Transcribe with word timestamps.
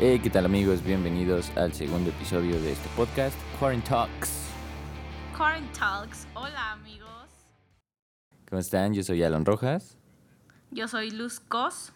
Hey, 0.00 0.20
¿qué 0.20 0.30
tal 0.30 0.44
amigos? 0.44 0.84
Bienvenidos 0.84 1.50
al 1.56 1.72
segundo 1.72 2.10
episodio 2.10 2.60
de 2.60 2.70
este 2.70 2.88
podcast, 2.90 3.36
Quarant 3.58 3.84
Talks. 3.84 4.48
Quarant 5.36 5.76
Talks. 5.76 6.28
Hola 6.34 6.70
amigos. 6.70 7.26
¿Cómo 8.48 8.60
están? 8.60 8.94
Yo 8.94 9.02
soy 9.02 9.24
Alan 9.24 9.44
Rojas. 9.44 9.98
Yo 10.70 10.86
soy 10.86 11.10
Luz 11.10 11.40
Cos. 11.40 11.92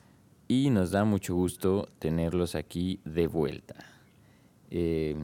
Y 0.49 0.71
nos 0.71 0.91
da 0.91 1.05
mucho 1.05 1.37
gusto 1.37 1.89
tenerlos 2.01 2.57
aquí 2.57 3.01
de 3.05 3.29
vuelta. 3.29 3.77
Eh, 4.73 5.17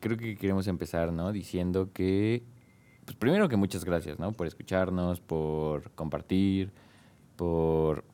creo 0.00 0.18
que 0.18 0.36
queremos 0.36 0.66
empezar, 0.66 1.14
¿no? 1.14 1.32
Diciendo 1.32 1.90
que, 1.94 2.44
pues 3.06 3.16
primero 3.16 3.48
que 3.48 3.56
muchas 3.56 3.82
gracias, 3.82 4.18
¿no? 4.18 4.32
Por 4.32 4.46
escucharnos, 4.46 5.20
por 5.20 5.90
compartir, 5.92 6.70
por, 7.36 8.04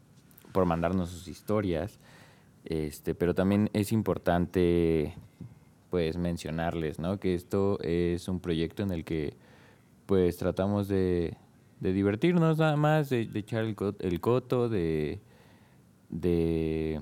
por 0.52 0.64
mandarnos 0.64 1.11
sus 1.11 1.27
historias. 1.27 1.98
Este, 2.64 3.14
pero 3.14 3.34
también 3.34 3.70
es 3.73 3.92
importante 3.92 5.14
pues 5.91 6.16
mencionarles, 6.16 6.98
¿no? 6.98 7.18
Que 7.20 7.34
esto 7.34 7.78
es 7.82 8.28
un 8.28 8.41
proyecto 8.41 8.82
en 8.82 8.92
el 8.92 9.04
que 9.04 9.34
pues 10.06 10.37
tratamos 10.37 10.88
de, 10.88 11.37
divertirnos 11.80 12.59
nada 12.59 12.77
más, 12.77 13.10
de, 13.10 13.27
de 13.27 13.38
echar 13.40 13.64
el, 13.64 13.74
co- 13.74 13.95
el 13.98 14.20
coto, 14.20 14.68
de, 14.68 15.20
de, 16.09 17.01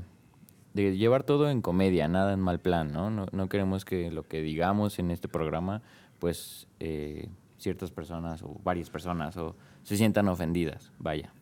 llevar 0.75 1.25
todo 1.25 1.51
en 1.51 1.61
comedia, 1.63 2.09
nada 2.09 2.33
en 2.33 2.41
mal 2.41 2.61
plan, 2.61 2.93
¿no? 2.93 3.11
No, 3.11 3.27
no 3.33 3.49
queremos 3.49 3.85
que 3.85 4.11
lo 4.11 4.23
que 4.25 4.43
digamos 4.43 4.99
en 4.99 5.11
este 5.11 5.29
programa, 5.29 5.83
pues 6.19 6.67
eh, 6.81 7.29
ciertas 7.59 7.91
personas 7.91 8.43
o 8.43 8.59
varias 8.65 8.91
personas 8.91 9.37
o 9.37 9.55
se 9.83 9.97
sientan 9.97 10.29
ofendidas, 10.29 10.93
vaya. 10.99 11.33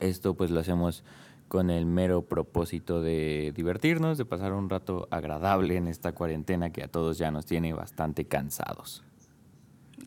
Esto 0.00 0.34
pues 0.34 0.50
lo 0.50 0.60
hacemos 0.60 1.04
con 1.50 1.68
el 1.68 1.84
mero 1.84 2.22
propósito 2.22 3.02
de 3.02 3.52
divertirnos, 3.56 4.16
de 4.16 4.24
pasar 4.24 4.52
un 4.52 4.70
rato 4.70 5.08
agradable 5.10 5.76
en 5.76 5.88
esta 5.88 6.12
cuarentena 6.12 6.70
que 6.70 6.84
a 6.84 6.86
todos 6.86 7.18
ya 7.18 7.32
nos 7.32 7.44
tiene 7.44 7.72
bastante 7.72 8.24
cansados. 8.24 9.02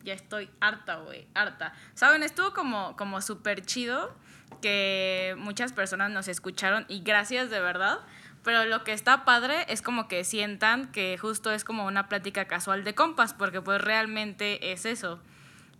Ya 0.04 0.14
estoy 0.14 0.48
harta, 0.60 1.00
güey, 1.00 1.28
harta. 1.34 1.74
Saben, 1.92 2.22
estuvo 2.22 2.54
como, 2.54 2.96
como 2.96 3.20
súper 3.20 3.60
chido 3.60 4.14
que 4.62 5.34
muchas 5.36 5.74
personas 5.74 6.10
nos 6.10 6.28
escucharon 6.28 6.86
y 6.88 7.02
gracias 7.02 7.50
de 7.50 7.60
verdad. 7.60 7.98
Pero 8.42 8.64
lo 8.64 8.82
que 8.82 8.94
está 8.94 9.26
padre 9.26 9.66
es 9.68 9.82
como 9.82 10.08
que 10.08 10.24
sientan 10.24 10.90
que 10.92 11.18
justo 11.18 11.52
es 11.52 11.62
como 11.62 11.84
una 11.84 12.08
plática 12.08 12.46
casual 12.46 12.84
de 12.84 12.94
compas, 12.94 13.34
porque 13.34 13.60
pues 13.60 13.82
realmente 13.82 14.72
es 14.72 14.86
eso. 14.86 15.20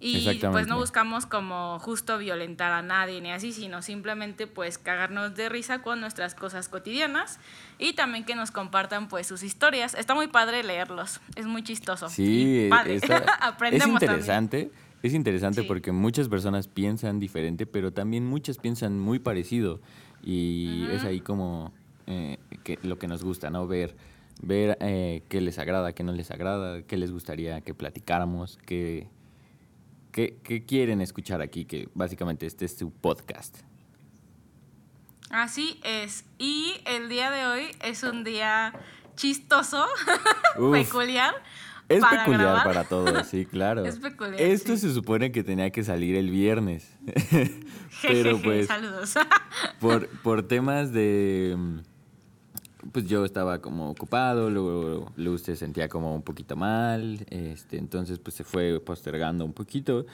Y 0.01 0.39
pues 0.51 0.67
no 0.67 0.77
buscamos 0.77 1.25
como 1.25 1.79
justo 1.79 2.19
violentar 2.19 2.73
a 2.73 2.83
nadie 2.83 3.21
ni 3.21 3.31
así, 3.31 3.53
sino 3.53 3.81
simplemente 3.81 4.47
pues 4.47 4.77
cagarnos 4.77 5.35
de 5.35 5.49
risa 5.49 5.83
con 5.83 6.01
nuestras 6.01 6.35
cosas 6.35 6.69
cotidianas 6.69 7.39
y 7.79 7.95
también 7.95 8.25
que 8.25 8.35
nos 8.35 8.51
compartan 8.51 9.09
pues 9.09 9.27
sus 9.27 9.43
historias. 9.43 9.95
Está 9.95 10.15
muy 10.15 10.27
padre 10.29 10.63
leerlos, 10.63 11.21
es 11.37 11.47
muy 11.47 11.63
chistoso. 11.63 12.09
Sí, 12.09 12.67
padre. 12.71 12.97
es 13.03 13.03
Aprendemos 13.41 14.01
también. 14.01 14.11
interesante. 14.11 14.71
Es 15.03 15.13
interesante 15.13 15.61
Sí. 15.63 15.67
porque 15.69 15.93
muchas 15.93 16.29
personas 16.29 16.67
piensan 16.67 17.21
diferente, 17.21 17.67
pero 17.67 17.93
también 17.93 18.25
muchas 18.27 18.57
piensan 18.59 18.99
muy 18.99 19.19
parecido. 19.19 19.81
Y 20.23 20.87
es 20.91 21.05
ahí 21.05 21.21
como 21.21 21.73
eh, 22.07 22.39
que, 22.65 22.79
lo 22.83 22.99
que 22.99 23.07
nos 23.07 23.23
gusta, 23.23 23.51
¿no? 23.51 23.67
Ver, 23.67 23.95
ver 24.41 24.79
eh, 24.81 25.23
qué 25.29 25.43
les 25.43 25.59
agrada, 25.59 25.93
qué 25.93 26.03
no 26.05 26.13
les 26.13 26.31
agrada, 26.31 26.83
qué 26.83 26.97
les 26.97 27.13
gustaría 27.13 27.61
que 27.61 27.75
platicáramos, 27.75 28.59
qué, 28.65 29.07
qué, 30.15 30.39
qué 30.45 30.65
quieren 30.65 31.01
escuchar 31.01 31.43
aquí, 31.43 31.65
que 31.65 31.89
básicamente 31.93 32.47
este 32.47 32.65
es 32.67 32.77
su 32.79 32.93
podcast. 32.93 33.59
Así 35.31 35.81
es. 35.83 36.25
Y 36.39 36.75
el 36.87 37.09
día 37.09 37.33
de 37.33 37.47
hoy 37.47 37.67
es 37.83 38.05
un 38.05 38.23
día 38.23 38.73
chistoso, 39.17 39.85
Uf. 40.59 40.73
peculiar. 40.73 41.35
Es 41.89 42.01
para 42.01 42.19
peculiar 42.25 42.41
grabar. 42.43 42.65
para 42.65 42.85
todos, 42.85 43.27
sí, 43.31 43.45
claro. 43.45 43.85
Es 43.85 43.99
peculiar, 43.99 44.41
Esto 44.41 44.77
sí. 44.77 44.83
se 44.89 44.95
supone 44.95 45.33
que 45.33 45.43
tenía 45.43 45.71
que 45.71 45.83
salir 45.83 46.15
el 46.15 46.31
viernes. 46.31 46.97
Pero 48.03 48.41
pues 48.41 48.69
Saludos. 48.69 49.15
por, 49.81 50.09
por 50.21 50.47
temas 50.47 50.93
de... 50.93 51.57
Pues 52.93 53.07
yo 53.07 53.25
estaba 53.25 53.61
como 53.61 53.91
ocupado, 53.91 54.51
luego 54.51 55.11
Luz 55.17 55.43
se 55.43 55.57
sentía 55.57 55.89
como 55.89 56.15
un 56.15 56.23
poquito 56.23 56.55
mal, 56.57 57.25
este, 57.31 57.79
entonces 57.79 58.19
pues 58.19 58.35
se 58.37 58.45
fue 58.45 58.81
postergando 58.81 59.45
un 59.45 59.53
poquito. 59.53 60.07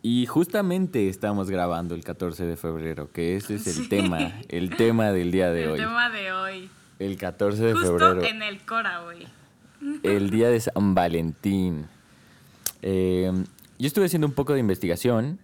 Y 0.00 0.26
justamente 0.26 1.08
estamos 1.08 1.50
grabando 1.50 1.94
el 1.94 2.04
14 2.04 2.44
de 2.46 2.56
febrero, 2.56 3.10
que 3.12 3.36
ese 3.36 3.56
es 3.56 3.66
el 3.66 3.74
Sí. 3.84 3.88
tema, 3.88 4.32
el 4.48 4.70
tema 4.76 5.10
del 5.12 5.30
día 5.32 5.50
de 5.50 5.64
el 5.64 5.70
hoy. 5.70 5.78
tema 5.78 6.08
de 6.10 6.32
hoy. 6.32 6.70
El 6.98 7.16
14 7.16 7.62
de 7.62 7.72
Justo 7.74 7.98
febrero. 7.98 8.22
en 8.24 8.42
el 8.42 8.60
Cora, 8.64 9.02
güey. 9.04 9.26
el 10.02 10.30
día 10.30 10.48
de 10.48 10.60
San 10.60 10.94
Valentín. 10.94 11.86
Eh, 12.82 13.30
yo 13.78 13.86
estuve 13.86 14.06
haciendo 14.06 14.26
un 14.26 14.32
poco 14.34 14.52
de 14.54 14.60
investigación, 14.60 15.38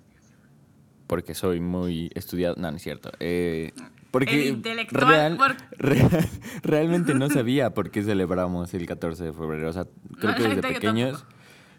porque 1.06 1.34
soy 1.34 1.60
muy 1.60 2.10
estudiado. 2.14 2.54
No, 2.58 2.70
no 2.70 2.76
es 2.76 2.82
cierto. 2.82 3.10
Eh, 3.20 3.72
porque 4.14 4.42
El 4.42 4.54
intelectual, 4.54 5.06
real- 5.08 5.36
por- 5.36 5.56
real- 5.78 6.28
realmente 6.62 7.14
no 7.14 7.28
sabía 7.28 7.74
por 7.74 7.90
qué 7.90 8.02
celebramos 8.02 8.72
el 8.74 8.86
14 8.86 9.24
de 9.24 9.32
febrero. 9.32 9.68
O 9.68 9.72
sea, 9.72 9.84
creo 10.18 10.30
No, 10.30 10.36
que 10.36 10.42
desde 10.48 10.62
pequeños, 10.62 11.26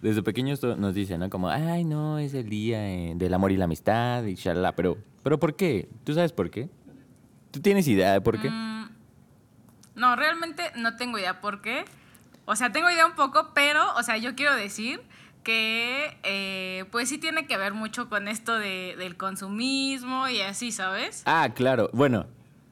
desde 0.01 0.22
pequeños 0.22 0.62
nos 0.62 0.94
dicen, 0.94 1.22
¿no? 1.22 1.29
Como, 1.29 1.50
ay, 1.50 1.85
no, 1.85 2.19
es 2.19 2.34
el 2.34 2.50
día 2.50 2.88
eh, 2.91 3.13
del 3.16 3.34
amor 3.34 3.51
y 3.53 3.57
la 3.57 3.66
amistad 3.66 4.23
y 4.25 4.35
shalala. 4.35 4.75
Pero, 4.75 4.97
pero 5.23 5.40
¿por 5.40 5.56
qué? 5.56 5.88
¿Tú 6.03 6.13
sabes 6.13 6.34
por 6.34 6.50
qué? 6.51 6.69
¿Tú 7.51 7.62
tienes 7.62 7.88
idea 7.88 8.12
de 8.12 8.19
por 8.22 8.40
qué? 8.41 8.50
Mm, 8.50 8.90
no, 9.96 10.16
realmente 10.17 10.63
no 10.75 10.97
tengo 10.97 11.17
idea 11.17 11.40
por 11.40 11.62
qué. 11.62 11.85
O 12.44 12.56
sea, 12.56 12.72
tengo 12.72 12.91
idea 12.91 13.06
un 13.06 13.16
poco, 13.16 13.52
pero, 13.56 13.81
o 13.96 14.03
sea, 14.03 14.17
yo 14.17 14.35
quiero 14.35 14.56
decir 14.56 15.02
que, 15.46 16.18
eh, 16.24 16.84
pues 16.92 17.08
sí 17.08 17.18
tiene 17.18 17.48
que 17.48 17.56
ver 17.56 17.74
mucho 17.74 18.10
con 18.10 18.28
esto 18.28 18.58
de, 18.60 18.96
del 18.98 19.16
consumismo 19.16 20.28
y 20.28 20.42
así, 20.42 20.74
¿sabes? 20.74 21.22
Ah, 21.26 21.52
claro. 21.56 21.90
Bueno, 21.94 22.26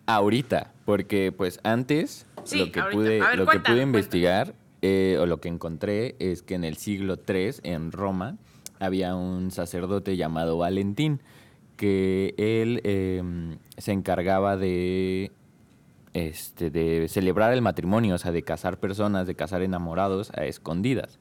ahorita, 0.07 0.73
porque 0.83 1.31
pues 1.31 1.61
antes 1.63 2.25
Sí, 2.43 2.59
lo 2.65 2.71
que 2.73 2.79
ahorita. 2.81 2.97
pude, 2.97 3.21
ver, 3.21 3.37
lo 3.37 3.45
que 3.45 3.59
pude 3.61 3.81
investigar 3.81 4.55
eh, 4.81 5.17
o 5.21 5.25
lo 5.25 5.39
que 5.39 5.47
encontré 5.47 6.15
es 6.19 6.41
que 6.41 6.55
en 6.55 6.65
el 6.65 6.75
siglo 6.75 7.15
III 7.25 7.51
en 7.63 7.91
Roma 7.93 8.35
había 8.79 9.15
un 9.15 9.51
sacerdote 9.51 10.17
llamado 10.17 10.57
Valentín 10.57 11.21
que 11.77 12.33
él 12.37 12.81
eh, 12.83 13.21
se 13.77 13.91
encargaba 13.93 14.57
de 14.57 15.31
este 16.13 16.69
de 16.69 17.07
celebrar 17.07 17.53
el 17.53 17.61
matrimonio, 17.61 18.15
o 18.15 18.17
sea, 18.17 18.31
de 18.31 18.43
casar 18.43 18.79
personas, 18.79 19.25
de 19.25 19.35
casar 19.35 19.61
enamorados 19.61 20.31
a 20.31 20.45
escondidas. 20.45 21.19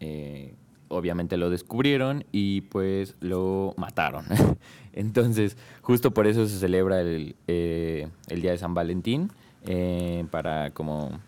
Eh, 0.00 0.54
obviamente 0.92 1.36
lo 1.36 1.50
descubrieron 1.50 2.24
y 2.32 2.62
pues 2.62 3.14
lo 3.20 3.74
mataron. 3.76 4.26
Entonces, 4.92 5.56
justo 5.80 6.12
por 6.12 6.26
eso 6.26 6.46
se 6.46 6.58
celebra 6.58 7.00
el, 7.00 7.34
eh, 7.46 8.08
el 8.28 8.42
Día 8.42 8.52
de 8.52 8.58
San 8.58 8.74
Valentín, 8.74 9.32
eh, 9.64 10.26
para 10.30 10.70
como 10.70 11.20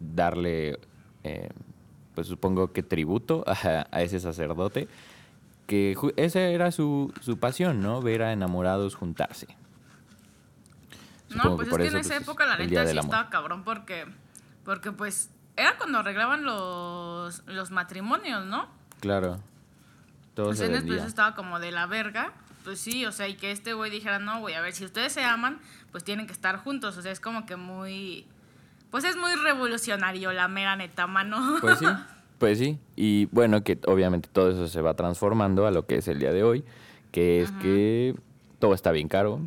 darle, 0.00 0.78
eh, 1.22 1.48
pues 2.14 2.26
supongo 2.26 2.72
que 2.72 2.82
tributo 2.82 3.44
a, 3.46 3.86
a 3.90 4.02
ese 4.02 4.20
sacerdote, 4.20 4.88
que 5.66 5.96
esa 6.16 6.40
era 6.40 6.72
su, 6.72 7.12
su 7.20 7.38
pasión, 7.38 7.80
¿no? 7.80 8.02
Ver 8.02 8.22
a 8.22 8.32
enamorados 8.32 8.94
juntarse. 8.94 9.46
Supongo 11.28 11.50
No, 11.50 11.56
pues 11.56 11.68
es 11.68 11.76
que 11.76 11.82
en 11.82 11.86
esa 11.88 11.98
pues, 11.98 12.10
es 12.10 12.22
época 12.22 12.46
la 12.46 12.58
neta 12.58 12.86
sí 12.86 12.98
estaba 12.98 13.30
cabrón 13.30 13.64
porque, 13.64 14.04
porque 14.64 14.92
pues 14.92 15.30
era 15.56 15.76
cuando 15.76 15.98
arreglaban 15.98 16.44
los, 16.44 17.42
los 17.46 17.70
matrimonios, 17.70 18.44
¿no? 18.46 18.68
Claro. 19.00 19.40
Todo 20.34 20.46
Pues 20.46 20.58
se 20.58 20.66
en 20.66 20.92
estaba 20.92 21.34
como 21.34 21.60
de 21.60 21.72
la 21.72 21.86
verga. 21.86 22.32
Pues 22.64 22.78
sí, 22.78 23.04
o 23.06 23.12
sea, 23.12 23.28
y 23.28 23.34
que 23.34 23.50
este 23.50 23.74
güey 23.74 23.90
dijera, 23.90 24.18
no, 24.18 24.40
güey, 24.40 24.54
a 24.54 24.60
ver, 24.60 24.72
si 24.72 24.84
ustedes 24.84 25.12
se 25.12 25.24
aman, 25.24 25.58
pues 25.90 26.04
tienen 26.04 26.26
que 26.26 26.32
estar 26.32 26.56
juntos. 26.58 26.96
O 26.96 27.02
sea, 27.02 27.12
es 27.12 27.20
como 27.20 27.44
que 27.44 27.56
muy. 27.56 28.26
Pues 28.90 29.04
es 29.04 29.16
muy 29.16 29.34
revolucionario, 29.34 30.32
la 30.32 30.48
mera 30.48 30.76
neta, 30.76 31.06
mano. 31.06 31.58
Pues 31.60 31.78
sí, 31.78 31.86
pues 32.38 32.58
sí. 32.58 32.78
Y 32.94 33.26
bueno, 33.26 33.62
que 33.64 33.78
obviamente 33.86 34.28
todo 34.32 34.50
eso 34.50 34.68
se 34.68 34.80
va 34.80 34.94
transformando 34.94 35.66
a 35.66 35.70
lo 35.70 35.86
que 35.86 35.96
es 35.96 36.08
el 36.08 36.18
día 36.18 36.32
de 36.32 36.44
hoy, 36.44 36.64
que 37.10 37.42
es 37.42 37.50
que 37.52 38.14
todo 38.58 38.74
está 38.74 38.92
bien 38.92 39.08
caro, 39.08 39.40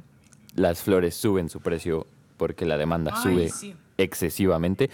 las 0.56 0.82
flores 0.82 1.16
suben 1.16 1.50
su 1.50 1.62
precio 1.62 2.06
porque 2.38 2.66
la 2.66 2.78
demanda 2.78 3.14
Ay, 3.16 3.24
sube 3.24 3.50
sí. 3.50 3.76
excesivamente, 3.98 4.90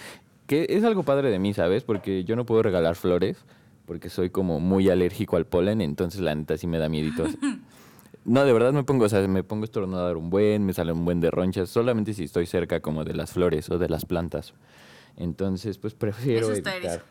que 0.52 0.68
es 0.68 0.84
algo 0.84 1.04
padre 1.04 1.30
de 1.30 1.40
mí, 1.40 1.54
¿sabes? 1.54 1.86
Porque 1.86 2.26
yo 2.26 2.36
no 2.36 2.46
puedo 2.46 2.62
regalar 2.62 2.98
flores 2.98 3.38
porque 3.86 4.10
soy 4.10 4.32
como 4.32 4.60
muy 4.60 4.90
alérgico 4.90 5.38
al 5.38 5.46
polen, 5.46 5.80
entonces 5.80 6.20
la 6.20 6.36
neta 6.36 6.58
sí 6.58 6.68
me 6.68 6.78
da 6.78 6.90
miedito. 6.90 7.26
No, 8.24 8.46
de 8.46 8.54
verdad 8.54 8.72
me 8.72 8.84
pongo, 8.84 9.06
o 9.06 9.10
sea, 9.10 9.28
me 9.28 9.44
pongo 9.44 9.66
estornudar 9.66 10.16
un 10.16 10.30
buen, 10.30 10.64
me 10.64 10.74
sale 10.74 10.92
un 10.92 11.06
buen 11.06 11.20
de 11.22 11.32
ronchas, 11.32 11.72
solamente 11.72 12.14
si 12.14 12.26
estoy 12.26 12.46
cerca 12.46 12.80
como 12.80 13.04
de 13.04 13.16
las 13.16 13.32
flores 13.32 13.68
o 13.72 13.80
de 13.80 13.90
las 13.90 14.06
plantas. 14.06 14.54
Entonces, 15.18 15.80
pues 15.80 15.96
prefiero 15.96 16.42
Eso 16.42 16.52
está 16.52 16.76
evitar. 16.76 17.04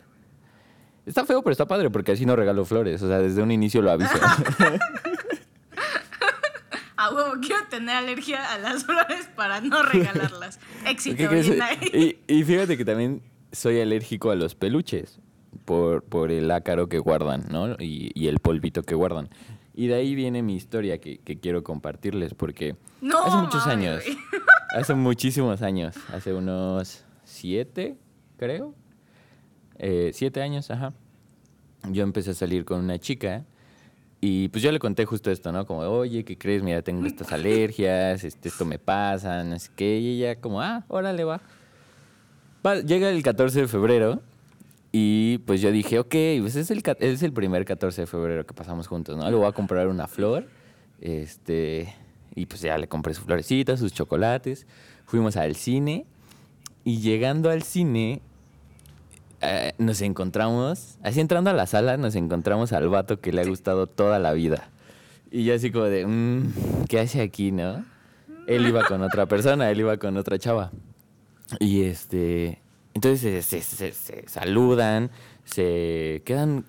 Está 1.05 1.27
feo, 1.27 1.43
pero 1.43 1.51
está 1.51 1.67
padre 1.67 1.91
porque 1.91 2.13
así 2.13 2.25
no 2.25 2.37
regalo 2.37 2.65
flores. 2.65 3.03
O 3.03 3.09
sea, 3.09 3.19
desde 3.19 3.43
un 3.43 3.51
inicio 3.51 3.83
lo 3.83 3.91
aviso. 3.91 4.15
a 6.97 7.13
huevo, 7.13 7.41
quiero 7.41 7.67
tener 7.69 7.97
alergia 7.97 8.49
a 8.53 8.59
las 8.59 8.85
flores 8.85 9.29
para 9.35 9.61
no 9.61 9.83
regalarlas. 9.83 10.61
Éxito, 10.87 11.29
bien 11.29 11.61
ahí. 11.61 12.21
Y, 12.29 12.39
y 12.39 12.45
fíjate 12.45 12.77
que 12.77 12.85
también 12.85 13.21
soy 13.53 13.81
alérgico 13.81 14.31
a 14.31 14.35
los 14.37 14.55
peluches 14.55 15.21
por, 15.65 16.03
por 16.05 16.31
el 16.31 16.51
ácaro 16.51 16.89
que 16.89 16.99
guardan, 16.99 17.47
¿no? 17.51 17.73
Y, 17.79 18.11
y 18.15 18.29
el 18.29 18.39
polvito 18.39 18.83
que 18.83 18.95
guardan. 18.95 19.29
Y 19.75 19.87
de 19.87 19.95
ahí 19.95 20.15
viene 20.15 20.43
mi 20.43 20.55
historia 20.57 20.99
que, 20.99 21.19
que 21.19 21.39
quiero 21.39 21.63
compartirles 21.63 22.35
porque 22.35 22.77
No, 23.01 23.25
hace 23.25 23.37
muchos 23.37 23.67
mames, 23.67 23.77
años, 23.77 24.05
hace 24.77 24.95
muchísimos 24.95 25.63
años, 25.63 25.97
hace 26.13 26.35
unos 26.35 27.05
siete, 27.25 27.97
creo, 28.37 28.75
eh, 29.79 30.11
siete 30.13 30.43
años, 30.43 30.71
ajá, 30.71 30.93
yo 31.89 32.03
empecé 32.03 32.33
a 32.33 32.35
salir 32.35 32.65
con 32.65 32.81
una 32.81 32.99
chica 32.99 33.45
y 34.21 34.49
pues 34.49 34.63
yo 34.63 34.71
le 34.71 34.79
conté 34.79 35.07
justo 35.07 35.31
esto, 35.31 35.51
¿no? 35.51 35.65
Como, 35.65 35.81
oye, 35.81 36.25
¿qué 36.25 36.37
crees? 36.37 36.63
Mira, 36.63 36.83
tengo 36.83 37.07
estas 37.07 37.33
alergias, 37.33 38.23
este, 38.23 38.51
esto 38.51 38.67
me 38.67 38.79
pasa, 38.79 39.43
no 39.45 39.59
sé 39.59 39.71
qué. 39.75 39.99
Y 39.99 40.23
ella 40.23 40.39
como, 40.39 40.61
ah, 40.61 40.85
órale, 40.89 41.25
va. 41.25 41.41
Va, 42.65 42.77
llega 42.81 43.09
el 43.11 43.23
14 43.23 43.63
de 43.63 43.69
febrero 43.69 44.21
y 44.93 45.39
pues 45.39 45.61
yo 45.61 45.71
dije, 45.71 45.99
ok, 45.99 46.15
pues 46.41 46.57
es 46.57 46.71
el, 46.71 46.83
es 46.99 47.23
el 47.23 47.33
primer 47.33 47.65
14 47.65 48.03
de 48.03 48.07
febrero 48.07 48.45
que 48.45 48.55
pasamos 48.55 48.87
juntos, 48.87 49.17
¿no? 49.17 49.29
Le 49.31 49.37
voy 49.37 49.47
a 49.47 49.53
comprar 49.53 49.89
una 49.89 50.07
flor, 50.09 50.47
este, 51.01 51.95
y 52.35 52.47
pues 52.47 52.61
ya 52.61 52.77
le 52.77 52.89
compré 52.89 53.15
sus 53.15 53.25
florecitas, 53.25 53.79
sus 53.81 53.93
chocolates. 53.93 54.67
Fuimos 55.07 55.37
al 55.37 55.55
cine 55.57 56.07
y 56.85 56.99
llegando 56.99 57.51
al 57.51 57.63
cine 57.63 58.21
eh, 59.41 59.73
nos 59.79 60.03
encontramos, 60.03 60.99
así 61.03 61.21
entrando 61.21 61.49
a 61.51 61.55
la 61.55 61.67
sala, 61.67 61.97
nos 61.97 62.15
encontramos 62.15 62.73
al 62.73 62.89
vato 62.89 63.21
que 63.21 63.33
le 63.33 63.41
ha 63.41 63.47
gustado 63.47 63.87
toda 63.87 64.19
la 64.19 64.33
vida. 64.33 64.69
Y 65.31 65.45
yo 65.45 65.55
así 65.55 65.71
como 65.71 65.87
de, 65.87 66.05
"Mm, 66.07 66.53
¿qué 66.89 67.01
hace 67.01 67.23
aquí, 67.23 67.53
no? 67.53 67.85
Él 68.47 68.67
iba 68.67 68.85
con 68.85 69.01
otra 69.03 69.27
persona, 69.27 69.71
él 69.71 69.81
iba 69.81 69.97
con 69.97 70.17
otra 70.17 70.39
chava. 70.39 70.73
Y 71.59 71.83
este, 71.83 72.61
entonces 72.95 73.45
se, 73.45 73.61
se- 73.63 73.93
se- 73.93 74.29
saludan, 74.29 75.11
se 75.45 76.23
quedan, 76.25 76.65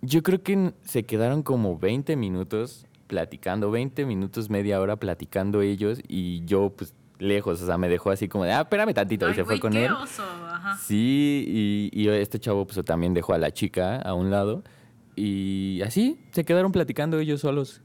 yo 0.00 0.22
creo 0.22 0.42
que 0.42 0.72
se 0.84 1.04
quedaron 1.04 1.42
como 1.42 1.78
20 1.78 2.16
minutos 2.16 2.86
platicando, 3.06 3.70
20 3.70 4.04
minutos, 4.06 4.50
media 4.50 4.80
hora 4.80 4.96
platicando 4.96 5.62
ellos 5.62 6.00
y 6.08 6.44
yo 6.46 6.70
pues 6.76 6.94
lejos, 7.18 7.60
o 7.62 7.66
sea, 7.66 7.78
me 7.78 7.88
dejó 7.88 8.10
así 8.10 8.26
como 8.26 8.44
de, 8.44 8.52
ah, 8.52 8.62
espérame 8.62 8.92
tantito, 8.94 9.30
y 9.30 9.34
se 9.34 9.44
fue 9.44 9.60
con 9.60 9.72
qué 9.72 9.84
él. 9.84 9.92
oso, 9.92 10.24
ajá. 10.50 10.76
Sí, 10.78 11.44
y, 11.92 12.00
y 12.02 12.08
este 12.08 12.40
chavo 12.40 12.66
pues 12.66 12.84
también 12.84 13.14
dejó 13.14 13.34
a 13.34 13.38
la 13.38 13.52
chica 13.52 14.00
a 14.00 14.14
un 14.14 14.30
lado 14.30 14.64
y 15.14 15.80
así 15.84 16.18
se 16.32 16.44
quedaron 16.44 16.72
platicando 16.72 17.18
ellos 17.20 17.40
solos. 17.42 17.80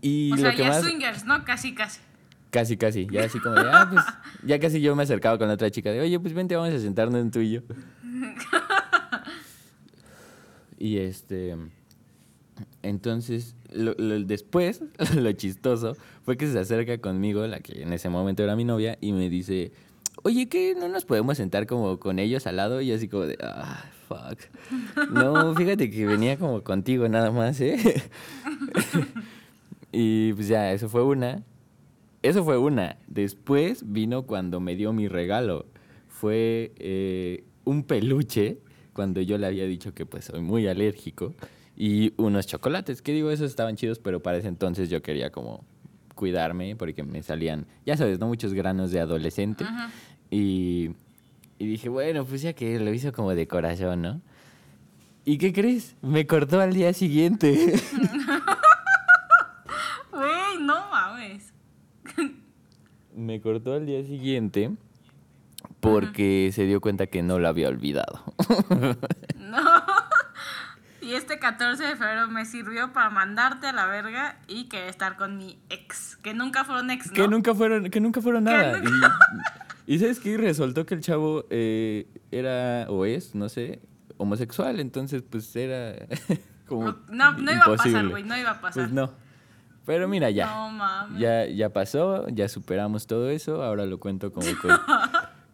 Y 0.00 0.32
o 0.32 0.36
lo 0.36 0.42
sea, 0.42 0.52
que 0.52 0.58
ya 0.62 0.68
más... 0.68 0.82
swingers, 0.82 1.24
¿no? 1.26 1.44
Casi, 1.44 1.74
casi. 1.74 2.00
Casi, 2.52 2.76
casi. 2.76 3.06
Ya 3.10 3.24
así 3.24 3.40
como 3.40 3.54
de, 3.54 3.62
ah, 3.62 3.88
pues, 3.90 4.04
ya 4.44 4.60
casi 4.60 4.82
yo 4.82 4.94
me 4.94 5.04
acercaba 5.04 5.38
con 5.38 5.48
la 5.48 5.54
otra 5.54 5.70
chica 5.70 5.90
de, 5.90 6.02
oye, 6.02 6.20
pues 6.20 6.34
vente, 6.34 6.54
vamos 6.54 6.74
a 6.74 6.78
sentarnos 6.78 7.18
en 7.18 7.30
tú 7.30 7.40
y 7.40 7.52
yo. 7.52 7.60
y 10.78 10.98
este. 10.98 11.56
Entonces, 12.82 13.56
después, 14.26 14.82
lo 15.16 15.32
chistoso 15.32 15.96
fue 16.26 16.36
que 16.36 16.46
se 16.46 16.58
acerca 16.58 16.98
conmigo, 16.98 17.46
la 17.46 17.60
que 17.60 17.84
en 17.84 17.94
ese 17.94 18.10
momento 18.10 18.42
era 18.42 18.54
mi 18.54 18.64
novia, 18.64 18.98
y 19.00 19.12
me 19.12 19.30
dice, 19.30 19.72
oye, 20.22 20.46
¿qué? 20.50 20.74
¿No 20.78 20.88
nos 20.88 21.06
podemos 21.06 21.38
sentar 21.38 21.66
como 21.66 21.98
con 21.98 22.18
ellos 22.18 22.46
al 22.46 22.56
lado? 22.56 22.82
Y 22.82 22.92
así 22.92 23.08
como 23.08 23.24
de, 23.24 23.38
ah, 23.40 23.82
fuck. 24.08 24.38
No, 25.10 25.54
fíjate 25.54 25.90
que 25.90 26.04
venía 26.04 26.36
como 26.36 26.62
contigo 26.62 27.08
nada 27.08 27.30
más, 27.30 27.62
¿eh? 27.62 27.78
y 29.90 30.34
pues 30.34 30.48
ya, 30.48 30.70
eso 30.70 30.90
fue 30.90 31.02
una. 31.02 31.42
Eso 32.22 32.44
fue 32.44 32.58
una. 32.58 32.98
Después 33.06 33.92
vino 33.92 34.22
cuando 34.22 34.60
me 34.60 34.76
dio 34.76 34.92
mi 34.92 35.08
regalo. 35.08 35.66
Fue 36.08 36.72
eh, 36.76 37.44
un 37.64 37.82
peluche, 37.82 38.58
cuando 38.92 39.20
yo 39.20 39.38
le 39.38 39.46
había 39.46 39.66
dicho 39.66 39.92
que 39.92 40.06
pues 40.06 40.26
soy 40.26 40.40
muy 40.40 40.66
alérgico, 40.68 41.34
y 41.76 42.12
unos 42.16 42.46
chocolates. 42.46 43.02
Que 43.02 43.12
digo, 43.12 43.30
esos 43.30 43.50
estaban 43.50 43.76
chidos, 43.76 43.98
pero 43.98 44.22
para 44.22 44.38
ese 44.38 44.48
entonces 44.48 44.88
yo 44.88 45.02
quería 45.02 45.30
como 45.30 45.64
cuidarme 46.14 46.76
porque 46.76 47.02
me 47.02 47.22
salían, 47.22 47.66
ya 47.84 47.96
sabes, 47.96 48.18
¿no? 48.20 48.28
Muchos 48.28 48.54
granos 48.54 48.92
de 48.92 49.00
adolescente. 49.00 49.64
Ajá. 49.64 49.90
Y, 50.30 50.90
y 51.58 51.66
dije, 51.66 51.88
bueno, 51.88 52.24
pues 52.24 52.42
ya 52.42 52.52
que 52.52 52.78
lo 52.78 52.92
hizo 52.92 53.12
como 53.12 53.34
de 53.34 53.48
corazón, 53.48 54.02
¿no? 54.02 54.20
¿Y 55.24 55.38
qué 55.38 55.52
crees? 55.52 55.96
Me 56.02 56.26
cortó 56.26 56.60
al 56.60 56.72
día 56.72 56.92
siguiente. 56.92 57.74
Güey, 60.12 60.58
no. 60.60 60.91
Me 63.14 63.40
cortó 63.40 63.74
al 63.74 63.86
día 63.86 64.02
siguiente 64.04 64.70
porque 65.80 66.50
se 66.52 66.66
dio 66.66 66.80
cuenta 66.80 67.06
que 67.06 67.22
no 67.22 67.38
lo 67.38 67.48
había 67.48 67.68
olvidado. 67.68 68.22
No. 69.38 69.60
Y 71.02 71.14
este 71.14 71.38
14 71.38 71.82
de 71.82 71.96
febrero 71.96 72.28
me 72.28 72.46
sirvió 72.46 72.92
para 72.92 73.10
mandarte 73.10 73.66
a 73.66 73.72
la 73.72 73.86
verga 73.86 74.38
y 74.46 74.68
que 74.68 74.88
estar 74.88 75.16
con 75.16 75.36
mi 75.36 75.58
ex. 75.68 76.16
Que 76.22 76.32
nunca 76.32 76.64
fueron 76.64 76.90
ex, 76.90 77.08
¿no? 77.08 77.12
Que 77.12 77.28
nunca 77.28 77.54
fueron, 77.54 77.90
que 77.90 78.00
nunca 78.00 78.22
fueron 78.22 78.44
Que 78.46 78.50
nada. 78.52 78.80
Y, 79.86 79.94
y 79.94 79.98
¿sabes 79.98 80.20
qué? 80.20 80.38
Resultó 80.38 80.86
que 80.86 80.94
el 80.94 81.00
chavo 81.02 81.44
eh, 81.50 82.06
era, 82.30 82.86
o 82.88 83.04
es, 83.04 83.34
no 83.34 83.48
sé, 83.48 83.82
homosexual. 84.16 84.78
Entonces, 84.80 85.22
pues 85.28 85.54
era 85.56 85.96
como 86.66 86.94
No, 87.10 87.32
no 87.32 87.52
iba 87.52 87.64
a 87.64 87.66
pasar, 87.66 87.86
imposible. 87.88 88.10
güey, 88.10 88.22
no 88.24 88.36
iba 88.38 88.52
a 88.52 88.60
pasar. 88.60 88.84
Pues 88.84 88.92
no. 88.92 89.12
Pero 89.84 90.06
mira, 90.08 90.30
ya. 90.30 90.46
No 90.46 90.70
mames. 90.70 91.20
Ya, 91.20 91.46
ya 91.46 91.70
pasó, 91.72 92.28
ya 92.28 92.48
superamos 92.48 93.06
todo 93.06 93.30
eso. 93.30 93.62
Ahora 93.62 93.84
lo 93.86 93.98
cuento 93.98 94.32
como 94.32 94.46
con, 94.60 94.70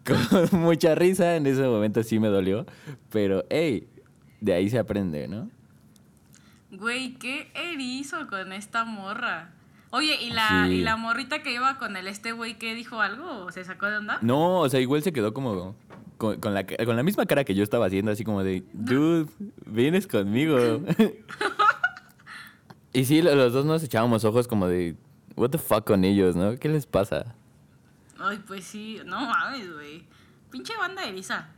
con 0.50 0.60
mucha 0.60 0.94
risa. 0.94 1.36
En 1.36 1.46
ese 1.46 1.62
momento 1.62 2.02
sí 2.02 2.18
me 2.18 2.28
dolió. 2.28 2.66
Pero, 3.10 3.44
hey, 3.50 3.88
de 4.40 4.52
ahí 4.54 4.68
se 4.68 4.78
aprende, 4.78 5.28
¿no? 5.28 5.48
Güey, 6.70 7.14
qué 7.14 7.50
erizo 7.54 8.26
con 8.28 8.52
esta 8.52 8.84
morra. 8.84 9.52
Oye, 9.90 10.22
¿y 10.22 10.30
la, 10.30 10.66
Sí. 10.66 10.74
¿y 10.74 10.80
la 10.82 10.96
morrita 10.96 11.42
que 11.42 11.54
iba 11.54 11.78
con 11.78 11.96
el 11.96 12.06
este 12.08 12.32
güey 12.32 12.58
que 12.58 12.74
dijo 12.74 13.00
algo 13.00 13.46
o 13.46 13.50
se 13.52 13.64
sacó 13.64 13.86
de 13.86 13.96
onda? 13.96 14.18
No, 14.20 14.60
o 14.60 14.68
sea, 14.68 14.80
igual 14.80 15.02
se 15.02 15.14
quedó 15.14 15.32
como 15.32 15.74
con, 16.18 16.38
con 16.40 16.52
la, 16.52 16.66
con 16.66 16.94
la 16.94 17.02
misma 17.02 17.24
cara 17.24 17.44
que 17.44 17.54
yo 17.54 17.62
estaba 17.62 17.86
haciendo, 17.86 18.10
así 18.12 18.22
como 18.22 18.44
de, 18.44 18.64
dude, 18.74 19.30
vienes 19.64 20.06
conmigo. 20.06 20.58
y 22.92 23.04
sí, 23.04 23.22
lo- 23.22 23.34
los 23.34 23.52
dos 23.52 23.64
nos 23.64 23.82
echábamos 23.82 24.24
ojos 24.24 24.48
como 24.48 24.66
de, 24.68 24.96
what 25.36 25.50
the 25.50 25.58
fuck 25.58 25.84
con 25.86 26.04
ellos, 26.04 26.36
¿no? 26.36 26.56
¿Qué 26.56 26.68
les 26.68 26.86
pasa? 26.86 27.34
Ay, 28.18 28.42
pues 28.46 28.64
sí, 28.64 29.00
no 29.04 29.20
mames, 29.20 29.72
güey. 29.72 30.04
Pinche 30.50 30.76
banda 30.76 31.04
eriza. 31.04 31.48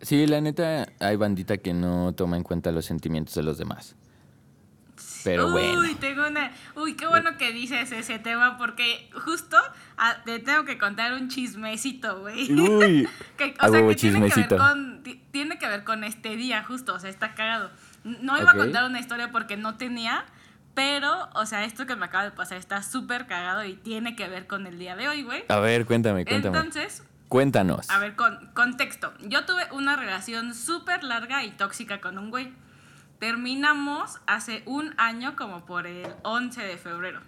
Sí, 0.00 0.26
la 0.26 0.40
neta, 0.40 0.86
hay 1.00 1.16
bandita 1.16 1.58
que 1.58 1.72
no 1.72 2.12
toma 2.14 2.36
en 2.36 2.42
cuenta 2.42 2.72
los 2.72 2.84
sentimientos 2.84 3.34
de 3.34 3.42
los 3.44 3.56
demás. 3.58 3.94
Pero 5.24 5.46
Uy, 5.46 5.52
bueno. 5.52 5.96
tengo 6.00 6.26
una. 6.26 6.50
Uy, 6.74 6.96
qué 6.96 7.06
bueno 7.06 7.38
que 7.38 7.52
dices 7.52 7.92
ese 7.92 8.18
tema 8.18 8.58
porque 8.58 9.08
justo 9.24 9.56
ah, 9.96 10.16
te 10.24 10.40
tengo 10.40 10.64
que 10.64 10.76
contar 10.78 11.12
un 11.14 11.28
chismecito, 11.28 12.20
güey. 12.20 12.52
Uy, 12.52 13.08
Que, 13.38 13.54
a 13.58 13.68
o 13.68 13.70
sea, 13.70 13.86
que 13.86 13.94
tiene 13.94 14.28
que, 14.28 14.40
ver 14.40 14.56
con, 14.58 15.02
ti- 15.04 15.22
tiene 15.30 15.58
que 15.58 15.68
ver 15.68 15.84
con 15.84 16.02
este 16.02 16.34
día, 16.36 16.64
justo, 16.64 16.94
o 16.94 16.98
sea, 16.98 17.08
está 17.08 17.34
cagado. 17.34 17.70
No 18.02 18.36
iba 18.36 18.50
Ok. 18.50 18.54
a 18.56 18.58
contar 18.58 18.84
una 18.84 18.98
historia 18.98 19.30
porque 19.30 19.56
no 19.56 19.76
tenía, 19.76 20.24
pero, 20.74 21.28
o 21.34 21.46
sea, 21.46 21.64
esto 21.64 21.86
que 21.86 21.96
me 21.96 22.06
acaba 22.06 22.24
de 22.24 22.30
pasar 22.30 22.58
está 22.58 22.82
súper 22.82 23.26
cagado 23.26 23.64
y 23.64 23.74
tiene 23.74 24.16
que 24.16 24.28
ver 24.28 24.46
con 24.46 24.66
el 24.66 24.78
día 24.78 24.96
de 24.96 25.08
hoy, 25.08 25.22
güey. 25.22 25.44
A 25.48 25.58
ver, 25.58 25.84
cuéntame, 25.86 26.24
cuéntame. 26.24 26.56
Entonces, 26.58 27.04
Cuéntanos. 27.28 27.88
a 27.90 27.98
ver, 27.98 28.14
con, 28.16 28.50
contexto. 28.54 29.12
Yo 29.20 29.44
tuve 29.44 29.66
una 29.72 29.96
relación 29.96 30.54
súper 30.54 31.04
larga 31.04 31.44
y 31.44 31.50
tóxica 31.50 32.00
con 32.00 32.18
un 32.18 32.30
güey. 32.30 32.52
Terminamos 33.18 34.18
hace 34.26 34.62
un 34.66 34.94
año, 34.98 35.36
como 35.36 35.64
por 35.64 35.86
el 35.86 36.08
11 36.22 36.62
de 36.62 36.76
febrero. 36.76 37.20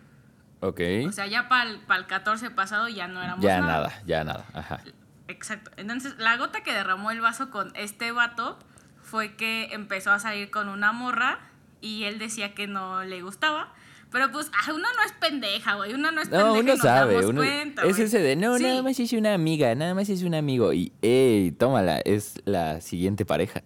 Ok. 0.60 0.80
O 1.06 1.12
sea, 1.12 1.26
ya 1.26 1.48
para 1.48 1.70
el 1.70 2.06
14 2.06 2.50
pasado 2.50 2.88
ya 2.88 3.06
no 3.06 3.22
éramos 3.22 3.44
Ya 3.44 3.60
nada. 3.60 3.72
nada, 3.72 4.02
ya 4.06 4.24
nada. 4.24 4.44
Ajá. 4.54 4.80
Exacto. 5.28 5.70
Entonces, 5.76 6.16
la 6.18 6.36
gota 6.36 6.62
que 6.62 6.72
derramó 6.72 7.10
el 7.10 7.20
vaso 7.20 7.50
con 7.50 7.72
este 7.76 8.12
vato 8.12 8.58
fue 9.02 9.36
que 9.36 9.72
empezó 9.72 10.10
a 10.12 10.18
salir 10.18 10.50
con 10.50 10.68
una 10.68 10.92
morra 10.92 11.38
y 11.84 12.04
él 12.04 12.18
decía 12.18 12.54
que 12.54 12.66
no 12.66 13.04
le 13.04 13.22
gustaba. 13.22 13.72
Pero 14.10 14.30
pues, 14.30 14.48
ah, 14.54 14.72
uno 14.72 14.86
no 14.96 15.02
es 15.04 15.12
pendeja, 15.12 15.74
güey. 15.74 15.92
Uno 15.92 16.12
no 16.12 16.20
es 16.20 16.28
pendeja 16.28 16.48
No, 16.48 16.56
y 16.56 16.60
uno 16.60 16.72
nos 16.74 16.80
sabe. 16.80 17.14
damos 17.14 17.30
Uno, 17.30 17.40
cuenta, 17.40 17.82
es 17.82 17.98
ese 17.98 18.20
de, 18.20 18.36
no, 18.36 18.56
Sí. 18.58 18.62
nada 18.62 18.80
más 18.82 19.00
es 19.00 19.12
una 19.12 19.34
amiga, 19.34 19.74
nada 19.74 19.92
más 19.94 20.08
es 20.08 20.22
un 20.22 20.34
amigo. 20.36 20.72
Y, 20.72 20.92
ey, 21.02 21.50
tómala, 21.52 21.98
es 21.98 22.40
la 22.44 22.80
siguiente 22.80 23.24
pareja. 23.24 23.60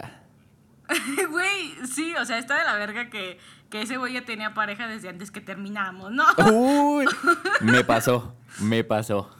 Güey, 1.30 1.74
sí, 1.86 2.14
o 2.18 2.24
sea, 2.24 2.38
está 2.38 2.56
de 2.58 2.64
la 2.64 2.74
verga 2.76 3.10
que, 3.10 3.38
que 3.68 3.82
ese 3.82 3.98
güey 3.98 4.14
ya 4.14 4.24
tenía 4.24 4.54
pareja 4.54 4.88
desde 4.88 5.10
antes 5.10 5.30
que 5.30 5.42
terminamos, 5.42 6.10
¿no? 6.12 6.24
Uy, 6.50 7.04
me 7.60 7.84
pasó, 7.84 8.34
me 8.60 8.84
pasó. 8.84 9.30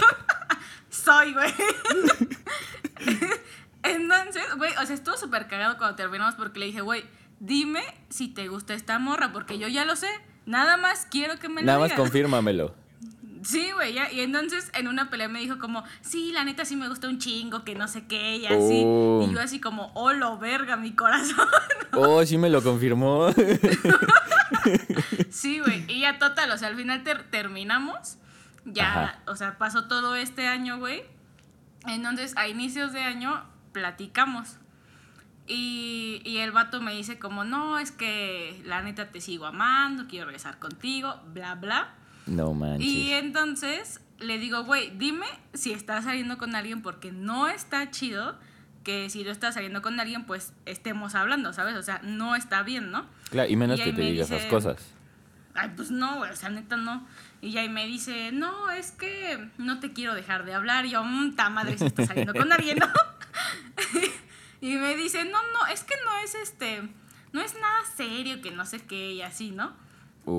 Soy, 0.90 1.32
güey. 1.32 1.52
Entonces, 3.82 4.42
güey, 4.56 4.72
o 4.80 4.86
sea, 4.86 4.94
estuvo 4.94 5.16
súper 5.16 5.48
cagado 5.48 5.76
cuando 5.78 5.96
terminamos 5.96 6.34
porque 6.34 6.60
le 6.60 6.66
dije, 6.66 6.82
güey, 6.82 7.04
dime 7.40 7.82
si 8.08 8.28
te 8.28 8.46
gusta 8.48 8.74
esta 8.74 8.98
morra, 9.00 9.32
porque 9.32 9.58
yo 9.58 9.66
ya 9.68 9.84
lo 9.84 9.96
sé. 9.96 10.08
Nada 10.46 10.76
más 10.76 11.06
quiero 11.10 11.38
que 11.38 11.48
me 11.48 11.60
lo 11.62 11.66
Nada 11.66 11.78
más 11.80 11.88
digas. 11.88 12.00
confírmamelo. 12.00 12.74
Sí, 13.42 13.70
güey, 13.72 13.94
ya. 13.94 14.12
Y 14.12 14.20
entonces 14.20 14.70
en 14.74 14.86
una 14.86 15.08
pelea 15.08 15.26
me 15.26 15.40
dijo 15.40 15.58
como, 15.58 15.82
sí, 16.02 16.30
la 16.30 16.44
neta 16.44 16.66
sí 16.66 16.76
me 16.76 16.90
gusta 16.90 17.08
un 17.08 17.18
chingo, 17.18 17.64
que 17.64 17.74
no 17.74 17.88
sé 17.88 18.04
qué, 18.06 18.36
y 18.36 18.44
así. 18.44 18.82
Oh. 18.84 19.26
Y 19.26 19.32
yo 19.32 19.40
así 19.40 19.60
como, 19.60 19.90
oh, 19.94 20.12
lo 20.12 20.36
verga, 20.36 20.76
mi 20.76 20.92
corazón. 20.92 21.48
Oh, 21.92 22.22
sí 22.26 22.36
me 22.36 22.50
lo 22.50 22.62
confirmó. 22.62 23.30
sí, 25.30 25.60
güey. 25.60 25.84
Y 25.88 26.00
ya 26.00 26.18
total, 26.18 26.50
o 26.50 26.58
sea, 26.58 26.68
al 26.68 26.76
final 26.76 27.02
ter- 27.02 27.24
terminamos. 27.30 28.16
Ya, 28.64 28.90
Ajá. 28.92 29.18
o 29.26 29.36
sea, 29.36 29.58
pasó 29.58 29.86
todo 29.88 30.16
este 30.16 30.46
año, 30.46 30.78
güey. 30.78 31.02
Entonces, 31.86 32.36
a 32.36 32.48
inicios 32.48 32.92
de 32.92 33.00
año 33.00 33.42
platicamos. 33.72 34.56
Y, 35.52 36.22
y 36.24 36.36
el 36.38 36.52
vato 36.52 36.80
me 36.80 36.94
dice 36.94 37.18
como, 37.18 37.42
no, 37.42 37.80
es 37.80 37.90
que 37.90 38.62
la 38.64 38.82
neta 38.82 39.08
te 39.10 39.20
sigo 39.20 39.46
amando, 39.46 40.06
quiero 40.06 40.26
regresar 40.26 40.60
contigo, 40.60 41.20
bla, 41.34 41.56
bla. 41.56 41.94
No 42.26 42.54
manches. 42.54 42.86
Y 42.86 43.10
entonces 43.12 44.00
le 44.20 44.38
digo, 44.38 44.62
güey, 44.62 44.90
dime 44.96 45.26
si 45.52 45.72
estás 45.72 46.04
saliendo 46.04 46.38
con 46.38 46.54
alguien 46.54 46.82
porque 46.82 47.10
no 47.10 47.48
está 47.48 47.90
chido 47.90 48.38
que 48.84 49.10
si 49.10 49.24
no 49.24 49.32
estás 49.32 49.54
saliendo 49.54 49.82
con 49.82 49.98
alguien, 49.98 50.24
pues 50.24 50.52
estemos 50.66 51.16
hablando, 51.16 51.52
¿sabes? 51.52 51.74
O 51.74 51.82
sea, 51.82 52.00
no 52.04 52.36
está 52.36 52.62
bien, 52.62 52.92
¿no? 52.92 53.04
Claro, 53.30 53.50
y 53.50 53.56
menos 53.56 53.80
y 53.80 53.82
que 53.82 53.92
te 53.92 54.02
me 54.02 54.10
diga 54.12 54.22
dice- 54.24 54.36
esas 54.36 54.48
cosas. 54.48 54.94
Ay, 55.54 55.72
pues 55.74 55.90
no, 55.90 56.18
güey, 56.18 56.30
o 56.30 56.36
sea, 56.36 56.48
neta 56.48 56.76
no. 56.76 57.04
Y 57.40 57.50
ya 57.50 57.62
ahí 57.62 57.68
me 57.68 57.86
dice, 57.86 58.30
no, 58.30 58.70
es 58.70 58.92
que 58.92 59.50
no 59.58 59.80
te 59.80 59.92
quiero 59.92 60.14
dejar 60.14 60.44
de 60.44 60.54
hablar. 60.54 60.86
Y 60.86 60.90
yo, 60.90 61.02
mmm, 61.02 61.34
ta 61.34 61.50
madre, 61.50 61.76
si 61.76 61.86
estás 61.86 62.06
saliendo 62.06 62.34
con 62.34 62.52
alguien, 62.52 62.78
¿no? 62.78 62.86
y 64.60 64.76
me 64.76 64.96
dice, 64.96 65.24
no, 65.24 65.38
no, 65.52 65.66
es 65.72 65.84
que 65.84 65.94
no 66.04 66.18
es 66.24 66.34
este, 66.34 66.82
no 67.32 67.40
es 67.40 67.54
nada 67.54 67.78
serio, 67.96 68.40
que 68.42 68.50
no 68.50 68.64
sé 68.66 68.80
qué, 68.86 69.12
y 69.14 69.22
así, 69.22 69.50
¿no? 69.50 69.72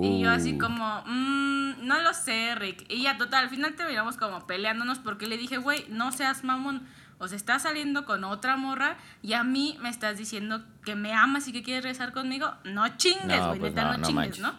Y 0.02 0.22
yo 0.22 0.30
así 0.30 0.54
Uh. 0.54 0.58
como, 0.60 1.04
"Mm, 1.08 1.86
no 1.88 2.00
lo 2.02 2.14
sé, 2.14 2.54
Rick. 2.56 2.86
Y 2.88 3.02
ya, 3.04 3.18
total, 3.18 3.46
al 3.46 3.50
final 3.50 3.74
terminamos 3.76 4.16
como 4.16 4.46
peleándonos 4.48 5.00
porque 5.00 5.28
le 5.28 5.38
dije, 5.38 5.58
güey, 5.58 5.86
no 5.90 6.12
seas 6.12 6.44
mamón. 6.44 6.88
O 7.18 7.28
sea, 7.28 7.36
estás 7.36 7.64
saliendo 7.64 8.06
con 8.06 8.24
otra 8.24 8.58
morra 8.58 8.98
y 9.22 9.34
a 9.34 9.44
mí 9.44 9.78
me 9.82 9.90
estás 9.90 10.18
diciendo 10.18 10.64
que 10.86 10.96
me 10.96 11.14
amas 11.14 11.48
y 11.48 11.52
que 11.52 11.62
quieres 11.64 11.84
regresar 11.84 12.14
conmigo. 12.14 12.54
No 12.64 12.88
chingues, 12.98 13.26
No, 13.40 13.48
güey, 13.50 13.60
pues 13.60 13.74
neta, 13.74 13.84
no, 13.86 13.92
no, 13.94 13.98
no 14.00 14.08
chingues, 14.08 14.40
manches. 14.40 14.42
¿no? 14.42 14.54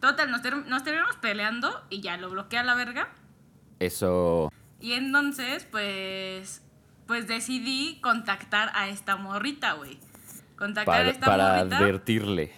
Total, 0.00 0.30
nos, 0.30 0.42
ter- 0.42 0.66
nos 0.66 0.82
terminamos 0.84 1.16
peleando 1.16 1.84
y 1.90 2.00
ya 2.00 2.16
lo 2.16 2.28
bloqueé 2.30 2.58
a 2.58 2.64
la 2.64 2.74
verga. 2.74 3.08
Eso. 3.78 4.50
Y 4.80 4.92
entonces, 4.92 5.64
pues, 5.64 6.62
pues 7.06 7.26
decidí 7.28 7.98
contactar 8.02 8.70
a 8.74 8.88
esta 8.88 9.16
morrita, 9.16 9.72
güey. 9.74 9.98
Contactar 10.56 10.94
a 10.94 10.98
Para, 10.98 11.10
esta 11.10 11.26
para 11.26 11.56
morrita. 11.58 11.78
advertirle. 11.78 12.52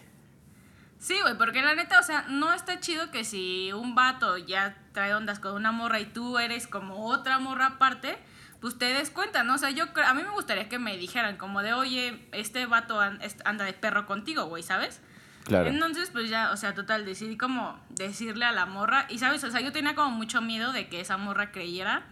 Sí, 0.98 1.16
güey, 1.22 1.36
porque 1.38 1.62
la 1.62 1.74
neta, 1.74 2.00
o 2.00 2.02
sea, 2.02 2.24
no 2.28 2.52
está 2.52 2.80
chido 2.80 3.10
que 3.10 3.24
si 3.24 3.72
un 3.72 3.94
vato 3.94 4.36
ya 4.36 4.76
trae 4.92 5.14
ondas 5.14 5.38
con 5.38 5.54
una 5.54 5.70
morra 5.70 6.00
y 6.00 6.06
tú 6.06 6.38
eres 6.38 6.66
como 6.66 7.06
otra 7.06 7.38
morra 7.38 7.66
aparte, 7.66 8.18
pues 8.60 8.76
te 8.78 8.86
des 8.86 9.10
cuenta, 9.10 9.44
¿no? 9.44 9.54
O 9.54 9.58
sea, 9.58 9.70
yo 9.70 9.84
a 10.04 10.14
mí 10.14 10.22
me 10.22 10.30
gustaría 10.30 10.68
que 10.68 10.80
me 10.80 10.96
dijeran 10.96 11.36
como 11.36 11.62
de, 11.62 11.72
oye, 11.72 12.28
este 12.32 12.66
vato 12.66 13.00
anda 13.00 13.64
de 13.64 13.72
perro 13.74 14.06
contigo, 14.06 14.46
güey, 14.46 14.64
¿sabes? 14.64 15.00
Claro. 15.44 15.70
Entonces, 15.70 16.10
pues 16.10 16.28
ya, 16.28 16.50
o 16.50 16.56
sea, 16.56 16.74
total, 16.74 17.04
decidí 17.04 17.36
como 17.36 17.78
decirle 17.90 18.44
a 18.44 18.52
la 18.52 18.66
morra, 18.66 19.06
y 19.08 19.18
sabes, 19.18 19.44
o 19.44 19.50
sea, 19.50 19.60
yo 19.60 19.70
tenía 19.72 19.94
como 19.94 20.10
mucho 20.10 20.40
miedo 20.42 20.72
de 20.72 20.88
que 20.88 21.00
esa 21.00 21.16
morra 21.16 21.52
creyera 21.52 22.02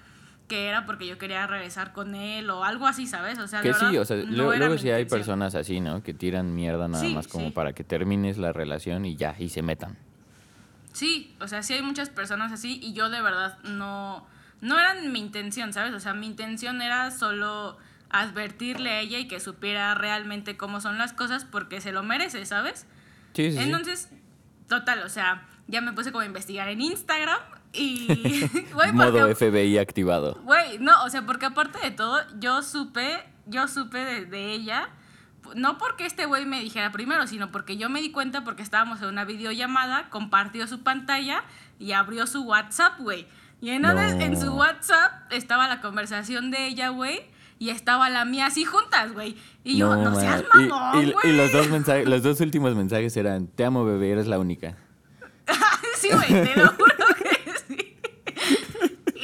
que 0.49 0.69
era 0.69 0.87
porque 0.87 1.07
yo 1.07 1.19
quería 1.19 1.47
regresar 1.47 1.93
con 1.93 2.15
él 2.15 2.49
o 2.51 2.65
algo 2.65 2.87
así, 2.87 3.07
¿sabes? 3.07 3.39
O 3.39 3.49
sea, 3.49 3.63
Que 3.63 3.75
sí, 3.75 3.97
o 3.99 4.05
sea, 4.05 4.17
no 4.17 4.25
luego, 4.31 4.55
luego 4.55 4.79
sí 4.79 4.89
hay 4.91 5.03
intención. 5.03 5.19
personas 5.21 5.55
así, 5.55 5.81
¿no? 5.81 6.03
Que 6.03 6.15
tiran 6.15 6.55
mierda 6.55 6.87
nada 6.89 7.03
Sí, 7.05 7.15
más 7.15 7.27
como 7.29 7.47
sí. 7.47 7.51
para 7.53 7.73
que 7.73 7.83
termines 7.85 8.39
la 8.39 8.53
relación 8.53 9.05
y 9.05 9.17
ya, 9.17 9.35
y 9.39 9.49
se 9.49 9.63
metan. 9.63 9.97
Sí, 10.93 11.35
o 11.41 11.49
sea, 11.49 11.63
sí 11.63 11.75
hay 11.75 11.83
muchas 11.83 12.09
personas 12.11 12.53
así 12.53 12.79
y 12.83 12.93
yo 12.95 13.11
de 13.11 13.21
verdad 13.21 13.59
no, 13.65 14.27
no 14.61 14.79
era 14.79 14.95
mi 14.95 15.19
intención, 15.19 15.73
¿sabes? 15.73 15.93
O 15.93 16.01
sea, 16.01 16.15
mi 16.15 16.27
intención 16.27 16.81
era 16.81 17.11
solo 17.11 17.77
advertirle 18.09 18.91
a 18.91 19.01
ella 19.01 19.19
y 19.19 19.29
que 19.29 19.41
supiera 19.41 19.95
realmente 19.95 20.57
cómo 20.57 20.81
son 20.81 20.97
las 20.97 21.13
cosas 21.13 21.45
porque 21.45 21.81
se 21.81 21.93
lo 21.93 22.03
merece, 22.03 22.47
¿sabes? 22.47 22.87
Sí, 23.35 23.51
sí. 23.53 23.59
Entonces, 23.59 24.09
total, 24.69 25.03
o 25.03 25.09
sea, 25.09 25.47
ya 25.67 25.81
me 25.81 25.93
puse 25.93 26.13
como 26.13 26.23
a 26.23 26.27
investigar 26.27 26.69
en 26.69 26.81
Instagram 26.81 27.41
y... 27.77 28.51
Güey, 28.73 28.93
Modo 28.93 29.35
FBI 29.35 29.79
activado. 29.79 30.39
Güey, 30.45 30.79
no, 30.79 31.05
o 31.05 31.11
sea, 31.11 31.25
porque 31.27 31.47
aparte 31.47 31.79
de 31.81 31.91
todo, 31.91 32.19
yo 32.39 32.63
supe, 32.63 33.23
yo 33.47 33.69
supe 33.69 33.99
de, 33.99 34.25
de 34.27 34.53
ella, 34.53 34.89
no 35.55 35.79
porque 35.79 36.07
este 36.07 36.27
güey 36.27 36.45
me 36.47 36.61
dijera 36.61 36.91
primero, 36.91 37.27
sino 37.27 37.53
porque 37.53 37.77
yo 37.77 37.89
me 37.89 38.01
di 38.01 38.11
cuenta 38.11 38.43
porque 38.45 38.63
estábamos 38.63 39.01
en 39.03 39.09
una 39.09 39.25
videollamada, 39.25 40.09
compartió 40.11 40.67
su 40.67 40.83
pantalla 40.83 41.45
y 41.79 41.93
abrió 41.93 42.27
su 42.27 42.43
WhatsApp, 42.43 42.99
güey. 42.99 43.27
Y 43.61 43.71
entonces 43.71 44.17
No. 44.17 44.21
en 44.23 44.41
su 44.41 44.53
WhatsApp 44.55 45.13
estaba 45.33 45.69
la 45.69 45.81
conversación 45.81 46.51
de 46.51 46.67
ella, 46.67 46.89
güey, 46.91 47.21
y 47.59 47.71
estaba 47.71 48.11
la 48.11 48.25
mía 48.25 48.47
así 48.47 48.65
juntas, 48.65 49.13
güey. 49.13 49.37
Y 49.65 49.79
yo, 49.79 49.95
no, 49.97 50.19
seas. 50.21 50.45
Y- 50.55 50.67
mamón, 50.67 51.05
y, 51.09 51.13
güey. 51.13 51.31
y 51.31 51.37
los 51.37 51.53
dos 51.53 51.69
mensajes, 51.71 52.07
los 52.09 52.23
dos 52.23 52.41
últimos 52.41 52.75
mensajes 52.75 53.17
eran, 53.17 53.47
te 53.47 53.65
amo 53.65 53.85
bebé, 53.85 54.11
eres 54.11 54.27
la 54.27 54.39
única. 54.39 54.77
sí, 55.97 56.09
güey, 56.13 56.29
te 56.45 56.55
lo 56.61 56.69
juro. 56.73 56.95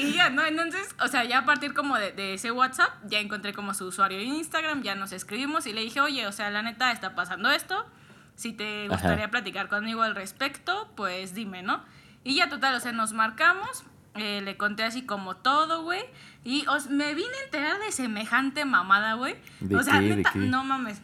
Y 0.02 0.12
ya, 0.14 0.30
¿no? 0.30 0.44
Entonces, 0.44 0.94
o 1.00 1.08
sea, 1.08 1.24
ya 1.24 1.38
a 1.38 1.44
partir 1.44 1.74
como 1.74 1.96
de, 1.98 2.12
de 2.12 2.34
ese 2.34 2.50
WhatsApp, 2.50 2.90
ya 3.06 3.18
encontré 3.20 3.52
como 3.52 3.72
su 3.74 3.86
usuario 3.86 4.18
en 4.18 4.28
Instagram, 4.28 4.82
ya 4.82 4.94
nos 4.94 5.12
escribimos 5.12 5.66
y 5.66 5.72
le 5.72 5.82
dije, 5.82 6.00
oye, 6.00 6.26
o 6.26 6.32
sea, 6.32 6.50
la 6.50 6.62
neta 6.62 6.90
está 6.92 7.14
pasando 7.14 7.50
esto. 7.50 7.86
Si 8.34 8.52
te 8.52 8.86
Ajá. 8.86 8.94
gustaría 8.94 9.30
platicar 9.30 9.68
conmigo 9.68 10.02
al 10.02 10.14
respecto, 10.14 10.90
pues 10.96 11.34
dime, 11.34 11.62
¿no? 11.62 11.84
Y 12.24 12.34
ya 12.36 12.48
total, 12.48 12.74
o 12.74 12.80
sea, 12.80 12.92
nos 12.92 13.12
marcamos, 13.12 13.84
eh, 14.14 14.40
le 14.42 14.56
conté 14.56 14.84
así 14.84 15.02
como 15.04 15.36
todo, 15.36 15.82
güey. 15.82 16.02
Y 16.44 16.66
os, 16.66 16.88
me 16.88 17.14
vine 17.14 17.30
a 17.40 17.44
enterar 17.44 17.78
de 17.78 17.92
semejante 17.92 18.64
mamada, 18.64 19.14
güey. 19.14 19.36
¿De 19.60 19.76
O 19.76 19.82
sea, 19.82 20.00
neta, 20.00 20.32
no 20.34 20.64
mames. 20.64 21.00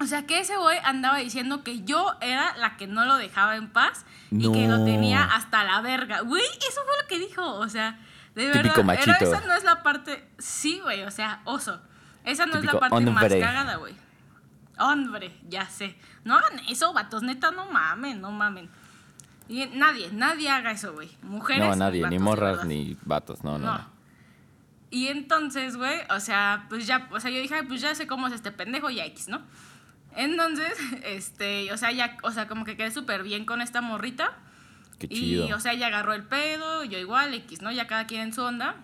O 0.00 0.06
sea, 0.06 0.26
que 0.26 0.40
ese 0.40 0.56
güey 0.56 0.78
andaba 0.84 1.18
diciendo 1.18 1.62
que 1.62 1.82
yo 1.82 2.14
era 2.22 2.56
la 2.56 2.76
que 2.78 2.86
no 2.86 3.04
lo 3.04 3.16
dejaba 3.16 3.56
en 3.56 3.68
paz 3.68 4.06
y 4.30 4.50
que 4.50 4.66
lo 4.66 4.78
No. 4.78 4.84
tenía 4.86 5.24
hasta 5.24 5.62
la 5.64 5.80
verga. 5.82 6.20
Güey, 6.22 6.42
eso 6.42 6.80
fue 6.86 6.94
lo 7.02 7.06
que 7.08 7.18
dijo. 7.18 7.54
O 7.56 7.68
sea, 7.68 7.98
de 8.34 8.50
Típico 8.52 8.68
verdad. 8.68 8.84
machito. 8.84 9.16
Pero 9.18 9.32
esa 9.36 9.46
no 9.46 9.54
es 9.54 9.64
la 9.64 9.82
parte. 9.82 10.28
Sí, 10.38 10.80
güey, 10.80 11.02
o 11.04 11.10
sea, 11.10 11.40
oso. 11.44 11.80
Esa 12.24 12.46
no 12.46 12.56
es 12.58 12.64
la 12.64 12.78
parte 12.78 13.00
más 13.06 13.22
hombre. 13.24 13.40
cagada, 13.40 13.76
güey. 13.76 13.94
Hombre, 14.78 15.36
ya 15.48 15.66
sé. 15.68 15.96
No 16.24 16.36
hagan 16.36 16.58
eso, 16.68 16.92
vatos, 16.92 17.22
neta, 17.22 17.50
no 17.50 17.66
mamen, 17.70 18.20
no 18.20 18.30
mamen. 18.30 18.70
Y 19.48 19.66
nadie, 19.66 20.10
nadie 20.12 20.48
haga 20.48 20.70
eso, 20.70 20.92
güey. 20.92 21.10
Mujeres. 21.22 21.66
No, 21.68 21.76
nadie, 21.76 22.02
vatos, 22.02 22.10
ni 22.18 22.18
morras, 22.24 22.64
ni 22.64 22.96
vatos, 23.04 23.42
no, 23.44 23.58
no, 23.58 23.66
No. 23.66 23.78
no. 23.78 24.00
Y 24.92 25.06
entonces, 25.08 25.76
güey, 25.76 26.00
o 26.10 26.18
sea, 26.18 26.66
pues 26.68 26.86
ya, 26.86 27.08
o 27.12 27.20
sea, 27.20 27.30
yo 27.30 27.38
dije, 27.40 27.54
"Ay, 27.54 27.62
pues 27.66 27.80
ya 27.80 27.94
sé 27.94 28.06
cómo 28.08 28.26
es 28.26 28.32
este 28.32 28.50
pendejo 28.50 28.90
y 28.90 29.00
X, 29.00 29.28
¿no? 29.28 29.40
Entonces, 30.16 30.72
este, 31.04 31.72
o 31.72 31.76
sea, 31.76 31.92
ya, 31.92 32.16
o 32.22 32.30
sea, 32.32 32.48
como 32.48 32.64
que 32.64 32.76
quedé 32.76 32.90
súper 32.90 33.22
bien 33.22 33.44
con 33.44 33.60
esta 33.60 33.80
morrita. 33.82 34.32
Qué 35.00 35.06
Y, 35.10 35.16
chido. 35.44 35.56
o 35.56 35.60
sea, 35.60 35.72
ella 35.72 35.88
agarró 35.88 36.12
el 36.12 36.22
pedo, 36.22 36.84
yo 36.84 36.98
igual, 36.98 37.34
X, 37.34 37.60
¿no? 37.62 37.72
Ya 37.72 37.88
cada 37.88 38.06
quien 38.06 38.20
en 38.20 38.32
su 38.32 38.42
onda. 38.42 38.76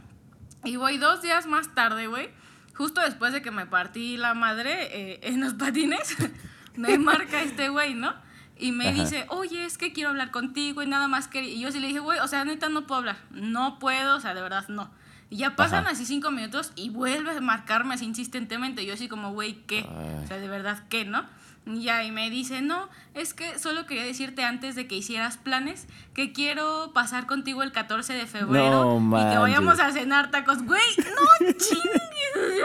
Y, 0.65 0.75
güey, 0.75 0.99
dos 0.99 1.23
días 1.23 1.47
más 1.47 1.73
tarde, 1.75 2.09
güey, 2.09 2.31
justo 2.75 3.01
después 3.01 3.33
de 3.33 3.43
que 3.43 3.51
me 3.53 3.67
partí 3.67 4.17
la 4.17 4.35
madre 4.35 4.89
eh, 5.13 5.21
en 5.23 5.41
los 5.41 5.55
patines, 5.55 6.17
me 6.75 6.99
marca 6.99 7.41
este 7.43 7.69
güey, 7.69 7.95
¿no? 7.95 8.15
Y 8.59 8.73
me 8.73 8.89
Ajá. 8.89 9.03
dice, 9.03 9.27
oye, 9.29 9.65
es 9.67 9.77
que 9.79 9.93
quiero 9.93 10.09
hablar 10.11 10.31
contigo 10.31 10.83
y 10.83 10.87
nada 10.87 11.09
más 11.09 11.29
que... 11.29 11.45
Y 11.45 11.61
yo 11.61 11.71
sí 11.71 11.79
le 11.79 11.89
dije, 11.89 12.01
güey, 12.01 12.19
o 12.21 12.27
sea, 12.27 12.43
neta, 12.47 12.71
no 12.71 12.87
puedo 12.87 13.01
hablar. 13.01 13.19
No 13.31 13.79
puedo, 13.79 14.17
o 14.17 14.21
sea, 14.21 14.33
de 14.35 14.41
verdad, 14.41 14.67
no. 14.69 14.91
Y 15.29 15.37
ya 15.37 15.57
pasan 15.57 15.85
Ajá. 15.85 15.91
así 15.91 16.07
cinco 16.07 16.31
minutos 16.31 16.73
y 16.75 16.89
vuelve 16.89 17.33
a 17.33 17.41
marcarme 17.43 17.95
así 17.95 18.07
insistentemente. 18.07 18.83
Y 18.83 18.87
yo 18.87 18.95
así 18.95 19.09
como, 19.09 19.33
güey, 19.33 19.63
¿qué? 19.67 19.81
Ay. 19.81 20.25
O 20.25 20.27
sea, 20.27 20.39
de 20.39 20.49
verdad, 20.49 20.85
¿qué, 20.89 21.05
no? 21.05 21.27
Y 21.67 21.83
ya, 21.83 22.05
y 22.05 22.13
me 22.13 22.31
dice, 22.31 22.63
no, 22.63 22.89
es 23.15 23.35
que 23.35 23.59
solo 23.59 23.87
quería 23.87 24.05
decirte 24.05 24.45
antes 24.45 24.77
de 24.77 24.87
que 24.87 24.95
hicieras 24.95 25.37
planes 25.37 25.87
que 26.15 26.33
quiero 26.33 26.93
pasar 26.95 27.27
contigo 27.27 27.65
el 27.65 27.73
14 27.73 28.13
de 28.13 28.27
febrero 28.27 29.01
No 29.01 29.19
y 29.21 29.33
que 29.33 29.39
vayamos 29.39 29.81
a 29.81 29.91
cenar 29.91 30.31
tacos. 30.31 30.63
Güey, 30.63 30.81
no 30.99 31.53
chingues. 31.59 32.63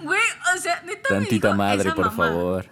Güey, 0.00 0.20
o 0.54 0.58
sea, 0.58 0.80
neta 0.82 1.08
me 1.10 1.16
Tantita 1.20 1.48
dijo 1.48 1.58
madre, 1.58 1.82
esa 1.88 1.94
por 1.94 2.06
mamada. 2.06 2.30
favor. 2.32 2.66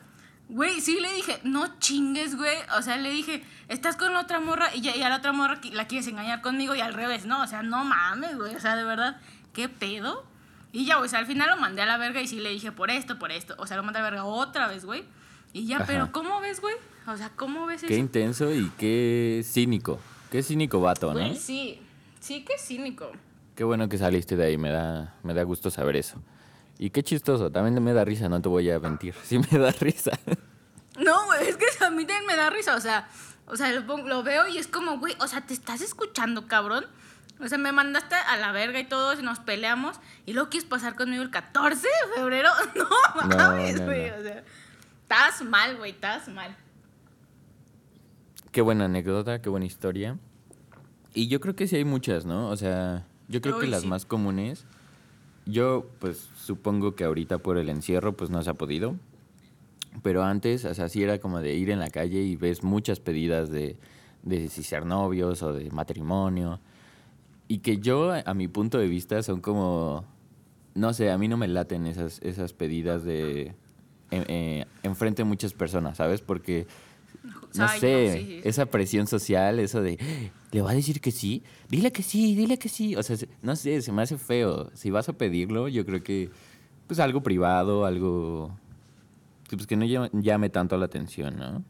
Güey, 0.49 0.81
sí 0.81 1.01
le 1.01 1.13
dije, 1.15 1.41
no 1.45 1.79
chingues, 1.79 2.37
güey. 2.37 2.57
O 2.79 2.83
sea, 2.83 2.97
le 2.99 3.11
dije, 3.11 3.43
estás 3.69 3.97
con 3.97 4.15
otra 4.17 4.39
morra 4.39 4.75
y, 4.75 4.81
ya, 4.83 4.95
y 4.95 5.03
a 5.03 5.09
la 5.09 5.17
otra 5.17 5.33
morra 5.33 5.61
la 5.73 5.87
quieres 5.87 6.07
engañar 6.09 6.41
conmigo 6.41 6.75
y 6.75 6.81
al 6.81 6.95
revés, 6.95 7.25
¿no? 7.27 7.43
O 7.43 7.47
sea, 7.47 7.63
no 7.63 7.85
mames, 7.85 8.37
güey. 8.37 8.55
O 8.55 8.61
sea, 8.61 8.77
de 8.77 8.85
verdad, 8.85 9.21
¿qué 9.55 9.69
pedo? 9.69 10.25
Y 10.73 10.87
ya, 10.87 10.99
o 10.99 11.07
sea, 11.07 11.19
al 11.19 11.27
final 11.27 11.51
lo 11.51 11.57
mandé 11.59 11.83
a 11.83 11.87
la 11.87 11.99
verga 11.99 12.21
y 12.23 12.27
sí 12.27 12.41
le 12.41 12.49
dije, 12.51 12.73
por 12.73 12.91
esto, 12.91 13.19
por 13.19 13.31
esto. 13.31 13.55
O 13.59 13.67
sea, 13.67 13.77
lo 13.77 13.83
mandé 13.83 13.99
a 13.99 14.03
la 14.03 14.11
verga 14.11 14.25
otra 14.25 14.69
vez, 14.69 14.85
güey. 14.85 15.05
Y 15.53 15.67
ya, 15.67 15.77
Ajá. 15.77 15.85
pero 15.87 16.13
¿cómo 16.13 16.41
ves, 16.41 16.61
güey? 16.61 16.75
O 17.07 17.17
sea, 17.17 17.31
¿cómo 17.37 17.67
ves 17.67 17.83
Qué 17.83 17.89
eso? 17.95 17.95
intenso 18.01 18.53
y 18.53 18.71
qué 18.79 19.43
cínico. 19.45 20.01
Qué 20.31 20.43
cínico 20.43 20.81
vato, 20.81 21.13
¿no? 21.13 21.35
Sí. 21.35 21.81
Sí, 22.21 22.45
qué 22.45 22.57
cínico. 22.57 23.11
Qué 23.55 23.65
bueno 23.65 23.89
que 23.89 23.99
saliste 23.99 24.35
de 24.37 24.47
ahí, 24.47 24.57
me 24.57 24.71
da, 24.71 25.15
me 25.23 25.35
da 25.35 25.43
gusto 25.43 25.71
saber 25.71 25.97
eso. 25.97 26.23
Y 26.79 26.89
qué 26.91 27.03
chistoso, 27.03 27.51
también 27.53 27.83
me 27.85 27.93
da 27.93 28.05
risa, 28.05 28.29
no 28.31 28.41
te 28.41 28.49
voy 28.49 28.71
a 28.71 28.79
mentir. 28.79 29.15
Sí 29.25 29.39
me 29.39 29.59
da 29.59 29.73
risa. 29.73 30.13
No, 30.99 31.27
güey, 31.27 31.49
es 31.49 31.57
que 31.57 31.67
a 31.85 31.91
mí 31.91 32.07
también 32.07 32.27
me 32.27 32.37
da 32.37 32.49
risa, 32.51 32.77
o 32.77 32.81
sea, 32.81 33.09
o 33.47 33.57
sea, 33.57 33.71
lo, 33.73 33.99
lo 33.99 34.23
veo 34.23 34.47
y 34.49 34.57
es 34.59 34.69
como, 34.69 34.99
güey, 34.99 35.15
o 35.21 35.27
sea, 35.29 35.41
¿te 35.43 35.53
estás 35.53 35.81
escuchando, 35.83 36.47
cabrón? 36.47 36.87
O 37.43 37.49
sea, 37.49 37.59
me 37.59 37.73
mandaste 37.73 38.15
a 38.15 38.37
la 38.37 38.53
verga 38.53 38.79
y 38.79 38.85
todo, 38.85 39.19
y 39.19 39.23
nos 39.23 39.41
peleamos, 39.41 39.99
y 40.27 40.33
luego 40.33 40.49
quieres 40.49 40.69
pasar 40.69 40.95
conmigo 40.95 41.23
el 41.23 41.31
14 41.31 41.87
de 41.87 42.15
febrero. 42.15 42.49
No 42.77 42.85
No, 43.27 43.37
mames, 43.37 43.81
no, 43.81 43.87
güey, 43.87 44.11
no. 44.11 44.17
o 44.17 44.23
sea, 44.23 44.45
estás 45.03 45.43
mal, 45.43 45.77
güey, 45.77 45.91
estás 45.91 46.29
mal. 46.29 46.57
Qué 48.53 48.61
buena 48.61 48.85
anécdota, 48.85 49.43
qué 49.43 49.49
buena 49.49 49.67
historia. 49.67 50.19
Y 51.15 51.29
yo 51.29 51.41
creo 51.41 51.57
que 51.57 51.67
sí 51.67 51.77
hay 51.77 51.85
muchas, 51.85 52.25
¿no? 52.25 52.49
O 52.49 52.57
sea, 52.57 53.07
yo 53.29 53.41
creo 53.41 53.59
que 53.59 53.67
las 53.67 53.83
sí. 53.83 53.89
más 53.89 54.07
comunes, 54.07 54.67
yo 55.47 55.91
pues 55.99 56.31
supongo 56.37 56.95
que 56.95 57.05
ahorita 57.05 57.39
por 57.39 57.59
el 57.59 57.69
encierro 57.69 58.17
pues 58.17 58.31
no 58.31 58.43
se 58.43 58.51
ha 58.51 58.55
podido. 58.55 58.97
Pero 60.03 60.23
antes, 60.23 60.65
o 60.65 60.73
sea, 60.75 60.89
sí 60.89 61.03
era 61.03 61.19
como 61.19 61.41
de 61.41 61.55
ir 61.55 61.71
en 61.71 61.79
la 61.79 61.91
calle 61.91 62.23
y 62.23 62.37
ves 62.37 62.63
muchas 62.63 63.01
pedidas 63.01 63.51
de, 63.51 63.77
de 64.23 64.49
si 64.49 64.63
ser 64.63 64.87
novios 64.87 65.43
o 65.43 65.53
de 65.53 65.71
matrimonio. 65.71 66.61
Y 67.49 67.59
que 67.59 67.79
yo, 67.79 68.13
a, 68.13 68.35
mi 68.35 68.49
punto 68.49 68.79
de 68.79 68.87
vista, 68.89 69.23
son 69.23 69.41
como, 69.41 70.05
no 70.75 70.93
sé, 70.95 71.11
a 71.11 71.19
mí 71.19 71.29
no 71.29 71.37
me 71.37 71.49
laten 71.49 71.87
esas, 71.87 72.21
esas 72.23 72.53
pedidas 72.53 73.05
de 73.05 73.43
eh, 73.43 73.55
eh, 74.11 74.67
enfrente 74.83 75.23
de 75.23 75.29
muchas 75.29 75.53
personas, 75.53 75.99
¿sabes? 75.99 76.21
Porque 76.23 76.67
no 77.55 77.67
Ay, 77.69 77.81
sé, 77.81 78.11
sí, 78.13 78.19
sí, 78.19 78.27
sí. 78.43 78.49
esa 78.49 78.67
presión 78.67 79.07
social, 79.07 79.59
eso 79.59 79.83
de, 79.83 79.99
¿le 80.51 80.63
va 80.63 80.71
a 80.71 80.75
decir 80.75 81.01
que 81.01 81.11
sí? 81.11 81.43
Dile 81.69 81.93
que 81.93 82.03
sí, 82.03 82.35
dile 82.35 82.59
que 82.59 82.69
sí. 82.69 82.97
O 82.97 83.03
sea, 83.03 83.17
se- 83.17 83.29
no 83.43 83.55
sé, 83.57 83.83
se 83.83 83.93
me 83.93 84.03
hace 84.03 84.17
feo. 84.17 84.71
Si 84.75 84.91
vas 84.91 85.09
a 85.09 85.13
pedirlo, 85.13 85.69
yo 85.69 85.85
creo 85.85 86.03
que, 86.03 86.31
pues 86.87 87.01
algo 87.01 87.23
privado, 87.23 87.85
algo, 87.85 88.57
pues 89.51 89.67
que 89.67 89.77
no 89.77 89.85
llame, 89.85 90.11
llame 90.15 90.49
tanto 90.49 90.77
la 90.79 90.87
atención, 90.87 91.37
¿no? 91.37 91.63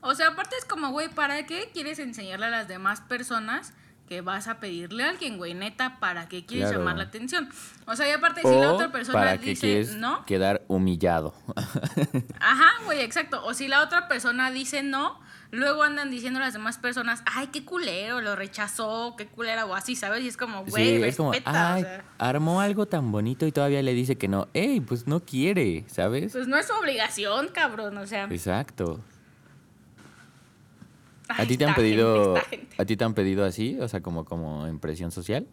O 0.00 0.14
sea, 0.14 0.28
aparte 0.28 0.56
es 0.58 0.64
como, 0.66 0.90
güey, 0.90 1.08
¿para 1.08 1.46
qué 1.46 1.70
quieres 1.72 1.98
enseñarle 1.98 2.46
a 2.46 2.50
las 2.50 2.68
demás 2.68 3.00
personas 3.00 3.72
que 4.08 4.20
vas 4.20 4.48
a 4.48 4.60
pedirle 4.60 5.04
a 5.04 5.10
alguien, 5.10 5.38
güey? 5.38 5.54
Neta, 5.54 5.98
¿para 5.98 6.28
qué 6.28 6.44
quieres 6.44 6.68
Claro. 6.68 6.80
llamar 6.80 6.96
la 6.96 7.04
atención? 7.04 7.48
O 7.86 7.96
sea, 7.96 8.08
y 8.08 8.12
aparte, 8.12 8.42
si 8.42 8.48
la 8.48 8.72
otra 8.72 8.92
persona 8.92 9.18
para 9.18 9.38
que 9.38 9.50
dice 9.50 9.66
quieres 9.66 9.96
no, 9.96 10.24
quedar 10.26 10.62
humillado. 10.68 11.34
ajá, 12.40 12.70
güey, 12.84 13.00
exacto. 13.00 13.44
O 13.44 13.54
si 13.54 13.68
la 13.68 13.82
otra 13.82 14.08
persona 14.08 14.50
dice 14.50 14.82
no, 14.82 15.20
luego 15.50 15.82
andan 15.82 16.10
diciendo 16.10 16.40
las 16.40 16.52
demás 16.52 16.78
personas, 16.78 17.22
ay, 17.24 17.48
qué 17.48 17.64
culero, 17.64 18.20
lo 18.20 18.36
rechazó, 18.36 19.14
qué 19.16 19.26
culera, 19.26 19.64
o 19.66 19.74
así, 19.74 19.96
¿sabes? 19.96 20.22
Y 20.22 20.28
es 20.28 20.36
como, 20.36 20.64
güey, 20.64 20.98
sí, 20.98 21.02
es 21.02 21.16
como, 21.16 21.32
respeta, 21.32 21.74
ay, 21.74 21.82
o 21.82 21.86
sea. 21.86 22.04
armó 22.18 22.60
algo 22.60 22.86
tan 22.86 23.10
bonito 23.10 23.46
y 23.46 23.52
todavía 23.52 23.82
le 23.82 23.94
dice 23.94 24.16
que 24.16 24.28
no. 24.28 24.48
Ey, 24.52 24.80
pues 24.80 25.06
no 25.06 25.20
quiere, 25.20 25.84
¿sabes? 25.88 26.32
Pues 26.32 26.46
no 26.48 26.56
es 26.56 26.66
su 26.66 26.74
obligación, 26.74 27.48
cabrón, 27.48 27.96
o 27.98 28.06
sea. 28.06 28.24
Exacto. 28.24 29.00
¿A 31.28 31.46
ti 31.46 31.56
te 31.56 31.64
han 31.64 31.74
gente, 31.74 31.80
pedido, 31.90 32.36
gente. 32.50 32.74
a 32.78 32.84
ti 32.84 32.96
te 32.96 33.04
han 33.04 33.14
pedido 33.14 33.44
así, 33.44 33.78
o 33.80 33.88
sea, 33.88 34.00
como, 34.02 34.24
como 34.24 34.66
en 34.66 34.78
presión 34.78 35.10
social? 35.10 35.46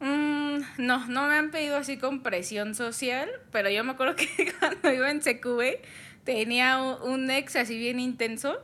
Mm, 0.00 0.58
no, 0.78 1.06
no 1.08 1.26
me 1.26 1.34
han 1.34 1.50
pedido 1.50 1.76
así 1.76 1.96
con 1.98 2.22
presión 2.22 2.74
social, 2.74 3.28
pero 3.50 3.70
yo 3.70 3.82
me 3.84 3.92
acuerdo 3.92 4.16
que 4.16 4.28
cuando 4.58 4.92
iba 4.92 5.10
en 5.10 5.20
CQB 5.20 5.80
tenía 6.24 6.78
un, 6.82 7.10
un 7.10 7.30
ex 7.30 7.56
así 7.56 7.78
bien 7.78 8.00
intenso 8.00 8.58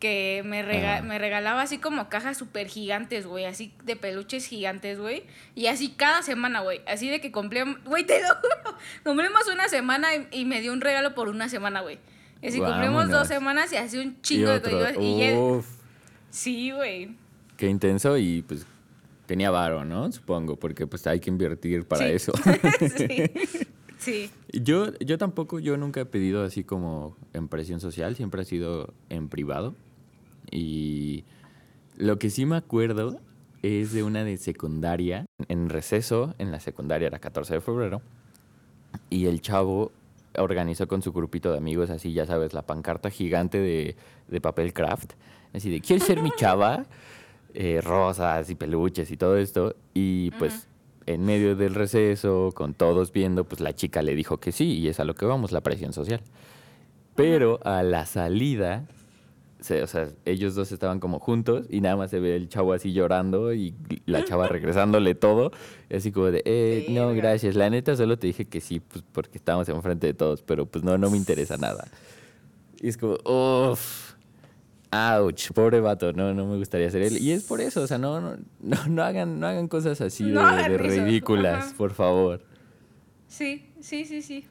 que 0.00 0.42
me, 0.44 0.62
rega- 0.62 0.98
Ah. 0.98 1.02
me 1.02 1.18
regalaba 1.18 1.62
así 1.62 1.78
como 1.78 2.08
cajas 2.10 2.36
súper 2.36 2.68
gigantes, 2.68 3.26
güey, 3.26 3.46
así 3.46 3.72
de 3.84 3.96
peluches 3.96 4.44
gigantes, 4.46 4.98
güey, 4.98 5.24
y 5.54 5.66
así 5.66 5.90
cada 5.96 6.22
semana, 6.22 6.60
güey, 6.60 6.82
así 6.86 7.08
de 7.08 7.20
que 7.20 7.32
cumplíamos, 7.32 7.82
güey, 7.84 8.04
te 8.04 8.20
lo 8.20 8.28
juro, 8.34 8.76
cumplimos 9.04 9.46
una 9.52 9.68
semana 9.68 10.14
y, 10.14 10.26
y 10.30 10.44
me 10.44 10.60
dio 10.60 10.72
un 10.72 10.80
regalo 10.82 11.14
por 11.14 11.28
una 11.28 11.48
semana, 11.48 11.80
güey. 11.80 11.98
Y 12.42 12.48
así 12.48 12.58
cumplimos 12.58 13.04
dos 13.04 13.10
Vámonos. 13.10 13.28
semanas 13.28 13.72
y 13.72 13.76
así 13.76 13.98
un 13.98 14.08
Y 14.18 14.20
chingo 14.22 14.50
de 14.50 14.56
otro, 14.56 14.78
cosas. 14.78 14.96
Y 15.00 15.18
ya- 15.18 15.62
sí, 16.30 16.70
güey. 16.72 17.16
qué 17.56 17.68
intenso 17.68 18.16
y 18.18 18.42
pues 18.42 18.66
tenía 19.26 19.50
varo, 19.50 19.84
¿no? 19.84 20.10
Supongo, 20.12 20.56
porque 20.56 20.86
pues 20.86 21.06
hay 21.06 21.20
que 21.20 21.30
invertir 21.30 21.84
para 21.86 22.06
Sí. 22.06 22.12
eso. 22.12 22.32
sí. 22.96 23.08
Sí. 23.96 24.30
yo, 24.52 24.92
yo 24.98 25.16
tampoco, 25.16 25.60
yo 25.60 25.78
nunca 25.78 26.02
he 26.02 26.04
pedido 26.04 26.44
así 26.44 26.62
como 26.62 27.16
en 27.32 27.48
presión 27.48 27.80
social, 27.80 28.14
siempre 28.16 28.42
ha 28.42 28.44
sido 28.44 28.92
en 29.08 29.30
privado. 29.30 29.74
Y 30.50 31.24
lo 31.96 32.18
que 32.18 32.28
sí 32.28 32.44
me 32.44 32.56
acuerdo 32.56 33.18
es 33.62 33.94
de 33.94 34.02
una 34.02 34.22
de 34.22 34.36
secundaria, 34.36 35.24
en 35.48 35.70
receso, 35.70 36.34
en 36.36 36.50
la 36.50 36.60
secundaria 36.60 37.06
era 37.06 37.18
14 37.18 37.54
de 37.54 37.60
febrero, 37.62 38.02
y 39.08 39.24
el 39.24 39.40
chavo 39.40 39.90
organizó 40.38 40.88
con 40.88 41.02
su 41.02 41.12
grupito 41.12 41.52
de 41.52 41.58
amigos, 41.58 41.90
así 41.90 42.12
ya 42.12 42.26
sabes, 42.26 42.54
la 42.54 42.62
pancarta 42.62 43.10
gigante 43.10 43.58
de, 43.58 43.96
de 44.28 44.40
papel 44.40 44.72
craft, 44.72 45.12
así 45.52 45.70
de, 45.70 45.80
¿quieres 45.80 46.04
ser 46.04 46.22
mi 46.22 46.30
chava? 46.32 46.84
Eh, 47.56 47.80
rosas 47.80 48.50
y 48.50 48.56
peluches 48.56 49.12
y 49.12 49.16
todo 49.16 49.36
esto, 49.36 49.76
y 49.94 50.32
pues 50.32 50.66
en 51.06 51.24
medio 51.24 51.54
del 51.54 51.76
receso, 51.76 52.50
con 52.52 52.74
todos 52.74 53.12
viendo, 53.12 53.44
pues 53.44 53.60
la 53.60 53.76
chica 53.76 54.02
le 54.02 54.16
dijo 54.16 54.38
que 54.38 54.50
sí, 54.50 54.80
y 54.80 54.88
es 54.88 54.98
a 54.98 55.04
lo 55.04 55.14
que 55.14 55.24
vamos, 55.24 55.52
la 55.52 55.60
presión 55.60 55.92
social. 55.92 56.20
Pero 57.14 57.60
a 57.64 57.84
la 57.84 58.06
salida, 58.06 58.88
se- 59.64 59.82
o 59.82 59.86
sea, 59.86 60.08
ellos 60.26 60.54
dos 60.54 60.70
estaban 60.72 61.00
como 61.00 61.18
juntos 61.18 61.66
y 61.70 61.80
nada 61.80 61.96
más 61.96 62.10
se 62.10 62.20
ve 62.20 62.36
el 62.36 62.48
chavo 62.48 62.74
así 62.74 62.92
llorando 62.92 63.52
y 63.54 63.74
la 64.04 64.22
chava 64.24 64.46
regresándole 64.46 65.14
todo. 65.14 65.50
así 65.90 66.12
como 66.12 66.26
de, 66.26 66.42
eh, 66.44 66.86
no, 66.90 67.14
gracias. 67.14 67.54
La 67.54 67.70
neta 67.70 67.96
solo 67.96 68.18
te 68.18 68.26
dije 68.26 68.44
que 68.44 68.60
sí, 68.60 68.80
pues 68.80 69.02
porque 69.12 69.38
estábamos 69.38 69.68
enfrente 69.68 70.06
de 70.06 70.14
todos, 70.14 70.42
pero 70.42 70.66
pues 70.66 70.84
no, 70.84 70.98
no 70.98 71.10
me 71.10 71.16
interesa 71.16 71.56
nada. 71.56 71.86
Y 72.80 72.88
es 72.88 72.98
como, 72.98 73.14
uff, 73.24 74.12
ouch, 74.92 75.50
pobre 75.52 75.80
vato, 75.80 76.12
no, 76.12 76.34
no 76.34 76.46
me 76.46 76.56
gustaría 76.58 76.90
ser 76.90 77.02
él. 77.02 77.18
Y 77.18 77.32
es 77.32 77.44
por 77.44 77.60
eso, 77.60 77.80
o 77.82 77.86
sea, 77.86 77.96
no, 77.98 78.20
no, 78.20 78.36
no, 78.60 78.86
no 78.86 79.02
hagan, 79.02 79.40
no 79.40 79.46
hagan 79.46 79.68
cosas 79.68 80.00
así 80.00 80.24
de, 80.24 80.32
No 80.32 80.54
de 80.56 80.74
eso, 80.74 80.82
ridículas, 80.82 81.64
ajá. 81.68 81.74
por 81.78 81.92
favor. 81.94 82.42
Sí, 83.28 83.64
sí, 83.80 84.04
sí, 84.04 84.20
sí. 84.20 84.44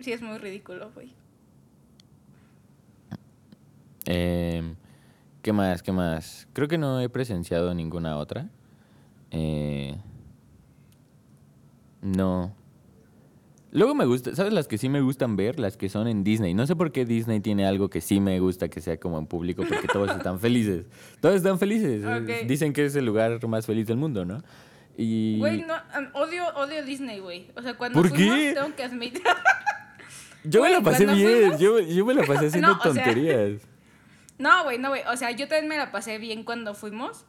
Sí, 0.00 0.12
es 0.12 0.22
muy 0.22 0.38
ridículo, 0.38 0.90
güey. 0.94 1.12
Em, 4.06 4.74
¿Qué 5.42 5.52
más? 5.52 5.82
¿Qué 5.82 5.92
más? 5.92 6.46
Creo 6.52 6.68
que 6.68 6.78
no 6.78 7.00
he 7.00 7.08
presenciado 7.08 7.74
ninguna 7.74 8.16
otra. 8.16 8.48
Eh, 9.30 9.96
no. 12.00 12.54
Luego 13.72 13.94
me 13.94 14.04
gusta, 14.04 14.34
¿sabes 14.36 14.52
las 14.52 14.68
que 14.68 14.76
sí 14.76 14.88
me 14.90 15.00
gustan 15.00 15.34
ver? 15.34 15.58
Las 15.58 15.76
que 15.78 15.88
son 15.88 16.06
en 16.06 16.24
Disney. 16.24 16.52
No 16.52 16.66
sé 16.66 16.76
por 16.76 16.92
qué 16.92 17.06
Disney 17.06 17.40
tiene 17.40 17.64
algo 17.66 17.88
que 17.88 18.02
sí 18.02 18.20
me 18.20 18.38
gusta 18.38 18.68
que 18.68 18.80
sea 18.82 18.98
como 19.00 19.18
en 19.18 19.26
público, 19.26 19.64
porque 19.66 19.88
todos 19.88 20.10
están 20.16 20.38
felices. 20.40 20.86
Todos 21.20 21.36
están 21.36 21.58
felices. 21.58 22.04
Dicen 22.46 22.72
que 22.74 22.84
es 22.84 22.94
el 22.96 23.06
lugar 23.06 23.44
más 23.48 23.64
feliz 23.64 23.86
del 23.86 23.96
mundo, 23.96 24.24
¿no? 24.26 24.42
Y... 24.96 25.38
Güey, 25.38 25.62
no, 25.62 25.72
um, 25.98 26.06
odio, 26.22 26.44
odio 26.54 26.84
Disney, 26.84 27.20
güey. 27.20 27.46
O 27.56 27.62
sea, 27.62 27.74
cuando 27.78 27.98
¿Por 27.98 28.10
fuimos, 28.10 28.36
qué? 28.36 28.52
tengo 28.54 28.76
que 28.76 28.82
admitir. 28.84 29.22
yo 30.44 30.60
me 30.62 30.70
la 30.70 30.82
pasé 30.82 31.06
bien, 31.06 31.52
fuimos- 31.52 31.58
yo, 31.58 31.80
yo 31.80 32.04
me 32.04 32.12
la 32.12 32.24
pasé 32.24 32.46
haciendo 32.48 32.68
No, 32.72 32.74
o 32.78 32.82
sea- 32.82 32.92
tonterías. 32.92 33.62
No, 34.38 34.64
güey, 34.64 34.78
no, 34.78 34.88
güey. 34.88 35.02
O 35.10 35.16
sea, 35.16 35.30
yo 35.30 35.48
también 35.48 35.68
me 35.68 35.76
la 35.76 35.90
pasé 35.92 36.18
bien 36.18 36.44
cuando 36.44 36.74
fuimos. 36.74 37.24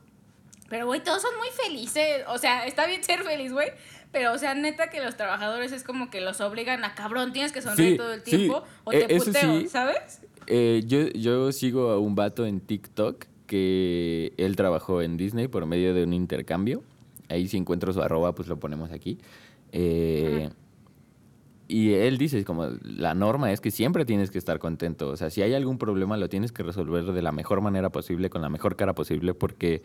Pero, 0.69 0.85
güey, 0.85 1.03
todos 1.03 1.21
son 1.21 1.35
muy 1.37 1.49
felices. 1.49 2.23
O 2.27 2.37
sea, 2.37 2.65
está 2.65 2.87
bien 2.87 3.03
ser 3.03 3.23
feliz, 3.23 3.51
güey. 3.51 3.69
Pero, 4.11 4.31
o 4.33 4.37
sea, 4.37 4.53
neta 4.53 4.89
que 4.89 5.01
los 5.01 5.17
trabajadores 5.17 5.71
es 5.71 5.83
como 5.83 6.09
que 6.09 6.21
los 6.21 6.39
obligan 6.41 6.83
a 6.83 6.93
cabrón, 6.95 7.33
tienes 7.33 7.51
que 7.51 7.61
sonreír 7.61 7.93
Sí, 7.93 7.97
todo 7.97 8.13
el 8.13 8.23
sí, 8.23 8.31
tiempo 8.31 8.63
o 8.83 8.93
eh, 8.93 9.05
te 9.05 9.17
puteo, 9.17 9.59
sí. 9.59 9.67
¿sabes? 9.67 10.21
Eh, 10.47 10.83
yo, 10.85 11.07
yo 11.09 11.51
sigo 11.51 11.89
a 11.89 11.99
un 11.99 12.13
vato 12.15 12.45
en 12.45 12.59
TikTok 12.59 13.25
que 13.47 14.33
él 14.37 14.55
trabajó 14.55 15.01
en 15.01 15.17
Disney 15.17 15.47
por 15.47 15.65
medio 15.65 15.93
de 15.93 16.03
un 16.03 16.13
intercambio. 16.13 16.83
Ahí 17.29 17.47
si 17.47 17.57
encuentro 17.57 17.91
su 17.91 18.01
arroba, 18.01 18.35
pues 18.35 18.47
lo 18.47 18.59
ponemos 18.59 18.91
aquí. 18.91 19.17
Eh, 19.71 20.49
y 21.67 21.93
él 21.93 22.17
dice, 22.17 22.43
como 22.45 22.67
la 22.83 23.13
norma 23.13 23.51
es 23.51 23.61
que 23.61 23.71
siempre 23.71 24.05
tienes 24.05 24.29
que 24.31 24.37
estar 24.37 24.59
contento. 24.59 25.09
O 25.09 25.17
sea, 25.17 25.29
si 25.29 25.41
hay 25.41 25.53
algún 25.53 25.77
problema, 25.77 26.17
lo 26.17 26.29
tienes 26.29 26.51
que 26.51 26.61
resolver 26.63 27.05
de 27.05 27.21
la 27.21 27.31
mejor 27.31 27.61
manera 27.61 27.89
posible, 27.89 28.29
con 28.29 28.41
la 28.41 28.49
mejor 28.49 28.75
cara 28.75 28.93
posible, 28.93 29.33
porque 29.33 29.81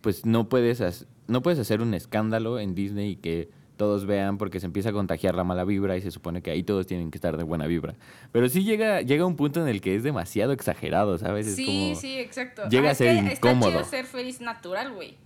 pues 0.00 0.24
no 0.24 0.48
puedes, 0.48 1.06
no 1.26 1.42
puedes 1.42 1.58
hacer 1.58 1.80
un 1.80 1.94
escándalo 1.94 2.58
en 2.60 2.74
Disney 2.74 3.12
y 3.12 3.16
que 3.16 3.48
todos 3.76 4.06
vean 4.06 4.38
porque 4.38 4.58
se 4.60 4.66
empieza 4.66 4.88
a 4.88 4.92
contagiar 4.92 5.34
la 5.34 5.44
mala 5.44 5.64
vibra 5.64 5.96
y 5.96 6.00
se 6.00 6.10
supone 6.10 6.40
que 6.40 6.50
ahí 6.50 6.62
todos 6.62 6.86
tienen 6.86 7.10
que 7.10 7.18
estar 7.18 7.36
de 7.36 7.42
buena 7.42 7.66
vibra. 7.66 7.94
Pero 8.32 8.48
sí 8.48 8.64
llega, 8.64 9.02
llega 9.02 9.26
un 9.26 9.36
punto 9.36 9.60
en 9.60 9.68
el 9.68 9.80
que 9.82 9.94
es 9.96 10.02
demasiado 10.02 10.52
exagerado, 10.52 11.18
¿sabes? 11.18 11.46
Es 11.48 11.56
Sí, 11.56 11.66
como- 11.66 11.94
sí, 12.00 12.18
exacto. 12.18 12.62
llega 12.70 12.88
a 12.88 12.92
es 12.92 12.98
ser 12.98 13.22
que 13.24 13.32
Está 13.32 13.50
incómodo. 13.50 13.72
chido 13.72 13.84
ser 13.84 14.04
feliz 14.06 14.40
natural, 14.40 14.94
güey. 14.94 15.16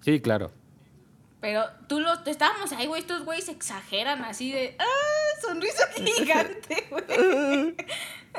Sí, 0.00 0.20
claro. 0.20 0.50
Pero 1.42 1.64
tú 1.88 1.98
lo 1.98 2.12
estábamos 2.24 2.70
ahí, 2.72 2.86
güey, 2.86 3.00
estos 3.00 3.24
güeyes 3.24 3.48
exageran 3.48 4.22
así 4.24 4.52
de, 4.52 4.76
¡ah! 4.78 5.40
Sonrisa 5.42 5.88
gigante, 5.96 6.86
güey. 6.88 7.74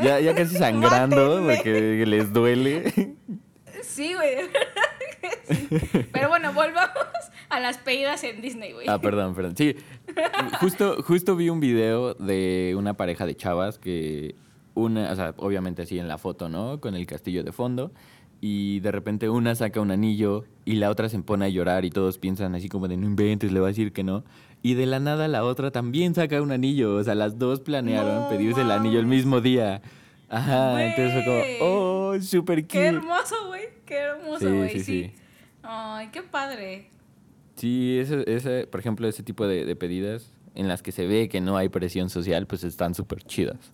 Ya, 0.02 0.22
ya 0.22 0.34
casi 0.34 0.56
sangrando 0.58 1.42
Mátenme. 1.42 1.56
porque 1.56 2.06
les 2.08 2.32
duele. 2.32 3.16
Sí, 3.84 4.14
güey, 4.14 4.36
de 4.38 4.44
verdad 4.48 4.62
que 5.22 5.54
sí. 5.54 6.08
Pero 6.14 6.30
bueno, 6.30 6.54
volvamos 6.54 7.04
a 7.50 7.60
las 7.60 7.78
pedidas 7.78 8.24
en 8.24 8.42
Disney, 8.42 8.72
güey. 8.72 8.88
Ah, 8.88 9.00
perdón, 9.02 9.36
perdón. 9.36 9.58
Sí, 9.58 9.76
justo, 10.62 11.04
justo 11.04 11.36
vi 11.36 11.50
un 11.50 11.60
video 11.60 12.14
de 12.14 12.74
una 12.78 12.94
pareja 12.94 13.26
de 13.26 13.36
chavas 13.36 13.80
que 13.80 14.36
una, 14.76 15.12
o 15.12 15.16
sea, 15.18 15.34
obviamente 15.38 15.82
así 15.82 16.00
en 16.00 16.08
la 16.08 16.18
foto, 16.18 16.48
¿no? 16.48 16.80
Con 16.80 16.96
el 16.96 17.06
castillo 17.06 17.44
de 17.44 17.52
fondo. 17.52 17.92
Y 18.46 18.82
de 18.82 18.92
repente 18.92 19.30
una 19.30 19.56
saca 19.56 19.80
un 19.80 19.90
anillo 19.90 20.44
y 20.66 20.74
la 20.74 20.90
otra 20.90 21.08
se 21.08 21.18
pone 21.20 21.46
a 21.46 21.48
llorar 21.48 21.86
y 21.86 21.92
todos 21.92 22.18
piensan 22.18 22.56
así 22.56 22.68
como 22.68 22.90
de 22.90 22.98
no 22.98 23.06
inventes, 23.06 23.54
le 23.54 23.62
va 23.62 23.68
a 23.68 23.70
decir 23.70 23.94
que 23.94 24.04
no. 24.04 24.26
Y 24.62 24.74
de 24.74 24.86
la 24.86 25.00
nada 25.00 25.30
la 25.30 25.46
otra 25.46 25.72
también 25.72 26.14
saca 26.14 26.42
un 26.42 26.52
anillo. 26.52 26.96
O 26.96 27.04
sea, 27.06 27.16
las 27.16 27.40
dos 27.40 27.62
planearon 27.62 28.24
No 28.24 28.30
pedirse 28.30 28.60
el 28.60 28.72
anillo 28.72 29.00
el 29.00 29.06
mismo 29.06 29.40
día. 29.40 29.82
Ajá, 30.28 30.84
entonces 30.84 31.14
fue 31.14 31.24
como, 31.24 31.70
oh, 31.70 32.22
súper 32.22 32.68
Qué 32.68 32.80
cute. 32.80 32.88
hermoso, 32.98 33.36
güey. 33.48 33.64
Qué 33.86 33.96
hermoso, 33.96 34.40
Sí, 34.40 34.46
güey. 34.58 34.70
sí, 34.72 34.80
Sí, 34.80 35.04
sí. 35.06 35.12
Ay, 35.64 36.10
qué 36.12 36.22
padre. 36.22 36.90
Sí, 37.56 37.98
ese, 37.98 38.26
ese, 38.28 38.68
por 38.68 38.82
ejemplo, 38.82 39.08
ese 39.08 39.24
tipo 39.24 39.48
de, 39.48 39.64
de 39.64 39.76
pedidas 39.78 40.34
en 40.56 40.68
las 40.68 40.82
que 40.84 40.92
se 40.92 41.08
ve 41.08 41.30
que 41.30 41.40
no 41.40 41.56
hay 41.56 41.70
presión 41.70 42.10
social, 42.10 42.46
pues 42.46 42.66
están 42.66 42.94
súper 42.94 43.24
chidas. 43.24 43.72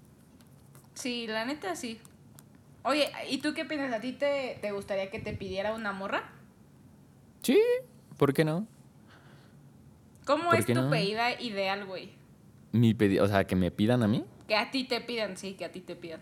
Sí, 0.94 1.26
la 1.28 1.46
neta 1.46 1.76
sí. 1.76 1.98
Oye, 2.84 3.10
¿y 3.30 3.40
tú 3.40 3.54
qué 3.54 3.66
piensas? 3.66 3.94
¿A 3.94 4.00
ti 4.02 4.14
te, 4.14 4.58
te 4.62 4.72
gustaría 4.72 5.10
que 5.12 5.20
te 5.20 5.34
pidiera 5.34 5.74
una 5.74 5.92
morra? 5.92 6.24
Sí, 7.42 7.60
¿por 8.18 8.34
qué 8.34 8.46
no? 8.46 8.68
¿Cómo 10.26 10.50
¿Por 10.52 10.60
es 10.60 10.66
tu 10.66 10.74
no? 10.74 10.90
pedida 10.90 11.40
ideal, 11.42 11.86
güey? 11.86 12.12
Mi 12.72 12.94
pedi- 12.94 13.20
o 13.20 13.28
sea, 13.28 13.46
que 13.46 13.56
me 13.56 13.72
pidan 13.72 14.04
a 14.04 14.08
mí. 14.08 14.24
Que 14.48 14.56
a 14.56 14.72
ti 14.72 14.84
te 14.84 15.02
pidan, 15.02 15.38
sí, 15.38 15.54
que 15.54 15.66
a 15.66 15.72
ti 15.72 15.82
te 15.82 15.96
pidan. 15.96 16.22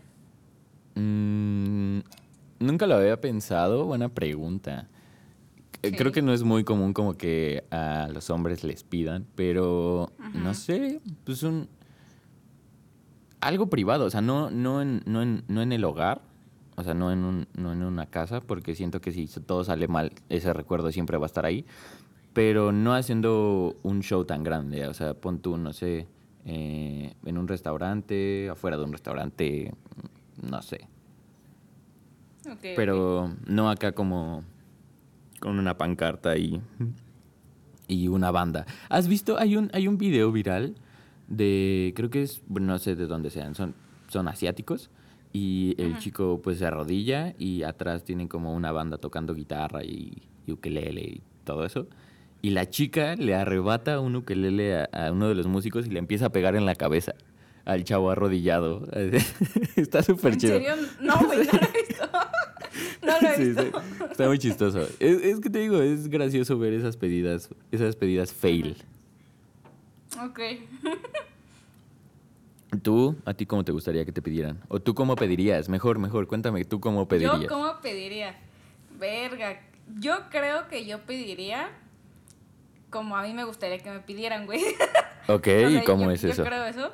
Mm, 0.96 2.00
nunca 2.60 2.88
lo 2.88 2.96
había 2.96 3.20
pensado, 3.22 3.86
buena 3.86 4.10
pregunta. 4.10 4.88
Eh, 5.84 5.90
Sí. 5.92 5.96
Creo 5.96 6.12
que 6.12 6.22
no 6.24 6.34
es 6.34 6.44
muy 6.44 6.64
común 6.64 6.94
como 6.94 7.18
que 7.18 7.66
a 7.70 8.08
los 8.12 8.30
hombres 8.32 8.64
les 8.64 8.84
pidan, 8.84 9.28
pero 9.36 10.12
no 10.34 10.54
sé, 10.56 11.02
pues 11.24 11.44
un 11.44 11.70
algo 13.42 13.70
privado, 13.70 14.06
o 14.06 14.10
sea, 14.10 14.22
no, 14.22 14.50
no, 14.50 14.82
en, 14.82 15.04
no, 15.06 15.22
en, 15.22 15.44
no 15.48 15.62
en 15.62 15.72
el 15.72 15.84
hogar, 15.86 16.22
o 16.78 16.84
sea, 16.84 16.94
no 16.94 17.12
en, 17.12 17.24
un, 17.26 17.48
no 17.56 17.74
en 17.74 17.82
una 17.82 18.06
casa, 18.06 18.40
porque 18.40 18.76
siento 18.76 19.02
que 19.02 19.12
si 19.12 19.26
todo 19.28 19.64
sale 19.64 19.88
mal, 19.88 20.12
ese 20.30 20.54
recuerdo 20.54 20.92
siempre 20.92 21.18
va 21.18 21.26
a 21.26 21.28
estar 21.28 21.44
ahí, 21.46 21.66
pero 22.34 22.72
no 22.72 22.94
haciendo 22.94 23.76
un 23.82 24.02
show 24.04 24.24
tan 24.26 24.44
grande, 24.44 24.88
o 24.88 24.94
sea, 24.94 25.16
pon 25.16 25.40
tú, 25.40 25.58
no 25.58 25.74
sé, 25.74 26.08
eh, 26.46 27.14
en 27.26 27.38
un 27.38 27.48
restaurante, 27.48 28.48
afuera 28.50 28.78
de 28.78 28.84
un 28.84 28.92
restaurante, 28.92 29.74
no 30.42 30.62
sé, 30.62 30.88
Ok, 32.46 32.54
ok. 32.54 32.66
pero 32.76 33.34
no 33.48 33.72
acá 33.72 33.94
como 33.94 34.44
con 35.40 35.58
una 35.58 35.78
pancarta 35.80 36.38
y, 36.38 36.62
y 37.88 38.08
una 38.08 38.30
banda. 38.30 38.68
¿Has 38.90 39.08
visto? 39.08 39.38
Hay 39.40 39.56
un, 39.56 39.72
hay 39.74 39.88
un 39.88 39.98
video 39.98 40.32
viral 40.32 40.76
de, 41.28 41.92
creo 41.96 42.12
que 42.12 42.22
es, 42.22 42.44
no 42.50 42.78
sé 42.78 42.96
de 42.96 43.08
dónde 43.08 43.32
sean, 43.32 43.56
son, 43.56 43.74
son 44.10 44.28
asiáticos. 44.28 44.92
Y 45.40 45.76
el 45.78 46.00
chico 46.00 46.40
pues 46.44 46.58
se 46.58 46.66
arrodilla 46.66 47.36
y 47.38 47.62
atrás 47.62 48.04
tienen 48.04 48.28
como 48.28 48.56
una 48.56 48.72
banda 48.72 48.98
tocando 48.98 49.36
guitarra 49.36 49.84
y, 49.84 50.24
y 50.48 50.52
ukelele 50.52 51.02
y 51.02 51.22
todo 51.44 51.64
eso. 51.64 51.86
Y 52.42 52.50
la 52.52 52.68
chica 52.68 53.16
le 53.16 53.36
arrebata 53.36 54.00
un 54.00 54.16
ukelele 54.16 54.78
a, 54.78 54.84
a 54.92 55.12
uno 55.12 55.30
de 55.30 55.36
los 55.36 55.46
músicos 55.46 55.86
y 55.86 55.92
le 55.92 56.00
empieza 56.00 56.26
a 56.28 56.30
pegar 56.32 56.56
en 56.56 56.66
la 56.66 56.74
cabeza 56.74 57.14
al 57.66 57.84
chavo 57.84 58.10
arrodillado. 58.10 58.88
Está 59.76 60.02
súper 60.02 60.34
¿En 60.34 60.40
chido. 60.40 60.54
serio? 60.54 60.74
No, 61.02 61.18
güey, 61.24 61.40
no 61.46 61.52
lo 61.54 61.60
he 61.68 61.88
visto. 61.88 62.10
no 63.06 63.22
lo 63.22 63.28
he 63.30 63.46
visto. 63.46 63.62
sí, 63.62 64.06
Está 64.12 64.28
muy 64.28 64.40
chistoso. 64.40 64.82
Es, 65.00 65.22
es 65.24 65.40
que 65.40 65.52
te 65.52 65.60
digo, 65.60 65.80
es 65.82 66.08
gracioso 66.08 66.58
ver 66.58 66.74
esas 66.74 66.98
pedidas, 66.98 67.50
esas 67.72 67.96
pedidas 67.96 68.34
fail. 68.34 68.76
Ok. 70.24 70.40
¿Tú, 72.82 73.16
a 73.26 73.34
ti 73.34 73.46
cómo 73.46 73.64
te 73.64 73.72
gustaría 73.72 74.04
que 74.06 74.12
te 74.12 74.22
pidieran? 74.22 74.60
¿O 74.68 74.80
tú 74.80 74.94
cómo 74.94 75.16
pedirías? 75.16 75.70
Mejor, 75.70 76.00
mejor, 76.00 76.28
cuéntame, 76.28 76.66
¿tú 76.66 76.80
cómo 76.80 77.08
pedirías? 77.08 77.40
¿Yo 77.42 77.48
cómo 77.48 77.80
pediría? 77.82 78.36
Verga. 79.00 79.60
Yo 80.00 80.30
creo 80.30 80.68
que 80.68 80.86
yo 80.86 81.00
pediría 81.04 81.70
como 82.90 83.16
a 83.16 83.24
mí 83.24 83.34
me 83.34 83.44
gustaría 83.46 83.78
que 83.80 83.90
me 83.90 84.00
pidieran, 84.00 84.46
güey. 84.46 84.62
Ok, 85.30 85.40
O 85.40 85.44
sea, 85.44 85.70
¿y 85.70 85.84
cómo 85.84 86.06
yo- 86.06 86.12
es 86.12 86.22
yo 86.22 86.30
eso? 86.30 86.44
creo 86.46 86.64
eso. 86.66 86.92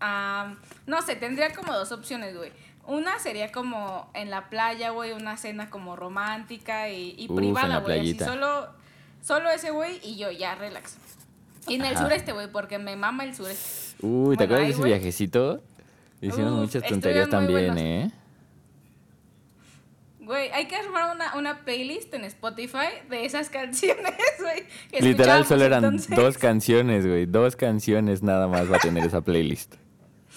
Ah, 0.00 0.54
no 0.86 1.02
sé, 1.02 1.14
tendría 1.16 1.52
como 1.52 1.74
dos 1.74 1.92
opciones, 1.92 2.34
güey. 2.34 2.52
Una 2.86 3.18
sería 3.18 3.52
como 3.52 4.10
en 4.14 4.30
la 4.30 4.48
playa, 4.48 4.90
güey, 4.90 5.12
una 5.12 5.36
cena 5.36 5.68
como 5.68 5.94
romántica 5.94 6.88
y, 6.88 7.14
y 7.18 7.24
Uf, 7.24 7.30
en 7.30 7.36
privada, 7.36 7.68
la 7.68 7.80
güey. 7.80 8.00
Así 8.00 8.18
solo, 8.18 8.68
solo 9.22 9.50
ese 9.50 9.70
güey 9.72 10.00
y 10.02 10.16
yo, 10.16 10.30
ya, 10.30 10.54
relax. 10.54 10.96
Y 11.68 11.74
en 11.74 11.82
el 11.84 11.94
Ajá. 11.94 12.04
sureste, 12.04 12.32
güey, 12.32 12.50
porque 12.50 12.78
me 12.78 12.96
mama 12.96 13.24
el 13.24 13.34
sureste. 13.34 13.96
Uy, 14.00 14.36
¿te 14.36 14.46
Bueno, 14.46 14.54
acuerdas 14.54 14.66
de 14.68 14.72
ese 14.74 14.82
viajecito? 14.84 15.62
Hicimos 16.20 16.52
Uf, 16.52 16.58
muchas 16.60 16.82
tonterías 16.84 17.28
también, 17.28 17.74
buenos. 17.74 17.80
¿eh? 17.82 18.10
Güey, 20.20 20.50
hay 20.52 20.66
que 20.66 20.76
armar 20.76 21.14
una, 21.14 21.34
una 21.36 21.64
playlist 21.64 22.12
en 22.14 22.24
Spotify 22.24 22.88
de 23.08 23.24
esas 23.24 23.48
canciones, 23.50 24.14
güey. 24.38 24.64
Literal, 25.02 25.44
solo 25.46 25.64
eran 25.64 25.84
entonces. 25.84 26.14
dos 26.16 26.38
canciones, 26.38 27.06
güey. 27.06 27.26
Dos 27.26 27.56
canciones 27.56 28.22
nada 28.22 28.46
más 28.46 28.70
va 28.70 28.76
a 28.76 28.80
tener 28.80 29.04
esa 29.04 29.22
playlist. 29.22 29.74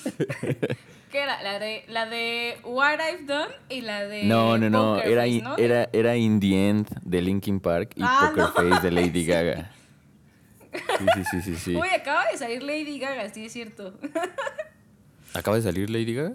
¿Qué 1.12 1.20
era? 1.22 1.44
La 1.44 1.60
de, 1.60 1.86
la 1.90 2.08
de 2.08 2.58
What 2.64 2.96
I've 3.00 3.26
Done 3.26 3.54
y 3.70 3.82
la 3.82 4.04
de. 4.06 4.24
No, 4.24 4.58
no, 4.58 4.70
no. 4.70 4.96
Poker 4.96 5.12
Era, 5.12 5.22
Face, 5.24 5.42
¿no? 5.44 5.58
era, 5.58 5.90
era 5.94 6.16
In 6.18 6.40
the 6.40 6.70
End 6.70 6.88
de 7.04 7.22
Linkin 7.22 7.60
Park 7.60 7.92
y 7.96 8.02
Ah, 8.04 8.32
Poker 8.36 8.66
no 8.66 8.72
Face 8.72 8.82
de 8.88 8.92
Lady. 8.92 9.26
Gaga. 9.26 9.70
Sí, 10.74 11.06
sí, 11.14 11.24
sí, 11.32 11.42
sí, 11.42 11.56
sí. 11.56 11.76
Uy, 11.76 11.88
acaba 11.90 12.26
de 12.32 12.38
salir 12.38 12.64
Lady 12.64 13.00
Gaga, 13.00 13.30
sí 13.34 13.46
es 13.46 13.54
cierto. 13.54 13.98
¿Acaba 15.34 15.58
de 15.58 15.64
salir 15.64 15.90
Lady 15.90 16.14
Gaga? 16.14 16.34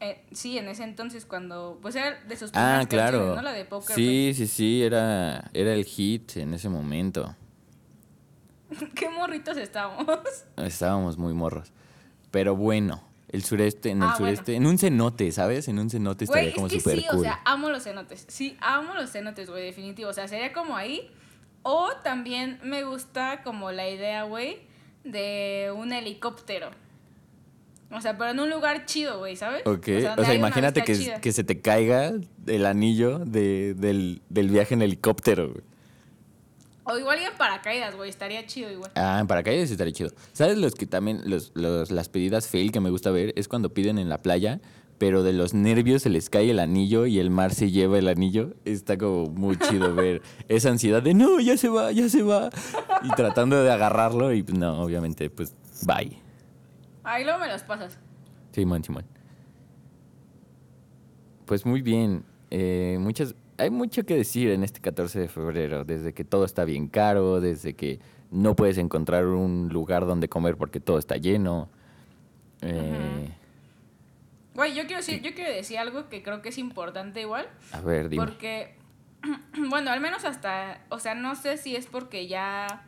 Eh, 0.00 0.24
sí, 0.32 0.58
en 0.58 0.68
ese 0.68 0.84
entonces 0.84 1.24
cuando. 1.26 1.78
Pues 1.82 1.96
era 1.96 2.20
de 2.22 2.36
sus 2.36 2.50
Ah, 2.50 2.84
primeras 2.84 2.86
claro. 2.86 3.18
canciones, 3.18 3.36
¿no? 3.36 3.42
La 3.42 3.52
de 3.52 3.64
Poker 3.64 3.96
Sí, 3.96 4.32
sí, 4.34 4.46
sí, 4.46 4.82
era, 4.82 5.50
era 5.52 5.72
el 5.74 5.84
hit 5.84 6.36
en 6.36 6.54
ese 6.54 6.68
momento. 6.68 7.34
Qué 8.94 9.08
morritos 9.08 9.56
estábamos. 9.56 10.06
Estábamos 10.56 11.18
muy 11.18 11.32
morros. 11.34 11.72
Pero 12.30 12.54
bueno, 12.54 13.02
el 13.28 13.42
sureste, 13.42 13.90
en 13.90 13.98
el 13.98 14.04
Ah, 14.10 14.14
bueno. 14.18 14.34
sureste, 14.36 14.54
en 14.54 14.66
un 14.66 14.78
cenote, 14.78 15.32
¿sabes? 15.32 15.66
En 15.68 15.78
un 15.78 15.90
cenote 15.90 16.24
estaría 16.24 16.50
es 16.50 16.54
como 16.54 16.68
que 16.68 16.78
súper 16.80 16.98
sí, 17.00 17.06
cool. 17.10 17.20
o 17.20 17.22
sea, 17.22 17.40
amo 17.44 17.70
los 17.70 17.82
cenotes. 17.82 18.24
Sí, 18.28 18.56
amo 18.60 18.94
los 18.94 19.10
cenotes, 19.10 19.48
güey, 19.50 19.64
definitivo. 19.64 20.10
O 20.10 20.12
sea, 20.12 20.28
sería 20.28 20.52
como 20.52 20.76
ahí. 20.76 21.10
O 21.70 21.90
también 22.02 22.58
me 22.62 22.82
gusta 22.84 23.42
como 23.42 23.70
la 23.72 23.86
idea, 23.90 24.22
güey, 24.22 24.60
de 25.04 25.70
un 25.76 25.92
helicóptero. 25.92 26.70
O 27.90 28.00
sea, 28.00 28.16
pero 28.16 28.30
en 28.30 28.40
un 28.40 28.48
lugar 28.48 28.86
chido, 28.86 29.18
güey, 29.18 29.36
¿sabes? 29.36 29.66
Ok, 29.66 29.86
o 30.16 30.24
sea, 30.24 30.34
imagínate 30.34 30.82
que, 30.82 31.18
que 31.20 31.32
se 31.32 31.44
te 31.44 31.60
caiga 31.60 32.12
el 32.46 32.64
anillo 32.66 33.18
de, 33.18 33.74
del, 33.74 34.22
del 34.30 34.48
viaje 34.48 34.72
en 34.74 34.80
helicóptero. 34.82 35.50
güey. 35.50 35.62
O 36.84 36.96
igual 36.98 37.20
y 37.20 37.24
en 37.24 37.34
paracaídas, 37.36 37.94
güey, 37.96 38.08
estaría 38.08 38.46
chido 38.46 38.70
igual. 38.70 38.90
Ah, 38.94 39.18
en 39.20 39.26
paracaídas 39.26 39.70
estaría 39.70 39.92
chido. 39.92 40.10
¿Sabes 40.32 40.56
los 40.56 40.74
que 40.74 40.86
también, 40.86 41.20
los, 41.26 41.52
los- 41.54 41.90
las 41.90 42.08
pedidas 42.08 42.48
fail 42.48 42.72
que 42.72 42.80
me 42.80 42.88
gusta 42.88 43.10
ver? 43.10 43.34
Es 43.36 43.46
cuando 43.46 43.74
piden 43.74 43.98
en 43.98 44.08
la 44.08 44.22
playa, 44.22 44.58
pero 44.98 45.22
de 45.22 45.32
los 45.32 45.54
nervios 45.54 46.02
se 46.02 46.10
les 46.10 46.28
cae 46.28 46.50
el 46.50 46.58
anillo 46.58 47.06
y 47.06 47.20
el 47.20 47.30
mar 47.30 47.54
se 47.54 47.70
lleva 47.70 47.98
el 47.98 48.08
anillo. 48.08 48.54
Está 48.64 48.98
como 48.98 49.26
muy 49.26 49.56
chido 49.56 49.94
ver 49.94 50.22
esa 50.48 50.70
ansiedad 50.70 51.02
de 51.02 51.14
no, 51.14 51.40
ya 51.40 51.56
se 51.56 51.68
va, 51.68 51.92
ya 51.92 52.08
se 52.08 52.22
va. 52.22 52.50
Y 53.02 53.08
tratando 53.10 53.62
de 53.62 53.70
agarrarlo 53.70 54.32
y 54.32 54.42
pues, 54.42 54.58
no, 54.58 54.82
obviamente, 54.82 55.30
pues 55.30 55.54
bye. 55.86 56.18
Ahí 57.04 57.24
luego 57.24 57.38
me 57.38 57.48
los 57.48 57.62
pasas. 57.62 57.98
Simón, 58.52 58.82
Simón. 58.82 59.04
Pues 61.46 61.64
muy 61.64 61.80
bien. 61.80 62.24
Eh, 62.50 62.98
muchas, 63.00 63.34
hay 63.56 63.70
mucho 63.70 64.04
que 64.04 64.16
decir 64.16 64.50
en 64.50 64.64
este 64.64 64.80
14 64.80 65.20
de 65.20 65.28
febrero, 65.28 65.84
desde 65.84 66.12
que 66.12 66.24
todo 66.24 66.44
está 66.44 66.64
bien 66.64 66.88
caro, 66.88 67.40
desde 67.40 67.74
que 67.74 68.00
no 68.30 68.56
puedes 68.56 68.78
encontrar 68.78 69.26
un 69.26 69.68
lugar 69.70 70.06
donde 70.06 70.28
comer 70.28 70.56
porque 70.56 70.80
todo 70.80 70.98
está 70.98 71.16
lleno. 71.16 71.68
Eh, 72.62 73.30
Güey, 74.58 74.74
yo 74.74 74.88
quiero 74.88 74.96
decir, 74.96 75.22
yo 75.22 75.34
quiero 75.34 75.52
decir 75.52 75.78
algo 75.78 76.08
que 76.08 76.20
creo 76.24 76.42
que 76.42 76.48
es 76.48 76.58
importante 76.58 77.20
igual. 77.20 77.48
A 77.70 77.80
ver, 77.80 78.08
dime. 78.08 78.24
Porque, 78.24 78.74
bueno, 79.68 79.92
al 79.92 80.00
menos 80.00 80.24
hasta, 80.24 80.80
o 80.88 80.98
sea, 80.98 81.14
no 81.14 81.36
sé 81.36 81.58
si 81.58 81.76
es 81.76 81.86
porque 81.86 82.26
ya 82.26 82.84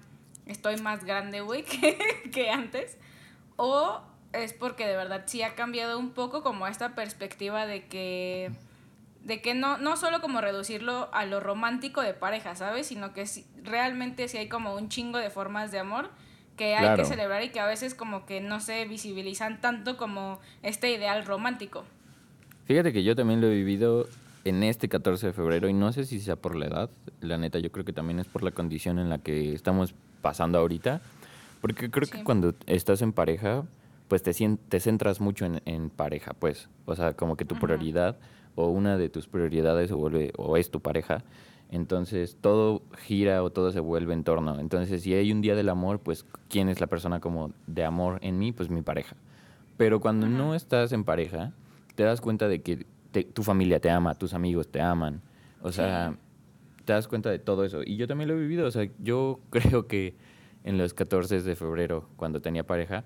estoy 0.47 0.79
más 0.79 1.05
grande, 1.05 1.43
güey, 1.43 1.63
que, 1.65 1.97
que 2.33 2.51
antes. 2.51 2.99
O 3.55 4.01
es 4.33 4.53
porque 4.53 4.85
de 4.89 4.97
verdad 4.97 5.23
sí 5.27 5.45
ha 5.45 5.55
cambiado 5.55 5.97
un 5.97 6.11
poco 6.11 6.43
como 6.43 6.67
esta 6.67 6.97
perspectiva 6.97 7.67
de 7.67 7.87
que 7.87 8.51
de 9.23 9.41
que 9.41 9.55
no, 9.55 9.79
no 9.79 9.97
solo 9.97 10.21
como 10.21 10.41
reducirlo 10.41 11.09
a 11.13 11.25
lo 11.25 11.39
romántico 11.39 12.01
de 12.01 12.15
pareja, 12.15 12.57
¿sabes? 12.57 12.89
Sino 12.89 13.13
que 13.13 13.27
realmente 13.63 14.27
sí 14.27 14.39
hay 14.39 14.49
como 14.49 14.75
un 14.75 14.89
chingo 14.89 15.19
de 15.19 15.31
formas 15.31 15.71
de 15.71 15.79
amor 15.79 16.11
que 16.61 16.75
hay 16.75 16.83
Claro. 16.83 17.03
que 17.05 17.09
celebrar 17.09 17.43
y 17.43 17.49
que 17.49 17.59
a 17.59 17.65
veces 17.65 17.95
como 17.95 18.27
que 18.27 18.43
no 18.43 18.61
se 18.61 18.85
visibilizan 18.85 19.63
tanto 19.63 19.97
como 19.97 20.41
este 20.63 20.93
ideal 20.93 21.25
romántico. 21.25 21.85
Fíjate 22.67 22.93
que 22.93 23.03
yo 23.03 23.17
también 23.17 23.41
lo 23.41 23.47
he 23.47 23.55
vivido 23.55 24.07
en 24.45 24.63
este 24.63 24.87
14 24.91 25.29
de 25.29 25.33
febrero 25.33 25.71
y 25.71 25.73
no 25.73 25.91
sé 25.95 26.05
si 26.05 26.21
sea 26.21 26.37
por 26.37 26.55
la 26.57 26.67
edad, 26.67 26.91
la 27.23 27.39
neta 27.39 27.59
yo 27.61 27.73
creo 27.73 27.87
que 27.87 27.95
también 27.95 28.21
es 28.21 28.27
por 28.27 28.43
la 28.43 28.51
condición 28.51 28.99
en 28.99 29.09
la 29.09 29.17
que 29.17 29.55
estamos 29.55 29.95
pasando 30.21 30.59
ahorita, 30.59 31.01
porque 31.63 31.91
creo 31.91 32.07
que 32.07 32.19
Sí. 32.19 32.25
cuando 32.25 32.53
estás 32.67 33.01
en 33.01 33.15
pareja, 33.15 33.65
pues 34.09 34.23
te, 34.23 34.35
te 34.69 34.81
centras 34.81 35.19
mucho 35.23 35.47
en, 35.47 35.63
en, 35.65 35.89
pareja, 35.89 36.35
pues. 36.35 36.69
O 36.85 36.95
sea, 36.95 37.15
como 37.15 37.39
que 37.39 37.47
tu 37.47 37.55
prioridad 37.59 38.19
o 38.55 38.67
una 38.69 38.99
de 38.99 39.09
tus 39.09 39.29
prioridades 39.29 39.89
se 39.89 39.95
vuelve 39.95 40.33
o 40.37 40.59
es 40.59 40.71
tu 40.71 40.81
pareja. 40.81 41.23
Entonces 41.71 42.37
todo 42.41 42.83
gira 42.99 43.43
o 43.45 43.51
todo 43.51 43.71
se 43.71 43.81
vuelve 43.81 44.13
en 44.13 44.25
torno. 44.25 44.59
Entonces 44.59 45.03
si 45.03 45.15
hay 45.15 45.31
un 45.31 45.41
día 45.41 45.55
del 45.55 45.69
amor, 45.69 46.01
pues 46.01 46.27
¿quién 46.49 46.69
es 46.69 46.81
la 46.81 46.89
persona 46.89 47.21
como 47.21 47.53
de 47.67 47.85
amor 47.85 48.19
en 48.23 48.39
mí? 48.39 48.51
Pues 48.53 48.71
mi 48.71 48.83
pareja. 48.83 49.17
Pero 49.77 50.01
cuando 50.01 50.29
no 50.29 50.55
estás 50.55 50.93
en 50.93 51.05
pareja, 51.05 51.53
te 51.95 52.03
das 52.03 52.21
cuenta 52.21 52.49
de 52.49 52.61
que 52.61 52.87
tu 53.33 53.43
familia 53.43 53.81
te 53.81 53.89
ama, 53.89 54.15
tus 54.15 54.35
amigos 54.35 54.69
te 54.69 54.81
aman. 54.81 55.23
O 55.63 55.73
sea, 55.73 56.17
te 56.85 56.93
das 56.93 57.09
cuenta 57.09 57.31
de 57.31 57.39
todo 57.39 57.65
eso. 57.65 57.83
Y 57.85 57.97
yo 57.97 58.07
también 58.09 58.29
lo 58.29 58.35
he 58.35 58.39
vivido. 58.41 58.67
O 58.67 58.71
sea, 58.71 58.89
yo 58.99 59.41
creo 59.51 59.87
que 59.87 60.15
en 60.65 60.77
los 60.77 60.93
14 60.93 61.41
de 61.41 61.57
febrero, 61.57 62.09
cuando 62.17 62.41
tenía 62.41 62.67
pareja, 62.67 63.05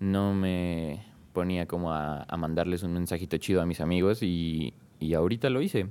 no 0.00 0.34
me 0.34 1.04
ponía 1.32 1.66
como 1.66 1.92
a, 1.92 2.26
mandarles 2.38 2.84
un 2.84 2.94
mensajito 2.94 3.36
chido 3.38 3.60
a 3.60 3.66
mis 3.66 3.80
amigos 3.80 4.22
y, 4.22 4.72
y 5.00 5.14
ahorita 5.14 5.50
lo 5.50 5.60
hice. 5.62 5.88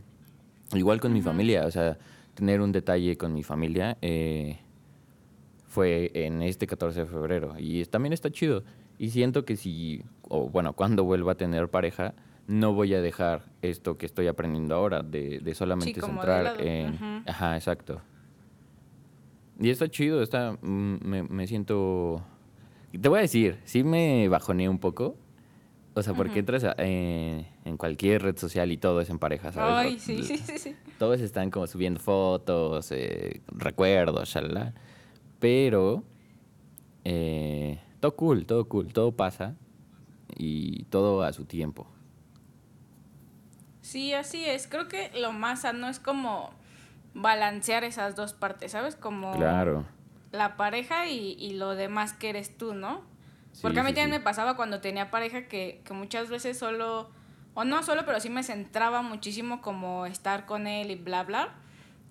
Igual 0.76 1.00
con 1.00 1.14
mi 1.14 1.22
familia, 1.22 1.66
o 1.66 1.72
sea, 1.72 1.98
tener 2.34 2.62
un 2.62 2.72
detalle 2.72 3.18
con 3.18 3.34
mi 3.34 3.44
familia 3.44 3.98
eh, 4.02 4.60
fue 5.68 6.12
en 6.14 6.42
este 6.42 6.68
14 6.68 7.02
de 7.02 7.06
febrero 7.06 7.56
y 7.58 7.84
también 7.86 8.14
está 8.14 8.32
chido. 8.32 8.64
Y 8.98 9.10
siento 9.10 9.46
que 9.46 9.56
si, 9.56 10.04
o 10.24 10.50
bueno, 10.50 10.74
cuando 10.76 11.04
vuelva 11.04 11.34
a 11.34 11.36
tener 11.36 11.70
pareja, 11.70 12.14
no 12.48 12.74
voy 12.74 12.94
a 12.94 13.02
dejar 13.02 13.46
esto 13.62 13.98
que 13.98 14.06
estoy 14.06 14.28
aprendiendo 14.28 14.76
ahora, 14.76 15.02
de, 15.02 15.40
de 15.40 15.56
solamente 15.56 16.02
centrar 16.02 16.60
en... 16.62 17.24
Ajá, 17.26 17.56
exacto. 17.56 18.02
Y 19.60 19.70
está 19.70 19.88
chido, 19.88 20.22
está, 20.22 20.58
mm, 20.62 20.98
me, 21.08 21.24
me, 21.24 21.48
siento... 21.48 22.22
Te 23.00 23.08
voy 23.08 23.20
a 23.20 23.22
decir, 23.22 23.60
sí 23.64 23.84
me 23.84 24.28
bajoneé 24.28 24.68
un 24.68 24.80
poco, 24.80 25.16
o 25.96 26.02
sea, 26.02 26.14
porque 26.14 26.40
entras 26.40 26.66
eh, 26.78 27.46
en 27.66 27.78
cualquier 27.78 28.24
red 28.24 28.38
social 28.38 28.72
y 28.72 28.78
todo 28.78 29.02
es 29.02 29.10
en 29.10 29.20
pareja, 29.20 29.52
¿sabes? 29.52 29.74
Ay, 29.76 30.00
sí, 30.00 30.24
sí, 30.24 30.38
sí, 30.38 30.76
Todos 30.98 31.22
están 31.22 31.52
como 31.52 31.68
subiendo 31.68 32.00
fotos, 32.00 32.92
eh, 32.92 33.42
recuerdos, 33.48 34.30
shalala. 34.30 34.74
Pero 35.40 36.04
eh, 37.04 37.80
todo 38.00 38.16
cool, 38.16 38.46
todo 38.46 38.68
cool, 38.68 38.92
todo 38.92 39.12
pasa 39.12 39.56
y 40.36 40.86
todo 40.86 41.22
a 41.22 41.32
su 41.32 41.46
tiempo. 41.46 41.88
Sí, 43.82 44.14
así 44.14 44.46
es. 44.46 44.68
Creo 44.68 44.88
que 44.88 45.12
lo 45.20 45.32
más 45.32 45.62
sano 45.62 45.90
es 45.90 46.00
como 46.00 46.50
balancear 47.14 47.84
esas 47.84 48.16
dos 48.16 48.34
partes, 48.34 48.72
¿sabes? 48.72 48.96
Como 48.96 49.34
claro. 49.34 49.86
la 50.32 50.58
pareja 50.58 51.08
y, 51.08 51.34
y 51.34 51.54
lo 51.54 51.76
demás 51.76 52.14
que 52.14 52.30
eres 52.30 52.58
tú, 52.58 52.74
¿no? 52.74 53.13
Porque 53.62 53.80
a 53.80 53.84
mí 53.84 53.90
también 53.90 54.10
me 54.10 54.20
pasaba 54.20 54.56
cuando 54.56 54.82
tenía 54.82 55.12
pareja 55.12 55.48
que, 55.48 55.82
que 55.84 55.94
muchas 55.94 56.30
veces 56.30 56.58
solo, 56.58 57.10
o 57.54 57.64
no 57.64 57.84
solo, 57.84 58.06
pero 58.06 58.20
sí 58.20 58.30
me 58.30 58.44
centraba 58.44 59.02
muchísimo 59.02 59.62
como 59.62 60.06
estar 60.06 60.46
con 60.46 60.68
él 60.68 60.92
y 60.92 60.96
bla, 60.96 61.24
bla. 61.24 61.56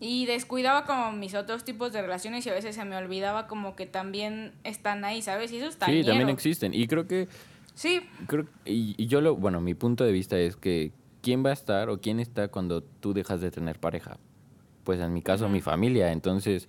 Y 0.00 0.26
descuidaba 0.26 0.84
como 0.84 1.12
mis 1.12 1.34
otros 1.34 1.64
tipos 1.64 1.92
de 1.92 2.02
relaciones 2.02 2.44
y 2.46 2.50
a 2.50 2.54
veces 2.54 2.74
se 2.74 2.84
me 2.84 2.96
olvidaba 2.96 3.46
como 3.46 3.76
que 3.76 3.86
también 3.86 4.52
están 4.64 5.04
ahí, 5.04 5.22
¿sabes? 5.22 5.52
Y 5.52 5.58
eso 5.58 5.68
está 5.68 5.86
Sí, 5.86 6.02
también 6.04 6.28
existen. 6.28 6.74
Y 6.74 6.86
creo 6.86 7.06
que... 7.06 7.28
Sí. 7.74 8.00
Creo, 8.26 8.46
y, 8.64 8.94
y 8.96 9.06
yo 9.06 9.20
lo... 9.20 9.36
Bueno, 9.36 9.60
mi 9.60 9.74
punto 9.74 10.04
de 10.04 10.12
vista 10.12 10.36
es 10.38 10.56
que 10.56 10.92
¿quién 11.22 11.44
va 11.44 11.50
a 11.50 11.52
estar 11.54 11.88
o 11.88 12.00
quién 12.00 12.20
está 12.20 12.48
cuando 12.48 12.82
tú 12.82 13.14
dejas 13.14 13.40
de 13.40 13.50
tener 13.50 13.78
pareja? 13.78 14.18
Pues 14.84 15.00
en 15.00 15.12
mi 15.12 15.22
caso, 15.22 15.48
mi 15.48 15.60
familia. 15.60 16.12
Entonces, 16.12 16.68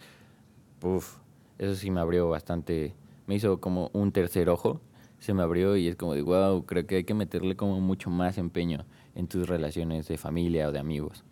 uff, 0.81 1.17
eso 1.57 1.75
sí 1.75 1.91
me 1.91 1.99
abrió 1.99 2.29
bastante 2.29 2.93
me 3.27 3.35
hizo 3.35 3.59
como 3.59 3.89
un 3.93 4.11
tercer 4.11 4.49
ojo, 4.49 4.81
se 5.19 5.33
me 5.33 5.43
abrió 5.43 5.77
y 5.77 5.87
es 5.87 5.95
como 5.95 6.13
de, 6.13 6.21
wow, 6.21 6.65
creo 6.65 6.85
que 6.85 6.97
hay 6.97 7.03
que 7.03 7.13
meterle 7.13 7.55
como 7.55 7.79
mucho 7.79 8.09
más 8.09 8.37
empeño 8.37 8.85
en 9.15 9.27
tus 9.27 9.47
relaciones 9.47 10.07
de 10.07 10.17
familia 10.17 10.67
o 10.67 10.71
de 10.71 10.79
amigos. 10.79 11.23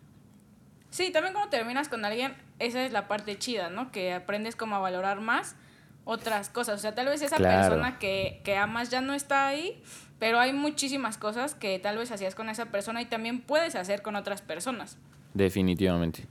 Sí, 0.90 1.10
también 1.10 1.34
cuando 1.34 1.50
terminas 1.50 1.88
con 1.88 2.04
alguien, 2.04 2.34
esa 2.58 2.84
es 2.84 2.92
la 2.92 3.08
parte 3.08 3.38
chida, 3.38 3.70
¿no? 3.70 3.90
Que 3.92 4.12
aprendes 4.12 4.56
como 4.56 4.76
a 4.76 4.78
valorar 4.78 5.20
más 5.20 5.56
otras 6.04 6.48
cosas. 6.48 6.76
O 6.76 6.78
sea, 6.82 6.94
tal 6.94 7.06
vez 7.06 7.22
esa 7.22 7.36
persona 7.36 7.98
que, 7.98 8.40
que 8.44 8.56
amas 8.56 8.90
ya 8.90 9.00
no 9.00 9.14
está 9.14 9.46
ahí, 9.46 9.82
pero 10.18 10.38
hay 10.38 10.52
muchísimas 10.52 11.18
cosas 11.18 11.54
que 11.54 11.78
tal 11.78 11.96
vez 11.98 12.10
hacías 12.12 12.34
con 12.34 12.48
esa 12.48 12.66
persona 12.66 13.00
y 13.02 13.06
también 13.06 13.40
puedes 13.40 13.74
hacer 13.74 14.02
con 14.02 14.16
otras 14.16 14.42
personas. 14.42 14.98
Definitivamente. 15.34 16.26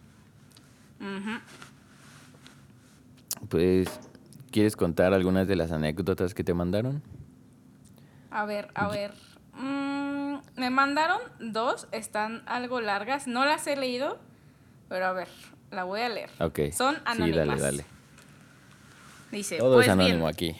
Pues 3.50 3.88
¿Quieres 4.52 4.76
contar 4.76 5.14
algunas 5.14 5.48
de 5.48 5.56
las 5.56 5.72
anécdotas 5.72 6.34
que 6.34 6.44
te 6.44 6.54
mandaron? 6.54 7.02
A 8.30 8.46
ver, 8.46 8.70
a 8.76 8.90
ver. 8.90 9.14
Mm, 9.54 10.40
me 10.58 10.70
mandaron 10.70 11.22
dos, 11.40 11.88
están 11.92 12.44
algo 12.46 12.82
largas. 12.82 13.28
No 13.28 13.46
las 13.46 13.66
he 13.68 13.78
leído, 13.78 14.20
pero 14.90 15.06
a 15.06 15.14
ver, 15.14 15.30
la 15.72 15.86
voy 15.86 16.02
a 16.02 16.10
leer. 16.10 16.30
Ok. 16.40 16.60
Son 16.74 16.98
anónimas. 17.06 17.44
Sí, 17.44 17.50
dale, 17.50 17.62
dale. 17.62 17.86
Dice, 19.32 19.58
Todo 19.58 19.80
es 19.80 19.88
pues 19.88 19.90
anónimo 19.90 20.28
aquí. 20.28 20.56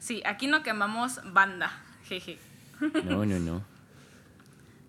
Sí, 0.00 0.22
aquí 0.26 0.48
no 0.48 0.64
quemamos 0.64 1.20
banda. 1.32 1.72
Jeje. 2.04 2.38
No, 3.04 3.24
no, 3.24 3.38
no. 3.38 3.62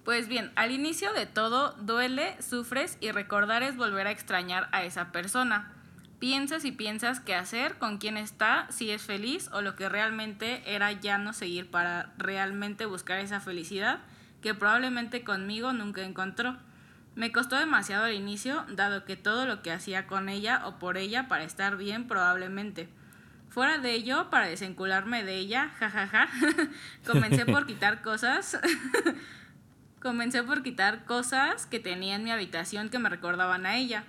Pues 0.03 0.27
bien, 0.27 0.51
al 0.55 0.71
inicio 0.71 1.13
de 1.13 1.25
todo 1.27 1.71
duele, 1.73 2.35
sufres 2.41 2.97
y 2.99 3.11
recordar 3.11 3.63
es 3.63 3.77
volver 3.77 4.07
a 4.07 4.11
extrañar 4.11 4.69
a 4.71 4.83
esa 4.83 5.11
persona. 5.11 5.74
Piensas 6.19 6.63
y 6.65 6.71
piensas 6.71 7.19
qué 7.19 7.35
hacer, 7.35 7.77
con 7.77 7.97
quién 7.97 8.17
está, 8.17 8.67
si 8.69 8.91
es 8.91 9.01
feliz 9.01 9.49
o 9.51 9.61
lo 9.61 9.75
que 9.75 9.89
realmente 9.89 10.63
era 10.65 10.91
ya 10.91 11.17
no 11.17 11.33
seguir 11.33 11.69
para 11.69 12.13
realmente 12.17 12.85
buscar 12.85 13.19
esa 13.19 13.41
felicidad 13.41 13.99
que 14.41 14.53
probablemente 14.53 15.23
conmigo 15.23 15.73
nunca 15.73 16.03
encontró. 16.03 16.55
Me 17.15 17.31
costó 17.31 17.57
demasiado 17.57 18.05
al 18.05 18.13
inicio, 18.13 18.65
dado 18.69 19.05
que 19.05 19.15
todo 19.15 19.45
lo 19.45 19.61
que 19.61 19.71
hacía 19.71 20.05
con 20.05 20.29
ella 20.29 20.61
o 20.67 20.79
por 20.79 20.97
ella 20.97 21.27
para 21.27 21.43
estar 21.43 21.77
bien 21.77 22.07
probablemente. 22.07 22.87
Fuera 23.49 23.77
de 23.77 23.93
ello, 23.93 24.29
para 24.29 24.47
desencularme 24.47 25.23
de 25.23 25.37
ella, 25.37 25.71
jajaja, 25.79 26.27
comencé 27.07 27.45
por 27.45 27.65
quitar 27.67 28.01
cosas. 28.01 28.59
comencé 30.01 30.43
por 30.43 30.61
quitar 30.61 31.05
cosas 31.05 31.65
que 31.65 31.79
tenía 31.79 32.15
en 32.15 32.23
mi 32.23 32.31
habitación 32.31 32.89
que 32.89 32.99
me 32.99 33.09
recordaban 33.09 33.65
a 33.65 33.77
ella. 33.77 34.03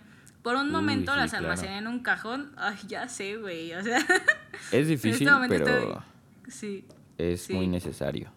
Por 0.46 0.54
un 0.54 0.70
momento 0.70 1.16
las 1.16 1.34
almacené 1.34 1.78
en 1.78 1.88
un 1.88 1.98
cajón. 1.98 2.52
Ay, 2.56 2.78
ya 2.86 3.08
sé, 3.08 3.36
güey. 3.36 3.74
O 3.74 3.82
sea. 3.82 3.98
Es 4.70 4.86
difícil, 4.86 5.28
pero. 5.48 6.04
Sí. 6.46 6.84
Es 7.18 7.50
muy 7.50 7.66
necesario. 7.66 8.30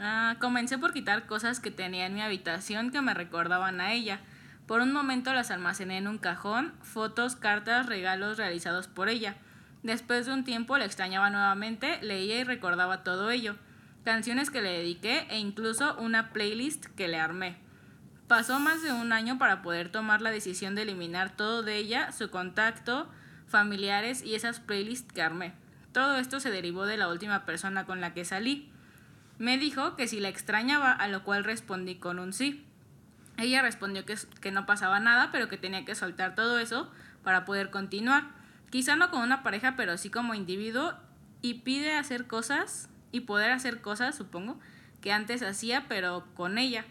Ah, 0.00 0.34
comencé 0.40 0.76
por 0.76 0.92
quitar 0.92 1.26
cosas 1.26 1.60
que 1.60 1.70
tenía 1.70 2.06
en 2.06 2.14
mi 2.14 2.22
habitación 2.22 2.90
que 2.90 3.00
me 3.00 3.14
recordaban 3.14 3.80
a 3.80 3.92
ella. 3.92 4.18
Por 4.66 4.80
un 4.80 4.92
momento 4.92 5.32
las 5.32 5.52
almacené 5.52 5.96
en 5.98 6.08
un 6.08 6.18
cajón, 6.18 6.72
fotos, 6.82 7.36
cartas, 7.36 7.86
regalos 7.86 8.36
realizados 8.36 8.88
por 8.88 9.08
ella. 9.08 9.36
Después 9.84 10.26
de 10.26 10.32
un 10.32 10.42
tiempo 10.42 10.76
la 10.76 10.86
extrañaba 10.86 11.30
nuevamente, 11.30 12.02
leía 12.02 12.40
y 12.40 12.42
recordaba 12.42 13.04
todo 13.04 13.30
ello. 13.30 13.54
Canciones 14.02 14.50
que 14.50 14.60
le 14.60 14.70
dediqué 14.70 15.28
e 15.30 15.38
incluso 15.38 15.96
una 16.00 16.32
playlist 16.32 16.86
que 16.96 17.06
le 17.06 17.20
armé. 17.20 17.67
Pasó 18.28 18.60
más 18.60 18.82
de 18.82 18.92
un 18.92 19.14
año 19.14 19.38
para 19.38 19.62
poder 19.62 19.88
tomar 19.88 20.20
la 20.20 20.30
decisión 20.30 20.74
de 20.74 20.82
eliminar 20.82 21.34
todo 21.34 21.62
de 21.62 21.76
ella, 21.76 22.12
su 22.12 22.28
contacto, 22.28 23.08
familiares 23.46 24.22
y 24.22 24.34
esas 24.34 24.60
playlists 24.60 25.10
que 25.10 25.22
armé. 25.22 25.54
Todo 25.92 26.18
esto 26.18 26.38
se 26.38 26.50
derivó 26.50 26.84
de 26.84 26.98
la 26.98 27.08
última 27.08 27.46
persona 27.46 27.86
con 27.86 28.02
la 28.02 28.12
que 28.12 28.26
salí. 28.26 28.70
Me 29.38 29.56
dijo 29.56 29.96
que 29.96 30.06
si 30.06 30.20
la 30.20 30.28
extrañaba, 30.28 30.92
a 30.92 31.08
lo 31.08 31.24
cual 31.24 31.42
respondí 31.42 31.94
con 31.94 32.18
un 32.18 32.34
sí. 32.34 32.66
Ella 33.38 33.62
respondió 33.62 34.04
que, 34.04 34.18
que 34.42 34.50
no 34.50 34.66
pasaba 34.66 35.00
nada, 35.00 35.30
pero 35.32 35.48
que 35.48 35.56
tenía 35.56 35.86
que 35.86 35.94
soltar 35.94 36.34
todo 36.34 36.58
eso 36.58 36.92
para 37.24 37.46
poder 37.46 37.70
continuar. 37.70 38.24
Quizá 38.68 38.94
no 38.94 39.10
con 39.10 39.22
una 39.22 39.42
pareja, 39.42 39.74
pero 39.74 39.96
sí 39.96 40.10
como 40.10 40.34
individuo, 40.34 40.92
y 41.40 41.54
pide 41.54 41.96
hacer 41.96 42.26
cosas 42.26 42.90
y 43.10 43.20
poder 43.20 43.52
hacer 43.52 43.80
cosas, 43.80 44.14
supongo, 44.16 44.60
que 45.00 45.12
antes 45.12 45.42
hacía, 45.42 45.86
pero 45.88 46.26
con 46.34 46.58
ella 46.58 46.84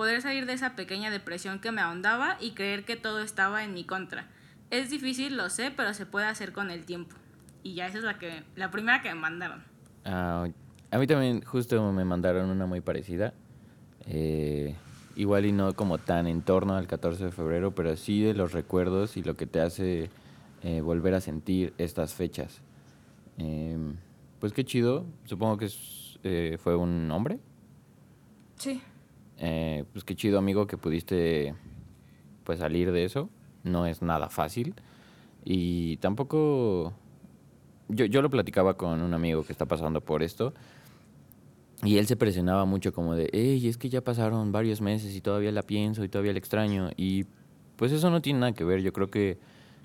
poder 0.00 0.22
salir 0.22 0.46
de 0.46 0.54
esa 0.54 0.76
pequeña 0.76 1.10
depresión 1.10 1.58
que 1.58 1.72
me 1.72 1.82
ahondaba 1.82 2.38
y 2.40 2.52
creer 2.52 2.86
que 2.86 2.96
todo 2.96 3.20
estaba 3.20 3.64
en 3.64 3.74
mi 3.74 3.84
contra. 3.84 4.28
Es 4.70 4.88
difícil, 4.88 5.36
lo 5.36 5.50
sé, 5.50 5.70
pero 5.76 5.92
se 5.92 6.06
puede 6.06 6.24
hacer 6.24 6.52
con 6.52 6.70
el 6.70 6.86
tiempo. 6.86 7.14
Y 7.62 7.74
ya 7.74 7.86
esa 7.86 7.98
es 7.98 8.04
la 8.04 8.18
que 8.18 8.42
la 8.56 8.70
primera 8.70 9.02
que 9.02 9.10
me 9.10 9.20
mandaron. 9.20 9.62
Ah, 10.06 10.48
a 10.90 10.98
mí 10.98 11.06
también 11.06 11.42
justo 11.42 11.92
me 11.92 12.06
mandaron 12.06 12.48
una 12.48 12.64
muy 12.64 12.80
parecida. 12.80 13.34
Eh, 14.06 14.74
igual 15.16 15.44
y 15.44 15.52
no 15.52 15.74
como 15.74 15.98
tan 15.98 16.26
en 16.26 16.40
torno 16.40 16.76
al 16.76 16.86
14 16.86 17.26
de 17.26 17.30
febrero, 17.30 17.74
pero 17.74 17.94
sí 17.94 18.22
de 18.22 18.32
los 18.32 18.52
recuerdos 18.52 19.18
y 19.18 19.22
lo 19.22 19.36
que 19.36 19.44
te 19.44 19.60
hace 19.60 20.08
eh, 20.62 20.80
volver 20.80 21.12
a 21.12 21.20
sentir 21.20 21.74
estas 21.76 22.14
fechas. 22.14 22.62
Em, 23.36 23.96
pues 24.38 24.54
qué 24.54 24.64
chido. 24.64 25.04
Supongo 25.26 25.58
que 25.58 25.68
eh, 26.22 26.56
fue 26.58 26.74
un 26.74 27.10
hombre. 27.10 27.38
Sí. 28.56 28.80
Eh, 29.40 29.84
pues 29.92 30.04
qué 30.04 30.14
chido 30.14 30.38
amigo 30.38 30.66
que 30.66 30.76
pudiste 30.76 31.54
pues 32.44 32.60
salir 32.60 32.92
de 32.92 33.04
eso. 33.04 33.28
No 33.64 33.86
es 33.86 34.02
nada 34.02 34.28
fácil. 34.28 34.74
Y 35.44 35.96
tampoco, 35.96 36.92
yo, 37.88 38.04
yo 38.04 38.22
lo 38.22 38.30
platicaba 38.30 38.74
con 38.76 39.00
un 39.02 39.14
amigo 39.14 39.42
que 39.42 39.52
está 39.52 39.66
pasando 39.66 40.00
por 40.00 40.22
esto 40.22 40.52
y 41.82 41.96
él 41.96 42.06
se 42.06 42.16
presionaba 42.16 42.66
mucho 42.66 42.92
como 42.92 43.14
de, 43.14 43.30
hey, 43.32 43.66
es 43.66 43.78
que 43.78 43.88
ya 43.88 44.02
pasaron 44.02 44.52
varios 44.52 44.82
meses 44.82 45.16
y 45.16 45.20
todavía 45.20 45.50
la 45.50 45.62
pienso 45.62 46.04
y 46.04 46.08
todavía 46.08 46.32
la 46.32 46.38
extraño. 46.38 46.90
Y 46.96 47.24
pues 47.76 47.90
eso 47.92 48.10
no 48.10 48.20
tiene 48.20 48.40
nada 48.40 48.52
que 48.52 48.64
ver. 48.64 48.82
Yo 48.82 48.92
creo 48.92 49.08
que 49.08 49.38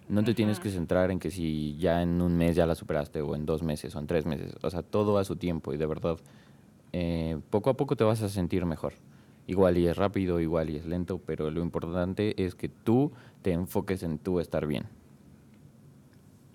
no 0.10 0.24
te 0.24 0.34
tienes 0.34 0.60
que 0.60 0.70
centrar 0.70 1.10
en 1.10 1.20
que 1.20 1.32
si 1.32 1.78
ya 1.78 2.02
en 2.02 2.22
un 2.22 2.36
mes 2.36 2.56
ya 2.56 2.66
la 2.66 2.76
superaste 2.76 3.22
o 3.22 3.34
en 3.36 3.46
dos 3.46 3.64
meses 3.64 3.96
o 3.96 4.00
en 4.00 4.08
tres 4.08 4.26
meses. 4.26 4.56
O 4.62 4.70
sea, 4.70 4.84
todo 4.84 5.18
a 5.18 5.24
su 5.24 5.38
tiempo 5.38 5.74
y 5.74 5.78
de 5.78 5.86
verdad, 5.86 6.18
eh, 6.92 7.38
poco 7.50 7.70
a 7.70 7.78
poco 7.78 7.96
te 7.96 8.04
vas 8.04 8.22
a 8.22 8.28
sentir 8.28 8.66
mejor. 8.66 8.94
Igual 9.48 9.78
y 9.78 9.88
es 9.88 9.96
rápido, 9.96 10.40
igual 10.40 10.70
y 10.70 10.78
es 10.78 10.86
lento, 10.86 11.20
pero 11.20 11.52
lo 11.52 11.62
importante 11.62 12.44
es 12.44 12.56
que 12.56 12.70
tú 12.70 13.12
te 13.42 13.52
enfoques 13.52 14.02
en 14.04 14.18
tú 14.18 14.40
estar 14.40 14.66
bien. 14.66 14.86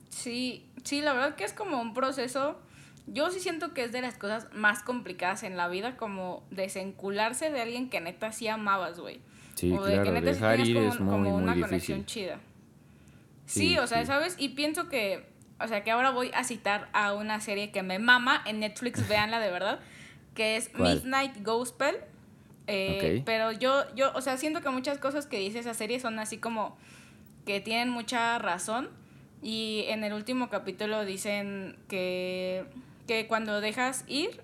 Sí, 0.09 0.67
sí, 0.83 1.01
la 1.01 1.13
verdad 1.13 1.37
que 1.37 1.45
es 1.45 1.53
como 1.53 1.81
un 1.81 1.95
proceso 1.95 2.57
yo 3.13 3.31
sí 3.31 3.41
siento 3.41 3.75
que 3.75 3.85
es 3.85 3.93
de 3.93 4.01
las 4.01 4.15
cosas 4.15 4.47
más 4.53 4.83
complicadas 4.83 5.43
en 5.43 5.57
la 5.57 5.69
vida, 5.69 5.97
como 5.97 6.45
desencularse 6.51 7.51
de 7.51 7.61
alguien 7.61 7.91
que 7.91 8.01
neta 8.01 8.33
sí 8.33 8.49
amabas, 8.49 9.01
güey. 9.01 9.21
Sí, 9.55 9.73
o 9.73 9.83
de 9.83 9.95
claro, 9.95 10.05
que 10.05 10.11
neta 10.13 10.31
dejar 10.33 10.65
sí 10.65 10.71
ir 10.71 10.77
como, 10.77 10.89
es 10.89 11.01
muy, 11.01 11.11
como 11.11 11.37
una 11.37 11.61
conexión 11.61 12.07
chida. 12.07 12.41
Sí, 13.47 13.79
o 13.79 13.87
sea, 13.87 14.07
¿sabes? 14.07 14.37
Y 14.39 14.51
pienso 14.51 14.89
que, 14.89 15.27
o 15.59 15.67
sea, 15.67 15.83
que 15.83 15.91
ahora 15.91 16.11
voy 16.11 16.31
a 16.35 16.45
citar 16.45 16.89
a 16.93 17.15
una 17.15 17.41
serie 17.41 17.73
que 17.73 17.83
me 17.83 17.99
mama 17.99 18.43
en 18.47 18.61
Netflix, 18.61 19.09
véanla 19.09 19.41
de 19.41 19.51
verdad, 19.51 19.81
que 20.35 20.57
es 20.57 20.73
Midnight 20.75 21.43
Gospel. 21.43 21.97
Eh, 22.71 23.23
Pero 23.25 23.53
yo, 23.53 23.85
yo, 23.95 24.13
o 24.15 24.21
sea, 24.21 24.37
siento 24.37 24.61
que 24.61 24.71
muchas 24.71 24.99
cosas 24.99 25.27
que 25.27 25.39
dice 25.39 25.59
esa 25.59 25.75
serie 25.75 26.01
son 26.01 26.19
así 26.19 26.39
como 26.39 26.77
que 27.47 27.61
tienen 27.61 27.89
mucha 27.89 28.39
razón. 28.39 28.89
Y 29.43 29.85
en 29.89 30.05
el 30.05 30.13
último 30.13 30.51
capítulo 30.51 31.05
dicen 31.05 31.77
que 31.89 32.67
que 33.11 33.27
cuando 33.27 33.61
dejas 33.61 34.05
ir 34.07 34.41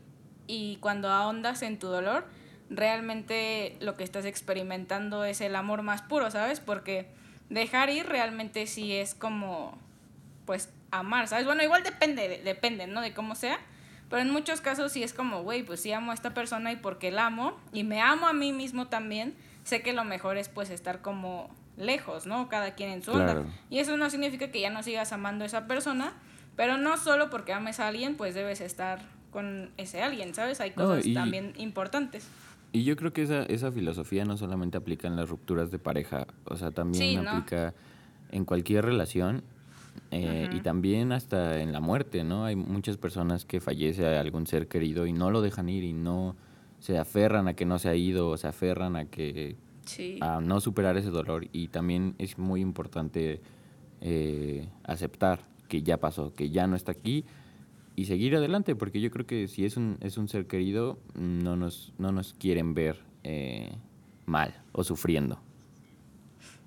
y 0.49 0.79
cuando 0.79 1.09
ahondas 1.09 1.63
en 1.63 1.79
tu 1.79 1.87
dolor, 1.87 2.27
realmente 2.69 3.77
lo 3.79 3.95
que 3.97 4.03
estás 4.03 4.25
experimentando 4.25 5.25
es 5.25 5.41
el 5.41 5.55
amor 5.55 5.83
más 5.83 6.03
puro, 6.03 6.33
¿sabes? 6.33 6.59
Porque 6.59 7.07
dejar 7.49 7.91
ir 7.91 8.07
realmente 8.07 8.67
sí 8.67 8.93
es 8.93 9.15
como, 9.15 9.79
pues, 10.47 10.69
amar, 10.91 11.29
¿sabes? 11.29 11.45
Bueno, 11.45 11.63
igual 11.63 11.85
depende, 11.85 12.41
depende, 12.43 12.89
¿no? 12.89 13.03
De 13.03 13.15
cómo 13.15 13.37
sea. 13.37 13.61
Pero 14.09 14.23
en 14.23 14.31
muchos 14.31 14.61
casos 14.61 14.93
sí 14.93 15.03
es 15.03 15.13
como, 15.13 15.43
güey, 15.43 15.65
pues 15.65 15.81
sí 15.81 15.93
amo 15.93 16.13
a 16.13 16.15
esta 16.15 16.33
persona 16.33 16.73
y 16.73 16.77
porque 16.77 17.11
la 17.11 17.27
amo 17.27 17.57
y 17.73 17.85
me 17.85 18.01
amo 18.01 18.27
a 18.27 18.33
mí 18.33 18.53
mismo 18.53 18.87
también, 18.87 19.35
sé 19.65 19.83
que 19.83 19.93
lo 19.93 20.05
mejor 20.05 20.37
es 20.37 20.49
pues 20.49 20.71
estar 20.71 21.03
como 21.03 21.51
lejos, 21.77 22.27
¿no? 22.27 22.49
Cada 22.49 22.75
quien 22.75 22.91
en 22.91 23.03
su 23.03 23.13
onda. 23.13 23.45
Y 23.69 23.81
eso 23.81 23.97
no 23.97 24.09
significa 24.09 24.51
que 24.51 24.61
ya 24.61 24.71
no 24.71 24.83
sigas 24.83 25.13
amando 25.13 25.45
a 25.45 25.47
esa 25.47 25.67
persona, 25.67 26.13
pero 26.55 26.79
no 26.79 26.97
solo 26.97 27.31
porque 27.31 27.53
ames 27.53 27.81
a 27.81 27.89
alguien, 27.89 28.17
pues 28.17 28.35
debes 28.35 28.61
estar 28.61 29.01
con 29.31 29.71
ese 29.77 30.03
alguien, 30.03 30.35
¿sabes? 30.35 30.61
Hay 30.61 30.71
cosas 30.71 31.05
también 31.13 31.53
importantes. 31.57 32.29
Y 32.73 32.85
yo 32.85 32.97
creo 32.97 33.13
que 33.13 33.23
esa, 33.23 33.43
esa 33.45 33.73
filosofía 33.73 34.25
no 34.25 34.37
solamente 34.37 34.77
aplica 34.77 35.09
en 35.09 35.17
las 35.17 35.29
rupturas 35.29 35.71
de 35.71 35.79
pareja, 35.79 36.27
o 36.45 36.57
sea, 36.57 36.71
también 36.71 37.27
aplica 37.27 37.75
en 38.31 38.45
cualquier 38.45 38.85
relación 38.85 39.43
eh, 40.11 40.49
y 40.53 40.61
también 40.61 41.13
hasta 41.13 41.61
en 41.61 41.73
la 41.73 41.81
muerte, 41.81 42.25
¿no? 42.25 42.45
Hay 42.45 42.57
muchas 42.57 42.97
personas 42.97 43.45
que 43.45 43.61
fallece 43.61 44.07
a 44.07 44.21
algún 44.21 44.47
ser 44.47 44.69
querido 44.69 45.07
y 45.07 45.13
no 45.13 45.31
lo 45.31 45.43
dejan 45.43 45.69
ir 45.69 45.85
y 45.85 45.93
no 45.93 46.37
se 46.79 46.99
aferran 46.99 47.49
a 47.49 47.55
que 47.55 47.65
no 47.65 47.79
se 47.79 47.89
ha 47.89 47.97
ido, 47.97 48.29
o 48.29 48.37
se 48.37 48.47
aferran 48.47 48.97
a 48.97 49.07
que 49.07 49.57
a 50.21 50.41
no 50.41 50.61
superar 50.61 50.97
ese 50.97 51.11
dolor 51.11 51.47
y 51.53 51.69
también 51.69 52.15
es 52.19 52.39
muy 52.39 52.61
importante 52.61 53.41
eh, 54.01 54.69
aceptar 54.85 55.47
que 55.69 55.83
ya 55.83 55.99
pasó, 55.99 56.35
que 56.35 56.51
ya 56.51 56.67
no 56.67 56.77
está 56.77 56.93
aquí 56.93 57.25
y 57.95 58.05
seguir 58.05 58.37
adelante, 58.37 58.77
porque 58.77 59.01
yo 59.01 59.11
creo 59.11 59.27
que 59.27 59.49
si 59.49 59.65
es 59.65 59.77
un, 59.77 59.97
es 60.01 60.19
un 60.19 60.29
ser 60.29 60.47
querido, 60.47 60.99
no 61.15 61.57
nos, 61.57 61.95
no 61.99 62.13
nos 62.13 62.35
quieren 62.35 62.75
ver 62.75 62.99
eh, 63.25 63.73
mal 64.27 64.55
o 64.73 64.85
sufriendo. 64.85 65.41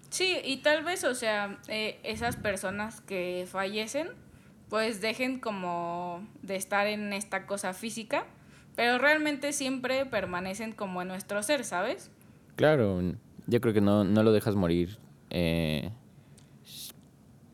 Sí, 0.09 0.37
y 0.43 0.57
tal 0.57 0.83
vez, 0.83 1.03
o 1.03 1.13
sea, 1.13 1.59
eh, 1.67 1.99
esas 2.03 2.35
personas 2.35 3.01
que 3.01 3.45
fallecen, 3.49 4.07
pues 4.69 5.01
dejen 5.01 5.39
como 5.39 6.27
de 6.41 6.55
estar 6.55 6.87
en 6.87 7.13
esta 7.13 7.45
cosa 7.45 7.73
física, 7.73 8.25
pero 8.75 8.97
realmente 8.97 9.53
siempre 9.53 10.05
permanecen 10.05 10.73
como 10.73 11.01
en 11.01 11.09
nuestro 11.09 11.43
ser, 11.43 11.65
¿sabes? 11.65 12.11
Claro, 12.55 13.01
yo 13.47 13.61
creo 13.61 13.73
que 13.73 13.81
no, 13.81 14.03
no 14.03 14.23
lo 14.23 14.31
dejas 14.31 14.55
morir. 14.55 14.97
Eh, 15.29 15.91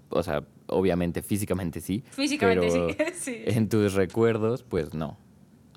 o 0.10 0.24
sea, 0.24 0.44
obviamente 0.68 1.22
físicamente 1.22 1.82
sí. 1.82 2.04
Físicamente 2.12 3.14
sí. 3.16 3.44
En 3.46 3.70
tus 3.70 3.94
recuerdos, 3.94 4.64
pues 4.64 4.94
no. 4.94 5.18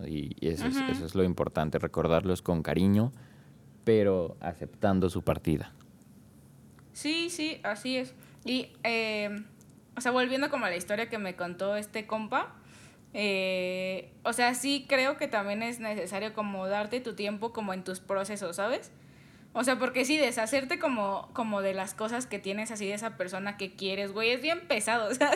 Y 0.06 0.36
eso, 0.46 0.66
es, 0.66 1.14
lo 1.14 1.24
importante, 1.24 1.78
recordarlos 1.78 2.40
con 2.40 2.62
cariño, 2.62 3.12
pero 3.84 4.36
aceptando 4.40 5.10
su 5.10 5.22
partida. 5.22 5.72
Sí, 6.98 7.30
sí, 7.30 7.60
así 7.62 7.96
es. 7.96 8.12
Y, 8.44 8.70
em, 8.82 9.44
o 9.96 10.00
sea, 10.00 10.10
volviendo 10.10 10.50
como 10.50 10.66
a 10.66 10.68
la 10.68 10.74
historia 10.74 11.08
que 11.08 11.16
me 11.16 11.36
contó 11.36 11.76
este 11.76 12.08
compa, 12.08 12.56
eh, 13.14 14.10
o 14.24 14.32
sea, 14.32 14.52
sí 14.54 14.84
creo 14.88 15.16
que 15.16 15.28
también 15.28 15.62
es 15.62 15.78
necesario 15.78 16.34
como 16.34 16.66
darte 16.66 17.00
tu 17.00 17.14
tiempo 17.14 17.52
como 17.52 17.72
en 17.72 17.84
tus 17.84 18.00
procesos, 18.00 18.56
¿sabes? 18.56 18.90
O 19.52 19.62
sea, 19.62 19.78
porque 19.78 20.04
sí, 20.04 20.16
deshacerte 20.16 20.80
como, 20.80 21.28
como 21.34 21.62
de 21.62 21.72
las 21.72 21.94
cosas 21.94 22.26
que 22.26 22.40
tienes 22.40 22.72
así 22.72 22.86
de 22.88 22.94
esa 22.94 23.16
persona 23.16 23.56
que 23.56 23.76
quieres, 23.76 24.10
güey, 24.10 24.30
es 24.30 24.42
bien 24.42 24.66
pesado, 24.66 25.08
o 25.12 25.14
sea, 25.14 25.30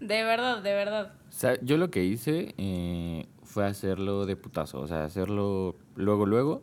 de 0.00 0.24
verdad, 0.24 0.62
de 0.62 0.74
verdad. 0.74 1.14
O 1.30 1.32
sea, 1.32 1.58
yo 1.62 1.78
lo 1.78 1.90
que 1.90 2.04
hice 2.04 2.54
eh, 2.58 3.24
fue 3.44 3.64
hacerlo 3.64 4.26
de 4.26 4.36
putazo, 4.36 4.78
o 4.78 4.86
sea, 4.86 5.04
hacerlo 5.04 5.74
luego, 5.96 6.26
luego, 6.26 6.62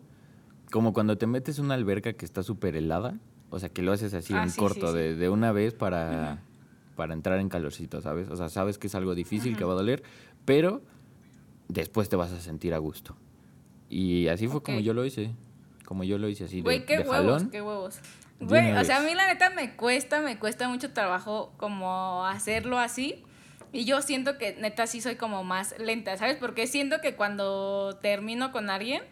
como 0.71 0.93
cuando 0.93 1.17
te 1.17 1.25
metes 1.25 1.57
en 1.57 1.65
una 1.65 1.73
alberca 1.73 2.13
que 2.13 2.25
está 2.25 2.43
súper 2.43 2.75
helada, 2.75 3.17
o 3.49 3.59
sea, 3.59 3.69
que 3.69 3.81
lo 3.81 3.91
haces 3.91 4.13
así 4.13 4.33
ah, 4.33 4.43
en 4.43 4.51
corto, 4.51 4.93
De, 4.93 5.15
de, 5.15 5.29
una 5.29 5.51
vez 5.51 5.73
para, 5.73 6.39
para 6.95 7.13
entrar 7.13 7.39
en 7.39 7.49
calorcito, 7.49 8.01
¿sabes? 8.01 8.29
O 8.29 8.35
sea, 8.35 8.49
sabes 8.49 8.77
que 8.77 8.87
es 8.87 8.95
algo 8.95 9.15
difícil, 9.15 9.57
que 9.57 9.63
va 9.63 9.73
a 9.73 9.75
doler, 9.75 10.03
pero 10.45 10.81
después 11.67 12.09
te 12.09 12.15
vas 12.15 12.31
a 12.31 12.39
sentir 12.39 12.73
a 12.73 12.77
gusto. 12.77 13.15
Y 13.89 14.27
así 14.27 14.47
fue 14.47 14.63
como 14.63 14.79
yo 14.79 14.93
lo 14.93 15.05
hice 15.05 15.31
como 15.85 16.03
yo 16.03 16.17
lo 16.17 16.27
hice 16.27 16.45
así. 16.45 16.61
Güey, 16.61 16.85
qué 16.85 16.99
huevos, 16.99 17.43
qué 17.51 17.61
huevos. 17.61 17.99
Güey, 18.41 18.73
o 18.73 18.83
sea, 18.83 18.97
a 18.97 19.01
mí 19.01 19.13
la 19.13 19.27
neta 19.27 19.49
me 19.51 19.75
cuesta, 19.75 20.19
me 20.19 20.37
cuesta 20.37 20.67
mucho 20.67 20.91
trabajo 20.91 21.53
como 21.57 22.25
hacerlo 22.25 22.79
así. 22.79 23.23
Y 23.71 23.85
yo 23.85 24.01
siento 24.01 24.37
que 24.37 24.55
neta 24.55 24.87
sí 24.87 25.01
soy 25.01 25.15
como 25.15 25.43
más 25.43 25.75
lenta, 25.79 26.17
¿sabes? 26.17 26.37
Porque 26.37 26.67
siento 26.67 27.01
que 27.01 27.15
cuando 27.15 27.97
termino 28.01 28.51
con 28.51 28.69
alguien, 28.69 29.03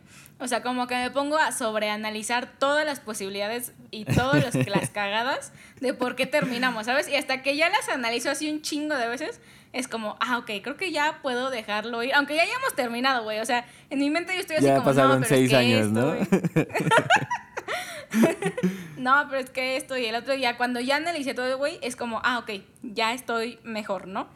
o 0.43 0.47
sea, 0.47 0.61
como 0.61 0.87
que 0.87 0.95
me 0.95 1.09
pongo 1.09 1.37
a 1.37 1.53
sobreanalizar 1.53 2.51
todas 2.59 2.85
las 2.85 2.99
posibilidades 2.99 3.71
y 3.91 4.03
todas 4.03 4.53
las 4.67 4.89
cagadas 4.89 5.53
de 5.79 5.93
por 5.93 6.17
qué 6.17 6.25
terminamos, 6.25 6.87
¿sabes? 6.87 7.07
Y 7.07 7.15
hasta 7.15 7.41
que 7.41 7.55
ya 7.55 7.69
las 7.69 7.87
analizo 7.87 8.29
así 8.29 8.51
un 8.51 8.61
chingo 8.61 8.95
de 8.95 9.07
veces, 9.07 9.39
es 9.71 9.87
como, 9.87 10.17
ah, 10.19 10.39
ok, 10.39 10.51
creo 10.61 10.75
que 10.75 10.91
ya 10.91 11.19
puedo 11.21 11.49
dejarlo 11.49 12.03
ir. 12.03 12.13
Aunque 12.13 12.35
ya 12.35 12.43
hayamos 12.43 12.75
terminado, 12.75 13.23
güey. 13.23 13.39
O 13.39 13.45
sea, 13.45 13.65
en 13.89 13.99
mi 13.99 14.09
mente 14.09 14.33
yo 14.33 14.41
estoy 14.41 14.57
así 14.57 14.65
ya 14.65 14.75
como, 14.75 14.85
pasaron 14.85 15.21
no, 15.21 15.25
pero 15.25 15.29
seis 15.29 15.53
años, 15.53 15.89
¿no? 15.89 16.13
no, 18.97 19.25
pero 19.29 19.41
es 19.41 19.49
que 19.49 19.77
esto 19.77 19.97
y 19.97 20.05
el 20.05 20.15
otro 20.15 20.35
día, 20.35 20.57
cuando 20.57 20.81
ya 20.81 20.97
analicé 20.97 21.33
todo, 21.33 21.57
güey, 21.57 21.79
es 21.81 21.95
como, 21.95 22.19
ah, 22.25 22.39
ok, 22.39 22.51
ya 22.83 23.13
estoy 23.13 23.59
mejor, 23.63 24.07
¿no? 24.07 24.27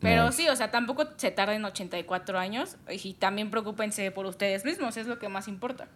Pero 0.00 0.32
sí, 0.32 0.48
o 0.48 0.56
sea, 0.56 0.70
tampoco 0.70 1.04
se 1.16 1.30
tarden 1.30 1.64
84 1.64 2.38
años 2.38 2.76
y 2.90 3.14
también 3.14 3.50
preocúpense 3.50 4.10
por 4.10 4.24
ustedes 4.26 4.64
mismos, 4.64 4.96
es 4.96 5.06
lo 5.06 5.18
que 5.18 5.28
más 5.28 5.46
importa. 5.46 5.88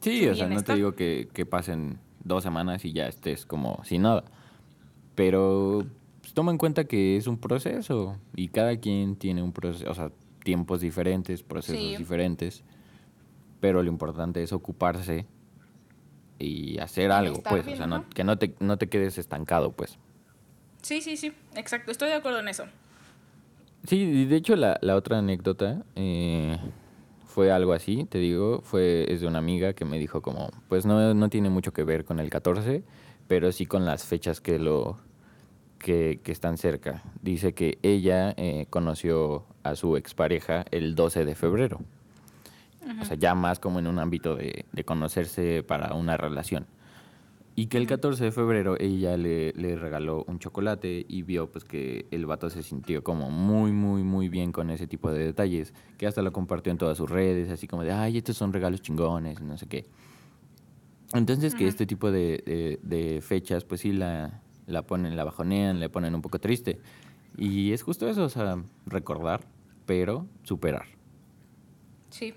Sí, 0.00 0.28
o 0.28 0.34
sea, 0.34 0.48
no 0.48 0.62
te 0.62 0.74
digo 0.74 0.92
que, 0.92 1.28
que 1.32 1.46
pasen 1.46 1.98
dos 2.24 2.42
semanas 2.42 2.84
y 2.84 2.92
ya 2.92 3.06
estés 3.06 3.46
como 3.46 3.82
sin 3.84 4.02
nada. 4.02 4.24
Pero 5.14 5.86
toma 6.34 6.50
en 6.50 6.58
cuenta 6.58 6.84
que 6.84 7.16
es 7.16 7.26
un 7.26 7.38
proceso 7.38 8.18
y 8.34 8.48
cada 8.48 8.76
quien 8.76 9.16
tiene 9.16 9.42
un 9.42 9.52
proceso, 9.52 9.88
o 9.90 9.94
sea, 9.94 10.10
tiempos 10.42 10.80
diferentes, 10.80 11.42
procesos 11.42 11.96
diferentes, 11.96 12.64
pero 13.60 13.82
lo 13.82 13.88
importante 13.88 14.42
es 14.42 14.52
ocuparse 14.52 15.26
y 16.38 16.78
hacer 16.78 17.12
algo, 17.12 17.42
pues, 17.42 17.66
o 17.66 17.76
sea, 17.76 18.04
que 18.14 18.24
no 18.24 18.36
te, 18.36 18.54
no 18.58 18.76
te 18.76 18.88
quedes 18.88 19.16
estancado, 19.16 19.72
pues. 19.72 19.98
Sí, 20.82 21.00
sí, 21.00 21.16
sí, 21.16 21.32
exacto, 21.54 21.90
estoy 21.90 22.08
de 22.08 22.16
acuerdo 22.16 22.40
en 22.40 22.48
eso. 22.48 22.64
Sí, 23.84 23.96
y 23.96 24.24
de 24.24 24.36
hecho 24.36 24.56
la, 24.56 24.78
la 24.80 24.96
otra 24.96 25.18
anécdota 25.18 25.84
eh, 25.94 26.58
fue 27.26 27.52
algo 27.52 27.72
así, 27.72 28.04
te 28.04 28.18
digo, 28.18 28.60
fue 28.62 29.06
es 29.12 29.20
de 29.20 29.26
una 29.26 29.38
amiga 29.38 29.74
que 29.74 29.84
me 29.84 29.98
dijo 29.98 30.22
como, 30.22 30.50
pues 30.68 30.86
no, 30.86 31.14
no 31.14 31.28
tiene 31.28 31.50
mucho 31.50 31.72
que 31.72 31.84
ver 31.84 32.04
con 32.04 32.18
el 32.18 32.30
14, 32.30 32.82
pero 33.28 33.52
sí 33.52 33.66
con 33.66 33.84
las 33.84 34.04
fechas 34.04 34.40
que 34.40 34.58
lo, 34.58 34.98
que, 35.84 36.20
están 36.24 36.56
cerca. 36.56 37.02
Dice 37.22 37.52
que 37.52 37.78
ella 37.82 38.34
eh, 38.36 38.66
conoció 38.70 39.44
a 39.62 39.76
su 39.76 39.96
expareja 39.96 40.64
el 40.70 40.94
12 40.94 41.24
de 41.24 41.34
febrero. 41.34 41.80
O 43.00 43.04
sea, 43.04 43.16
ya 43.16 43.34
más 43.34 43.58
como 43.58 43.78
en 43.78 43.86
un 43.86 43.98
ámbito 43.98 44.36
de, 44.36 44.66
conocerse 44.84 45.62
para 45.62 45.94
una 45.94 46.16
relación. 46.16 46.66
Y 47.56 47.66
que 47.66 47.78
el 47.78 47.86
14 47.86 48.24
de 48.24 48.32
febrero 48.32 48.76
ella 48.80 49.16
le, 49.16 49.52
le, 49.52 49.76
regaló 49.76 50.24
un 50.26 50.40
chocolate 50.40 51.06
y 51.08 51.22
vio 51.22 51.52
pues 51.52 51.64
que 51.64 52.06
el 52.10 52.26
vato 52.26 52.50
se 52.50 52.64
sintió 52.64 53.04
como 53.04 53.30
muy, 53.30 53.70
muy, 53.70 54.02
muy 54.02 54.28
bien 54.28 54.50
con 54.50 54.70
ese 54.70 54.88
tipo 54.88 55.12
de 55.12 55.24
detalles, 55.24 55.72
que 55.96 56.08
hasta 56.08 56.20
lo 56.22 56.32
compartió 56.32 56.72
en 56.72 56.78
todas 56.78 56.98
sus 56.98 57.08
redes, 57.08 57.50
así 57.50 57.68
como 57.68 57.84
de, 57.84 57.92
ay, 57.92 58.18
estos 58.18 58.36
son 58.36 58.52
regalos 58.52 58.82
chingones, 58.82 59.40
no 59.40 59.56
sé 59.56 59.68
qué. 59.68 59.86
Entonces 61.12 61.54
que 61.54 61.68
este 61.68 61.86
tipo 61.86 62.10
de, 62.10 62.80
de, 62.82 63.20
fechas 63.20 63.64
pues 63.64 63.82
sí 63.82 63.92
la, 63.92 64.40
la 64.66 64.82
ponen, 64.82 65.14
la 65.14 65.22
bajonean, 65.22 65.78
le 65.78 65.88
ponen 65.88 66.14
un 66.14 66.22
poco 66.22 66.40
triste. 66.40 66.80
Y 67.36 67.72
es 67.72 67.84
justo 67.84 68.08
eso, 68.08 68.24
o 68.24 68.28
sea, 68.28 68.62
recordar, 68.86 69.42
pero 69.86 70.26
superar. 70.42 70.86
Sí. 72.10 72.34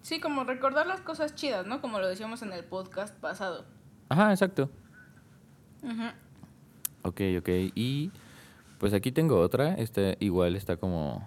Sí, 0.00 0.20
como 0.20 0.44
recordar 0.44 0.86
las 0.86 1.02
cosas 1.02 1.34
chidas, 1.34 1.66
¿no? 1.66 1.80
Como 1.80 1.98
lo 1.98 2.08
decíamos 2.08 2.42
en 2.42 2.52
el 2.52 2.64
podcast 2.64 3.14
pasado. 3.20 3.66
Ajá, 4.12 4.30
exacto. 4.30 4.68
Ok, 7.02 7.22
ok. 7.38 7.48
Y 7.74 8.10
pues 8.78 8.92
aquí 8.92 9.10
tengo 9.10 9.40
otra. 9.40 9.72
Esta 9.72 10.16
igual 10.20 10.54
está 10.54 10.76
como 10.76 11.26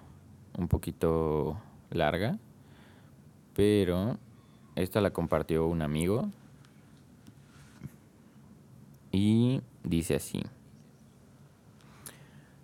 un 0.56 0.68
poquito 0.68 1.60
larga. 1.90 2.38
Pero 3.56 4.20
esta 4.76 5.02
la 5.02 5.10
compartió 5.10 5.66
un 5.66 5.82
amigo. 5.82 6.30
Y 9.12 9.62
dice 9.84 10.18
así. 10.18 10.44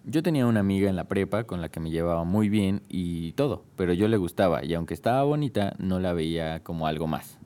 Yo 0.04 0.22
tenía 0.22 0.46
una 0.46 0.60
amiga 0.60 0.88
en 0.88 0.98
la 0.98 1.06
prepa 1.06 1.46
con 1.46 1.62
la 1.62 1.70
que 1.70 1.80
me 1.80 1.90
llevaba 1.90 2.26
muy 2.26 2.48
bien 2.48 2.84
y 2.90 3.32
todo, 3.32 3.64
pero 3.76 3.94
yo 3.94 4.08
le 4.08 4.18
gustaba 4.18 4.64
y 4.64 4.74
aunque 4.76 4.94
estaba 4.94 5.24
bonita 5.24 5.76
no 5.80 6.00
la 6.00 6.14
veía 6.14 6.64
como 6.64 6.86
algo 6.86 7.08
más. 7.08 7.41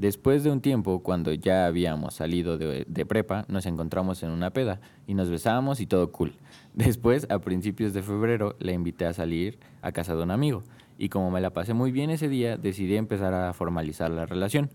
Después 0.00 0.42
de 0.42 0.50
un 0.50 0.62
tiempo, 0.62 1.02
cuando 1.02 1.30
ya 1.34 1.66
habíamos 1.66 2.14
salido 2.14 2.56
de, 2.56 3.04
prepa, 3.04 3.44
nos 3.48 3.66
encontramos 3.66 4.22
en 4.22 4.30
una 4.30 4.48
peda 4.48 4.80
y 5.06 5.12
nos 5.12 5.28
besamos 5.28 5.78
y 5.78 5.86
todo 5.86 6.10
cool. 6.10 6.32
Después, 6.72 7.26
a 7.28 7.38
principios 7.40 7.92
de 7.92 8.02
febrero, 8.02 8.56
la 8.60 8.72
invité 8.72 9.04
a 9.04 9.12
salir 9.12 9.58
a 9.82 9.92
casa 9.92 10.16
de 10.16 10.22
un 10.22 10.30
amigo 10.30 10.64
y 10.96 11.10
como 11.10 11.30
me 11.30 11.42
la 11.42 11.50
pasé 11.50 11.74
muy 11.74 11.92
bien 11.92 12.08
ese 12.08 12.30
día, 12.30 12.56
decidí 12.56 12.96
empezar 12.96 13.34
a 13.34 13.52
formalizar 13.52 14.10
la 14.10 14.24
relación. 14.24 14.70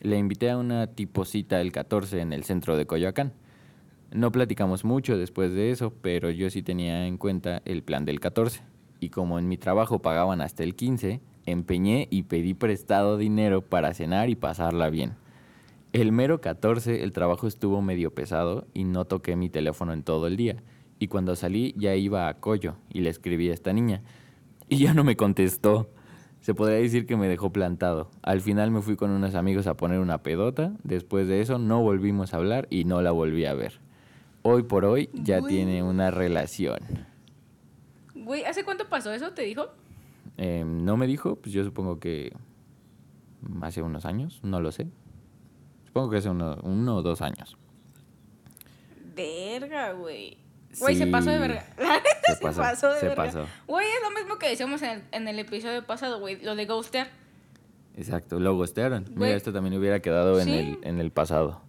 Le 0.00 0.16
invité 0.16 0.48
a 0.48 0.56
una 0.56 0.86
tiposita 0.86 1.60
el 1.60 1.70
14 1.70 2.22
en 2.22 2.32
el 2.32 2.44
centro 2.44 2.78
de 2.78 2.86
Coyoacán. 2.86 3.34
No 4.10 4.32
platicamos 4.32 4.86
mucho 4.86 5.18
después 5.18 5.52
de 5.52 5.70
eso, 5.70 5.92
pero 6.00 6.30
yo 6.30 6.48
sí 6.48 6.62
tenía 6.62 7.06
en 7.06 7.18
cuenta 7.18 7.60
el 7.66 7.82
plan 7.82 8.06
del 8.06 8.20
14. 8.20 8.62
Y 9.00 9.10
como 9.10 9.38
en 9.38 9.48
mi 9.48 9.58
trabajo 9.58 9.98
pagaban 9.98 10.40
hasta 10.40 10.62
el 10.62 10.74
15, 10.76 11.20
empeñé 11.46 12.08
y 12.10 12.24
pedí 12.24 12.54
prestado 12.54 13.16
dinero 13.16 13.62
para 13.62 13.94
cenar 13.94 14.30
y 14.30 14.36
pasarla 14.36 14.90
bien. 14.90 15.14
El 15.92 16.10
mero 16.10 16.40
14 16.40 17.02
el 17.02 17.12
trabajo 17.12 17.46
estuvo 17.46 17.82
medio 17.82 18.14
pesado 18.14 18.66
y 18.72 18.84
no 18.84 19.04
toqué 19.04 19.36
mi 19.36 19.50
teléfono 19.50 19.92
en 19.92 20.02
todo 20.02 20.26
el 20.26 20.36
día. 20.36 20.62
Y 20.98 21.08
cuando 21.08 21.36
salí 21.36 21.74
ya 21.76 21.94
iba 21.94 22.28
a 22.28 22.34
Coyo 22.40 22.76
y 22.88 23.00
le 23.00 23.10
escribí 23.10 23.50
a 23.50 23.54
esta 23.54 23.72
niña. 23.72 24.02
Y 24.68 24.78
ya 24.78 24.94
no 24.94 25.04
me 25.04 25.16
contestó. 25.16 25.90
Se 26.40 26.54
podría 26.54 26.78
decir 26.78 27.06
que 27.06 27.16
me 27.16 27.28
dejó 27.28 27.52
plantado. 27.52 28.10
Al 28.22 28.40
final 28.40 28.70
me 28.70 28.80
fui 28.80 28.96
con 28.96 29.10
unos 29.10 29.34
amigos 29.34 29.66
a 29.66 29.76
poner 29.76 30.00
una 30.00 30.22
pedota. 30.22 30.72
Después 30.82 31.28
de 31.28 31.42
eso 31.42 31.58
no 31.58 31.82
volvimos 31.82 32.32
a 32.32 32.38
hablar 32.38 32.68
y 32.70 32.84
no 32.84 33.02
la 33.02 33.10
volví 33.10 33.44
a 33.44 33.52
ver. 33.52 33.80
Hoy 34.42 34.62
por 34.62 34.84
hoy 34.84 35.10
ya 35.12 35.42
tiene 35.42 35.82
una 35.82 36.10
relación. 36.10 36.78
Güey, 38.14 38.44
¿hace 38.44 38.64
cuánto 38.64 38.88
pasó 38.88 39.12
eso? 39.12 39.32
¿Te 39.32 39.42
dijo? 39.42 39.68
Em, 40.36 40.84
no 40.84 40.96
me 40.96 41.06
dijo, 41.06 41.36
pues 41.36 41.52
yo 41.52 41.64
supongo 41.64 42.00
que 42.00 42.32
hace 43.60 43.82
unos 43.82 44.04
años, 44.04 44.40
no 44.42 44.60
lo 44.60 44.72
sé. 44.72 44.88
Supongo 45.86 46.10
que 46.10 46.18
hace 46.18 46.30
uno, 46.30 46.56
o 46.96 47.02
dos 47.02 47.20
años. 47.22 47.56
Verga, 49.14 49.92
güey. 49.92 50.38
Güey, 50.78 50.96
se 50.96 51.06
pasó 51.06 51.30
de 51.30 51.38
verga. 51.38 51.66
se, 52.26 52.36
pasó, 52.40 52.92
de 52.94 53.00
se 53.00 53.10
Pasó. 53.10 53.46
Güey, 53.66 53.86
es 53.86 54.02
lo 54.02 54.10
mismo 54.18 54.38
que 54.38 54.48
decíamos 54.48 54.80
en 54.82 54.90
el, 54.90 55.02
en 55.12 55.28
el 55.28 55.38
episodio 55.38 55.84
pasado, 55.84 56.18
güey, 56.18 56.42
lo 56.42 56.56
de 56.56 56.64
ghostear. 56.64 57.08
Exacto, 57.94 58.40
lo 58.40 58.56
ghostearon. 58.56 59.04
Mira, 59.14 59.34
esto 59.34 59.52
también 59.52 59.78
hubiera 59.78 60.00
quedado 60.00 60.40
en, 60.40 60.48
el, 60.48 60.78
en 60.82 60.98
el 60.98 61.10
pasado. 61.10 61.60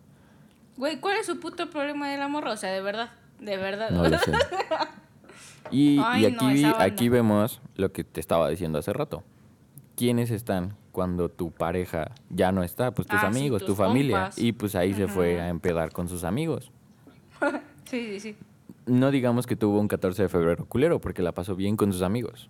Güey, 0.78 1.00
¿cuál 1.00 1.18
es 1.18 1.26
su 1.26 1.40
puto 1.40 1.70
problema 1.70 2.10
del 2.10 2.22
amor? 2.22 2.48
O 2.48 2.56
sea, 2.56 2.72
de 2.72 2.82
verdad, 2.82 3.12
de 3.40 3.58
verdad. 3.58 3.90
No 3.92 4.08
lo 4.08 4.18
sé. 4.20 4.32
Y, 5.72 6.00
aquí, 6.00 6.66
aquí 6.78 7.10
vemos 7.10 7.62
lo 7.76 7.92
que 7.92 8.04
te 8.04 8.20
estaba 8.20 8.50
diciendo 8.50 8.80
hace 8.80 8.94
rato. 8.94 9.24
¿Quiénes 9.96 10.32
están 10.32 10.76
cuando 10.92 11.30
tu 11.30 11.52
pareja 11.52 12.12
ya 12.30 12.52
no 12.52 12.64
está? 12.64 12.92
Pues 12.92 13.08
tus 13.08 13.22
ah, 13.22 13.28
amigos, 13.28 13.66
tu 13.66 13.76
familia. 13.76 14.32
Y 14.36 14.54
pues 14.54 14.76
ahí 14.76 14.94
se 14.94 15.08
fue 15.08 15.40
a 15.40 15.50
empedar 15.50 15.92
con 15.92 16.08
sus 16.08 16.24
amigos. 16.24 16.72
sí, 17.86 18.08
sí, 18.08 18.20
sí. 18.20 18.36
No 18.86 19.12
digamos 19.12 19.48
que 19.48 19.56
tuvo 19.56 19.80
un 19.80 19.88
14 19.88 20.24
de 20.24 20.30
febrero 20.30 20.66
culero, 20.66 21.00
porque 21.00 21.22
la 21.22 21.32
pasó 21.32 21.56
bien 21.56 21.78
con 21.78 21.92
sus 21.94 22.02
amigos. 22.02 22.50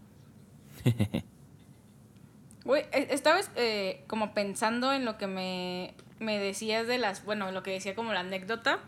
Güey, 2.65 2.83
e, 2.93 3.07
estabas 3.13 3.51
eh, 3.57 4.03
como 4.07 4.33
pensando 4.33 4.93
en 4.93 5.03
lo 5.03 5.17
que 5.17 5.27
me, 5.27 5.95
me 6.19 6.39
decías 6.39 6.87
de 6.87 6.97
las, 6.97 7.25
bueno, 7.25 7.51
lo 7.51 7.61
que 7.61 7.71
decía 7.71 7.93
como 7.93 8.13
la 8.13 8.21
anécdota 8.21 8.79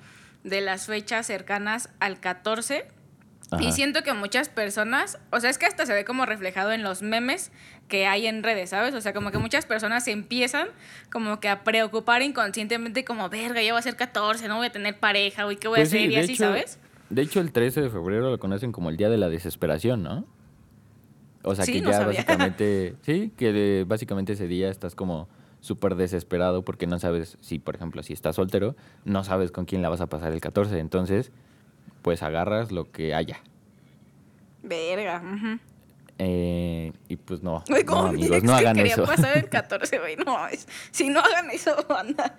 de 0.45 0.61
las 0.61 0.86
fechas 0.86 1.28
cercanas 1.28 1.89
al 1.99 2.19
14 2.19 2.88
y 3.59 3.71
siento 3.71 4.03
que 4.03 4.13
muchas 4.13 4.49
personas, 4.49 5.19
o 5.31 5.39
sea, 5.39 5.49
es 5.49 5.57
que 5.57 5.65
hasta 5.65 5.85
se 5.85 5.93
ve 5.93 6.05
como 6.05 6.25
reflejado 6.25 6.71
en 6.71 6.83
los 6.83 7.01
memes 7.01 7.51
que 7.87 8.07
hay 8.07 8.27
en 8.27 8.43
redes, 8.43 8.71
¿sabes? 8.71 8.93
O 8.95 9.01
sea, 9.01 9.13
como 9.13 9.31
que 9.31 9.37
muchas 9.37 9.65
personas 9.65 10.03
se 10.05 10.11
empiezan 10.11 10.67
como 11.11 11.39
que 11.39 11.49
a 11.49 11.63
preocupar 11.63 12.21
inconscientemente 12.21 13.05
como, 13.05 13.29
verga, 13.29 13.61
ya 13.61 13.73
voy 13.73 13.79
a 13.79 13.83
ser 13.83 13.95
14, 13.95 14.47
no 14.47 14.57
voy 14.57 14.67
a 14.67 14.71
tener 14.71 14.99
pareja, 14.99 15.43
güey, 15.43 15.57
¿qué 15.57 15.67
voy 15.67 15.79
a 15.79 15.81
pues 15.81 15.89
hacer? 15.89 16.11
y 16.11 16.15
así, 16.15 16.35
¿sabes? 16.35 16.79
De 17.09 17.21
hecho, 17.21 17.39
el 17.39 17.51
13 17.51 17.81
de 17.81 17.89
febrero 17.89 18.31
lo 18.31 18.39
conocen 18.39 18.71
como 18.71 18.89
el 18.89 18.97
Día 18.97 19.09
de 19.09 19.17
la 19.17 19.29
Desesperación, 19.29 20.01
¿no? 20.01 20.25
O 21.43 21.53
sea, 21.53 21.65
que 21.65 21.79
ya 21.79 22.05
básicamente, 22.05 22.95
sí, 23.03 23.31
que 23.37 23.85
básicamente 23.87 24.33
ese 24.33 24.47
día 24.47 24.69
estás 24.69 24.95
como 24.95 25.29
súper 25.59 25.95
desesperado 25.95 26.63
porque 26.63 26.87
no 26.87 26.97
sabes 26.99 27.37
si, 27.41 27.59
por 27.59 27.75
ejemplo, 27.75 28.01
si 28.01 28.13
estás 28.13 28.35
soltero, 28.35 28.75
no 29.03 29.23
sabes 29.23 29.51
con 29.51 29.65
quién 29.65 29.83
la 29.83 29.89
vas 29.89 30.01
a 30.01 30.07
pasar 30.07 30.31
el 30.31 30.41
14. 30.41 30.79
Entonces, 30.79 31.31
pues 32.05 32.21
agarras 32.21 32.71
lo 32.71 32.91
que 32.91 33.15
haya. 33.15 33.41
Verga. 34.61 35.23
eh, 36.19 36.93
y 37.09 37.15
pues 37.15 37.41
no, 37.41 37.63
no 37.67 37.75
amigos, 37.97 38.43
no 38.43 38.53
hagan 38.53 38.75
quería 38.75 38.93
eso. 38.93 39.05
pasar 39.05 39.35
el 39.35 39.49
14, 39.49 39.97
güey, 39.97 40.15
no 40.15 40.37
Si 40.91 41.09
no 41.09 41.19
hagan 41.19 41.49
eso, 41.49 41.75
anda. 41.97 42.37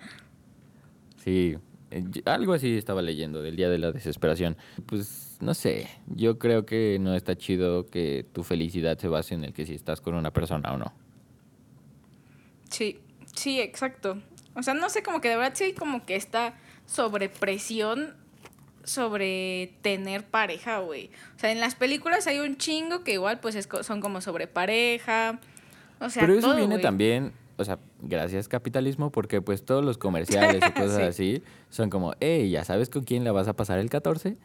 Sí, 1.21 1.57
eh, 1.91 2.03
algo 2.23 2.53
así 2.53 2.77
estaba 2.77 3.01
leyendo 3.01 3.41
del 3.41 3.57
día 3.57 3.67
de 3.67 3.77
la 3.77 3.91
desesperación. 3.91 4.55
Pues 4.85 5.35
no 5.41 5.53
sé, 5.53 5.89
yo 6.05 6.39
creo 6.39 6.65
que 6.65 6.97
no 7.01 7.13
está 7.13 7.35
chido 7.35 7.87
que 7.87 8.25
tu 8.31 8.45
felicidad 8.45 8.97
se 8.97 9.09
base 9.09 9.35
en 9.35 9.43
el 9.43 9.51
que 9.51 9.65
si 9.65 9.73
estás 9.75 9.99
con 9.99 10.13
una 10.13 10.31
persona 10.31 10.71
o 10.71 10.77
no. 10.77 10.93
Sí, 12.69 13.01
sí, 13.35 13.59
exacto. 13.59 14.17
O 14.55 14.63
sea, 14.63 14.73
no 14.73 14.87
sé, 14.89 15.03
como 15.03 15.19
que 15.19 15.27
de 15.27 15.35
verdad 15.35 15.55
sí, 15.55 15.73
como 15.73 16.05
que 16.05 16.15
está 16.15 16.53
sobrepresión 16.85 18.15
sobre 18.87 19.73
tener 19.81 20.25
pareja, 20.25 20.79
güey. 20.79 21.11
O 21.35 21.39
sea, 21.39 21.51
en 21.51 21.59
las 21.59 21.75
películas 21.75 22.25
hay 22.27 22.39
un 22.39 22.57
chingo 22.57 23.03
que 23.03 23.13
igual 23.13 23.39
pues 23.39 23.67
son 23.81 24.01
como 24.01 24.21
sobre 24.21 24.47
pareja. 24.47 25.39
O 25.99 26.09
sea, 26.09 26.21
Pero 26.21 26.33
eso 26.33 26.55
viene 26.55 26.79
también, 26.79 27.33
o 27.57 27.65
sea, 27.65 27.79
gracias 28.01 28.47
capitalismo, 28.47 29.11
porque 29.11 29.41
pues 29.41 29.65
todos 29.65 29.83
los 29.83 29.97
comerciales 29.97 30.61
y 30.67 30.71
cosas 30.79 30.99
así 30.99 31.43
son 31.69 31.89
como, 31.89 32.13
hey, 32.19 32.49
¿ya 32.49 32.63
sabes 32.63 32.89
con 32.89 33.03
quién 33.03 33.23
la 33.23 33.31
vas 33.31 33.47
a 33.47 33.53
pasar 33.53 33.79
el 33.79 33.89
14? 33.89 34.37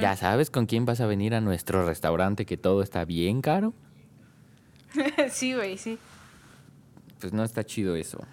¿Ya 0.00 0.14
sabes 0.14 0.50
con 0.50 0.66
quién 0.66 0.84
vas 0.84 1.00
a 1.00 1.06
venir 1.06 1.34
a 1.34 1.40
nuestro 1.40 1.84
restaurante 1.84 2.46
que 2.46 2.56
todo 2.56 2.82
está 2.82 3.04
bien 3.04 3.42
caro? 3.42 3.74
sí, 5.30 5.54
güey, 5.54 5.76
sí. 5.76 5.98
Pues 7.20 7.32
no 7.32 7.42
está 7.42 7.64
chido 7.64 7.96
eso. 7.96 8.24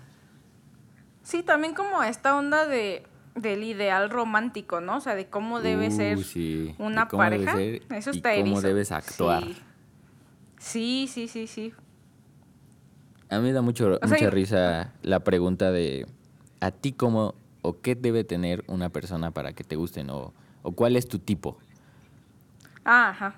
Sí, 1.23 1.41
también 1.41 1.73
como 1.73 2.03
esta 2.03 2.37
onda 2.37 2.67
de 2.67 3.03
del 3.35 3.63
ideal 3.63 4.09
romántico, 4.09 4.81
¿no? 4.81 4.97
O 4.97 5.01
sea, 5.01 5.15
de 5.15 5.27
cómo 5.27 5.61
debe 5.61 5.87
uh, 5.87 5.91
ser 5.91 6.17
una 6.77 7.07
pareja. 7.07 7.59
Eso 7.59 8.11
está 8.11 8.35
y 8.35 8.43
cómo 8.43 8.61
debes 8.61 8.91
actuar. 8.91 9.43
Sí. 10.59 11.07
sí, 11.07 11.27
sí, 11.27 11.47
sí, 11.47 11.73
A 13.29 13.37
mí 13.39 13.43
me 13.43 13.53
da 13.53 13.61
mucho, 13.61 13.99
mucha 14.01 14.29
risa 14.29 14.93
la 15.01 15.21
pregunta 15.21 15.71
de 15.71 16.07
a 16.61 16.71
ti 16.71 16.93
cómo 16.93 17.35
o 17.61 17.81
qué 17.81 17.95
debe 17.95 18.23
tener 18.23 18.63
una 18.67 18.89
persona 18.89 19.31
para 19.31 19.53
que 19.53 19.63
te 19.63 19.75
gusten 19.75 20.09
o, 20.09 20.33
o 20.61 20.71
cuál 20.71 20.95
es 20.95 21.07
tu 21.07 21.19
tipo. 21.19 21.57
Ah, 22.85 23.09
ajá. 23.09 23.35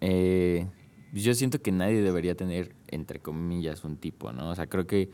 Eh, 0.00 0.66
yo 1.12 1.34
siento 1.34 1.62
que 1.62 1.72
nadie 1.72 2.02
debería 2.02 2.34
tener, 2.34 2.74
entre 2.88 3.20
comillas, 3.20 3.84
un 3.84 3.96
tipo, 3.96 4.32
¿no? 4.32 4.50
O 4.50 4.54
sea, 4.54 4.66
creo 4.66 4.86
que 4.86 5.10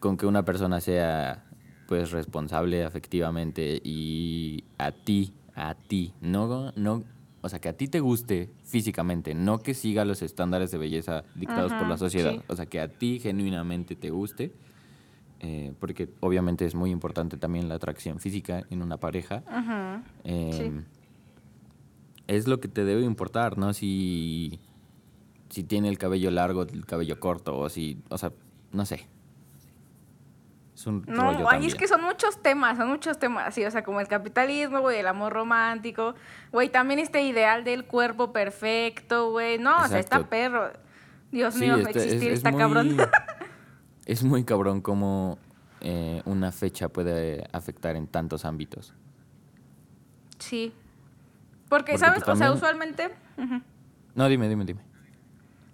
con 0.00 0.16
que 0.16 0.26
una 0.26 0.44
persona 0.44 0.80
sea 0.80 1.45
pues 1.86 2.10
responsable 2.10 2.84
afectivamente 2.84 3.80
y 3.82 4.64
a 4.78 4.92
ti, 4.92 5.32
a 5.54 5.74
ti, 5.74 6.12
no, 6.20 6.72
no, 6.76 7.04
o 7.40 7.48
sea, 7.48 7.60
que 7.60 7.68
a 7.68 7.76
ti 7.76 7.86
te 7.88 8.00
guste 8.00 8.50
físicamente, 8.64 9.34
no 9.34 9.58
que 9.60 9.72
siga 9.74 10.04
los 10.04 10.22
estándares 10.22 10.70
de 10.70 10.78
belleza 10.78 11.24
dictados 11.34 11.72
por 11.72 11.86
la 11.86 11.96
sociedad, 11.96 12.42
o 12.48 12.56
sea, 12.56 12.66
que 12.66 12.80
a 12.80 12.88
ti 12.88 13.20
genuinamente 13.20 13.94
te 13.94 14.10
guste, 14.10 14.52
eh, 15.40 15.72
porque 15.78 16.08
obviamente 16.20 16.64
es 16.64 16.74
muy 16.74 16.90
importante 16.90 17.36
también 17.36 17.68
la 17.68 17.76
atracción 17.76 18.18
física 18.20 18.64
en 18.70 18.82
una 18.82 18.96
pareja. 18.96 19.42
Eh, 20.24 20.50
Sí. 20.52 20.72
Es 22.26 22.48
lo 22.48 22.58
que 22.58 22.66
te 22.66 22.84
debe 22.84 23.02
importar, 23.04 23.56
¿no? 23.56 23.72
Si, 23.72 24.58
si 25.48 25.62
tiene 25.62 25.88
el 25.88 25.96
cabello 25.98 26.32
largo, 26.32 26.62
el 26.62 26.84
cabello 26.84 27.20
corto, 27.20 27.56
o 27.56 27.68
si, 27.68 27.98
o 28.08 28.18
sea, 28.18 28.32
no 28.72 28.84
sé. 28.84 29.06
Es 30.76 30.86
un 30.86 31.02
No, 31.08 31.32
rollo 31.32 31.50
es 31.66 31.74
que 31.74 31.88
son 31.88 32.02
muchos 32.02 32.42
temas, 32.42 32.76
son 32.76 32.88
muchos 32.88 33.18
temas, 33.18 33.54
sí, 33.54 33.64
o 33.64 33.70
sea, 33.70 33.82
como 33.82 33.98
el 34.00 34.08
capitalismo, 34.08 34.80
güey, 34.80 34.98
el 34.98 35.06
amor 35.06 35.32
romántico, 35.32 36.14
güey, 36.52 36.68
también 36.68 37.00
este 37.00 37.22
ideal 37.22 37.64
del 37.64 37.86
cuerpo 37.86 38.30
perfecto, 38.30 39.30
güey, 39.30 39.58
no, 39.58 39.74
o 39.82 39.88
sea, 39.88 39.98
está 39.98 40.24
perro. 40.28 40.70
Dios 41.32 41.54
Sí, 41.54 41.60
mío, 41.60 41.76
está- 41.76 41.90
es- 41.90 41.96
existir 41.96 42.30
es 42.32 42.38
está 42.38 42.50
muy- 42.52 42.60
cabrón. 42.60 42.96
Es 44.04 44.22
muy 44.22 44.44
cabrón 44.44 44.82
cómo 44.82 45.38
eh, 45.80 46.22
una 46.26 46.52
fecha 46.52 46.88
puede 46.88 47.48
afectar 47.52 47.96
en 47.96 48.06
tantos 48.06 48.44
ámbitos. 48.44 48.94
sí. 50.38 50.72
Porque, 51.68 51.92
Porque, 51.94 51.98
¿sabes? 51.98 52.22
pues, 52.22 52.36
O 52.36 52.38
sea, 52.38 52.52
usualmente... 52.52 53.10
No, 54.14 54.28
dime, 54.28 54.48
dime, 54.48 54.64
dime. 54.64 54.80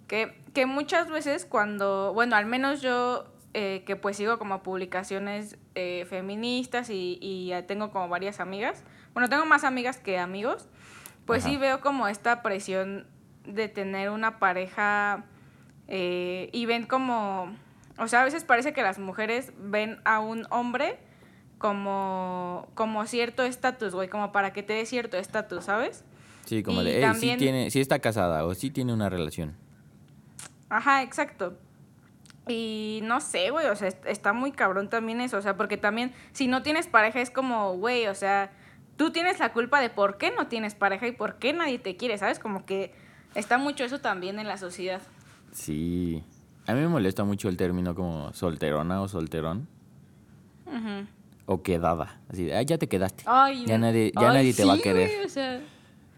Que, 0.07 0.41
que 0.53 0.65
muchas 0.65 1.09
veces 1.11 1.45
cuando, 1.45 2.11
bueno, 2.15 2.35
al 2.35 2.47
menos 2.47 2.81
yo 2.81 3.25
eh, 3.53 3.83
que 3.85 3.95
pues 3.95 4.17
sigo 4.17 4.39
como 4.39 4.63
publicaciones 4.63 5.57
eh, 5.75 6.05
feministas 6.09 6.89
y, 6.89 7.17
y 7.21 7.47
ya 7.47 7.65
tengo 7.67 7.91
como 7.91 8.09
varias 8.09 8.39
amigas, 8.39 8.83
bueno, 9.13 9.29
tengo 9.29 9.45
más 9.45 9.63
amigas 9.63 9.97
que 9.97 10.17
amigos, 10.19 10.67
pues 11.25 11.43
sí 11.43 11.57
veo 11.57 11.79
como 11.81 12.07
esta 12.07 12.41
presión 12.41 13.05
de 13.45 13.67
tener 13.69 14.09
una 14.09 14.39
pareja 14.39 15.25
eh, 15.87 16.49
y 16.51 16.65
ven 16.65 16.85
como, 16.85 17.55
o 17.97 18.07
sea, 18.07 18.21
a 18.21 18.25
veces 18.25 18.43
parece 18.43 18.73
que 18.73 18.81
las 18.81 18.99
mujeres 18.99 19.51
ven 19.59 19.99
a 20.05 20.19
un 20.19 20.47
hombre 20.49 20.97
como, 21.59 22.67
como 22.73 23.05
cierto 23.05 23.43
estatus, 23.43 23.93
güey, 23.93 24.09
como 24.09 24.31
para 24.31 24.51
que 24.51 24.63
te 24.63 24.73
dé 24.73 24.85
cierto 24.85 25.17
estatus, 25.17 25.63
¿sabes? 25.65 26.03
Sí, 26.45 26.61
como 26.63 26.81
Y 26.81 26.85
de, 26.85 26.95
"Ey, 26.97 27.01
también- 27.01 27.33
sí, 27.39 27.45
tiene, 27.45 27.71
sí 27.71 27.79
está 27.79 27.99
casada 27.99 28.45
o 28.45 28.53
sí 28.53 28.69
tiene 28.69 28.91
una 28.93 29.09
relación. 29.09 29.55
Ajá, 30.69 31.03
exacto. 31.03 31.57
Y 32.47 32.99
no 33.03 33.21
sé, 33.21 33.51
güey, 33.51 33.67
o 33.67 33.75
sea, 33.75 33.87
est- 33.87 34.05
está 34.05 34.33
muy 34.33 34.51
cabrón 34.51 34.89
también 34.89 35.21
eso, 35.21 35.37
o 35.37 35.41
sea, 35.41 35.55
porque 35.55 35.77
también 35.77 36.11
si 36.33 36.47
no 36.47 36.61
tienes 36.61 36.87
pareja 36.87 37.21
es 37.21 37.29
como, 37.31 37.77
güey, 37.77 38.07
o 38.07 38.15
sea, 38.15 38.51
tú 38.97 39.11
tienes 39.11 39.39
la 39.39 39.53
culpa 39.53 39.79
de 39.79 39.89
por 39.89 40.17
qué 40.17 40.31
no 40.31 40.47
tienes 40.47 40.75
pareja 40.75 41.07
y 41.07 41.13
por 41.13 41.35
qué 41.39 41.53
nadie 41.53 41.79
te 41.79 41.95
quiere, 41.95 42.17
¿sabes? 42.17 42.39
Como 42.39 42.65
que 42.65 42.93
está 43.33 43.57
mucho 43.57 43.85
eso 43.85 43.99
también 44.01 44.39
en 44.39 44.47
la 44.47 44.57
sociedad. 44.57 45.01
Sí. 45.53 46.23
A 46.67 46.73
mí 46.73 46.81
me 46.81 46.87
molesta 46.89 47.23
mucho 47.23 47.47
el 47.49 47.55
término 47.57 47.95
como 47.95 48.33
solterona 48.33 49.01
o 49.01 49.07
solterón. 49.07 49.67
O 51.45 51.61
quedada. 51.61 52.19
Así 52.29 52.45
de, 52.45 52.55
ah, 52.55 52.61
ya 52.61 52.77
te 52.77 52.87
quedaste. 52.87 53.23
Ay, 53.27 53.65
ya 53.65 53.77
nadie, 53.77 54.11
ya 54.15 54.29
Ay, 54.29 54.35
nadie 54.37 54.53
te 54.53 54.63
va 54.65 54.73
a 54.73 54.77
querer. 54.79 55.09
güey, 55.09 55.25
o 55.25 55.29
sea, 55.29 55.61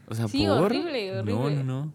O 0.08 0.14
sea, 0.14 0.28
Sí, 0.28 0.46
¿por? 0.46 0.58
horrible, 0.62 1.24
No, 1.24 1.40
horrible. 1.42 1.64
no, 1.64 1.86
no. 1.86 1.94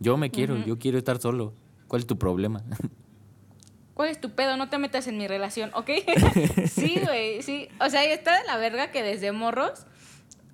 Yo 0.00 0.16
me 0.16 0.30
quiero, 0.30 0.56
yo 0.64 0.78
quiero 0.78 0.96
estar 0.98 1.18
solo. 1.18 1.52
¿Cuál 1.92 2.00
es 2.00 2.06
tu 2.06 2.16
problema? 2.16 2.62
¿Cuál 3.92 4.08
es 4.08 4.18
tu 4.18 4.30
pedo? 4.30 4.56
No 4.56 4.70
te 4.70 4.78
metas 4.78 5.06
en 5.08 5.18
mi 5.18 5.28
relación, 5.28 5.70
¿ok? 5.74 5.90
sí, 6.66 6.98
güey, 7.04 7.42
sí. 7.42 7.68
O 7.82 7.90
sea, 7.90 8.02
está 8.04 8.38
de 8.38 8.46
la 8.46 8.56
verga 8.56 8.90
que 8.90 9.02
desde 9.02 9.30
morros, 9.30 9.84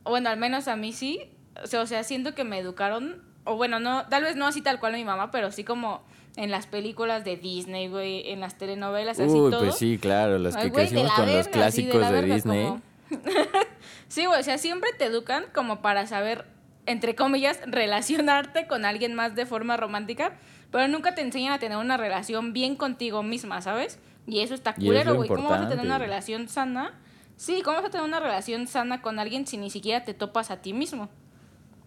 bueno, 0.03 0.30
al 0.30 0.36
menos 0.36 0.66
a 0.66 0.74
mí 0.74 0.93
sí, 0.93 1.30
o 1.62 1.68
sea, 1.68 1.82
o 1.82 1.86
sea, 1.86 2.03
siento 2.03 2.34
que 2.34 2.43
me 2.43 2.59
educaron, 2.59 3.22
o 3.45 3.55
bueno, 3.55 3.78
no, 3.78 4.09
tal 4.09 4.24
vez 4.24 4.34
no 4.34 4.49
así 4.49 4.62
tal 4.62 4.80
cual 4.80 4.95
mi 4.95 5.05
mamá, 5.05 5.30
pero 5.30 5.53
sí 5.53 5.62
como 5.62 6.03
en 6.34 6.51
las 6.51 6.66
películas 6.66 7.24
de 7.24 7.36
Disney, 7.36 7.86
güey, 7.86 8.32
en 8.32 8.41
las 8.41 8.59
telenovelas, 8.59 9.20
así 9.20 9.30
Uy, 9.30 9.53
todo. 9.53 9.61
pues 9.61 9.76
sí, 9.76 9.97
claro, 9.97 10.41
los 10.41 10.57
Ay, 10.57 10.64
que 10.64 10.72
crecimos 10.72 11.12
con 11.12 11.26
los 11.26 11.34
verga, 11.36 11.51
clásicos 11.53 12.05
de, 12.05 12.12
verga, 12.12 12.34
Disney. 12.34 12.64
como- 12.66 12.82
sí, 14.09 14.26
güey, 14.26 14.41
o 14.41 14.43
sea, 14.43 14.59
siempre 14.59 14.91
te 14.99 15.05
educan 15.05 15.45
como 15.55 15.82
para 15.82 16.09
saber, 16.09 16.47
entre 16.86 17.14
comillas, 17.14 17.61
relacionarte 17.64 18.66
con 18.66 18.84
alguien 18.84 19.14
más 19.14 19.36
de 19.36 19.47
forma 19.47 19.76
romántica, 19.76 20.32
pero 20.71 20.89
nunca 20.89 21.14
te 21.14 21.21
enseñan 21.23 21.53
a 21.53 21.59
tener 21.59 21.79
una 21.79 21.97
relación 21.97 22.53
bien 22.53 22.77
contigo 22.77 23.23
misma, 23.23 23.61
¿sabes? 23.62 23.99
Y 24.27 24.41
eso 24.41 24.55
está 24.55 24.75
culero, 24.75 25.14
güey. 25.14 25.29
¿Cómo 25.29 25.49
vas 25.49 25.62
a 25.62 25.69
tener 25.69 25.85
una 25.85 25.99
relación 25.99 26.49
sana? 26.49 26.93
Sí, 27.37 27.62
¿cómo 27.62 27.77
vas 27.77 27.87
a 27.87 27.91
tener 27.91 28.07
una 28.07 28.21
relación 28.21 28.66
sana 28.66 29.01
con 29.01 29.19
alguien 29.19 29.47
si 29.47 29.57
ni 29.57 29.71
siquiera 29.71 30.05
te 30.05 30.12
topas 30.12 30.51
a 30.51 30.59
ti 30.61 30.73
mismo? 30.73 31.09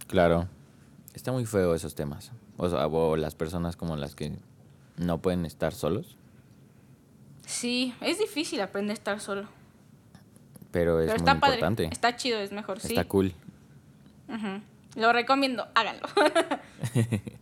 Claro. 0.08 0.48
Está 1.14 1.32
muy 1.32 1.46
feo 1.46 1.76
esos 1.76 1.94
temas. 1.94 2.32
O 2.58 2.70
sea, 2.70 2.88
o 2.88 3.16
las 3.18 3.36
personas 3.36 3.76
como 3.76 3.96
las 3.98 4.16
que 4.16 4.32
no 4.98 5.18
pueden 5.20 5.46
estar 5.46 5.74
solos, 5.74 6.18
Sí, 7.46 7.94
es 8.00 8.18
difícil 8.18 8.62
aprender 8.62 8.92
a 8.92 8.94
estar 8.94 9.20
solo. 9.20 9.46
pero 10.72 11.02
es 11.02 11.08
pero 11.08 11.20
muy 11.20 11.30
está 11.30 11.40
padre, 11.40 11.56
importante. 11.56 11.90
está 11.92 12.16
chido, 12.16 12.40
es 12.40 12.52
mejor, 12.54 12.80
sí. 12.80 12.90
Está 12.90 13.04
cool. 13.06 13.34
Lo 14.96 15.12
recomiendo, 15.12 15.68
háganlo. 15.76 16.08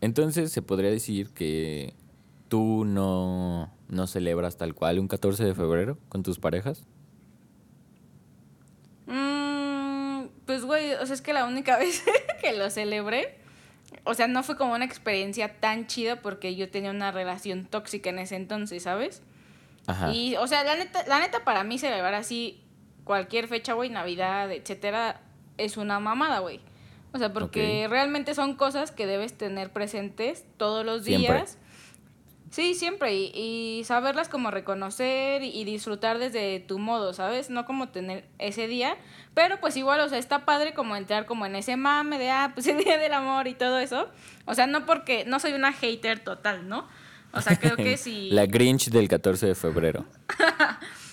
Entonces, 0.00 0.52
se 0.52 0.62
podría 0.62 0.90
decir 0.90 1.30
que 1.30 1.94
tú 2.48 2.84
no, 2.84 3.72
no 3.88 4.06
celebras 4.06 4.56
tal 4.56 4.74
cual 4.74 4.98
un 4.98 5.08
14 5.08 5.44
de 5.44 5.54
febrero 5.54 5.98
con 6.08 6.22
tus 6.22 6.38
parejas. 6.38 6.84
Mm, 9.06 10.26
pues, 10.44 10.64
güey, 10.64 10.94
o 10.94 11.06
sea, 11.06 11.14
es 11.14 11.22
que 11.22 11.32
la 11.32 11.46
única 11.46 11.76
vez 11.78 12.04
que 12.40 12.52
lo 12.52 12.70
celebré, 12.70 13.38
o 14.04 14.14
sea, 14.14 14.28
no 14.28 14.42
fue 14.42 14.56
como 14.56 14.74
una 14.74 14.84
experiencia 14.84 15.60
tan 15.60 15.86
chida 15.86 16.22
porque 16.22 16.56
yo 16.56 16.70
tenía 16.70 16.90
una 16.90 17.10
relación 17.12 17.66
tóxica 17.66 18.10
en 18.10 18.18
ese 18.18 18.36
entonces, 18.36 18.82
¿sabes? 18.82 19.22
Ajá. 19.86 20.12
Y, 20.12 20.36
o 20.36 20.46
sea, 20.46 20.64
la 20.64 20.76
neta, 20.76 21.04
la 21.06 21.20
neta 21.20 21.44
para 21.44 21.64
mí 21.64 21.78
celebrar 21.78 22.14
así 22.14 22.62
cualquier 23.04 23.46
fecha, 23.46 23.72
güey, 23.72 23.88
Navidad, 23.88 24.50
etcétera, 24.50 25.20
es 25.58 25.76
una 25.76 26.00
mamada, 26.00 26.40
güey. 26.40 26.60
O 27.12 27.18
sea, 27.18 27.32
porque 27.32 27.86
realmente 27.88 28.34
son 28.34 28.54
cosas 28.54 28.90
que 28.92 29.06
debes 29.06 29.36
tener 29.36 29.72
presentes 29.72 30.44
todos 30.56 30.84
los 30.84 31.04
Siempre. 31.04 31.34
días. 31.34 31.58
Sí, 32.50 32.74
siempre. 32.74 33.14
Y, 33.14 33.32
y 33.34 33.84
saberlas 33.84 34.28
como 34.28 34.50
reconocer 34.50 35.42
y 35.42 35.64
disfrutar 35.64 36.18
desde 36.18 36.60
tu 36.60 36.78
modo, 36.78 37.12
¿sabes? 37.12 37.50
No 37.50 37.66
como 37.66 37.88
tener 37.88 38.24
ese 38.38 38.68
día. 38.68 38.96
Pero 39.34 39.60
pues 39.60 39.76
igual, 39.76 40.00
o 40.00 40.08
sea, 40.08 40.18
está 40.18 40.44
padre 40.44 40.72
como 40.72 40.96
entrar 40.96 41.26
como 41.26 41.44
en 41.44 41.56
ese 41.56 41.76
mame 41.76 42.18
de, 42.18 42.30
ah, 42.30 42.52
pues 42.54 42.66
el 42.66 42.82
día 42.82 42.98
del 42.98 43.12
amor 43.12 43.48
y 43.48 43.54
todo 43.54 43.78
eso. 43.78 44.08
O 44.44 44.54
sea, 44.54 44.66
no 44.66 44.86
porque, 44.86 45.24
no 45.26 45.40
soy 45.40 45.52
una 45.52 45.72
hater 45.72 46.20
total, 46.20 46.68
¿no? 46.68 46.86
O 47.32 47.40
sea, 47.42 47.58
creo 47.58 47.76
que 47.76 47.96
sí. 47.98 48.30
La 48.30 48.46
Grinch 48.46 48.90
del 48.90 49.08
14 49.08 49.46
de 49.46 49.54
febrero. 49.54 50.06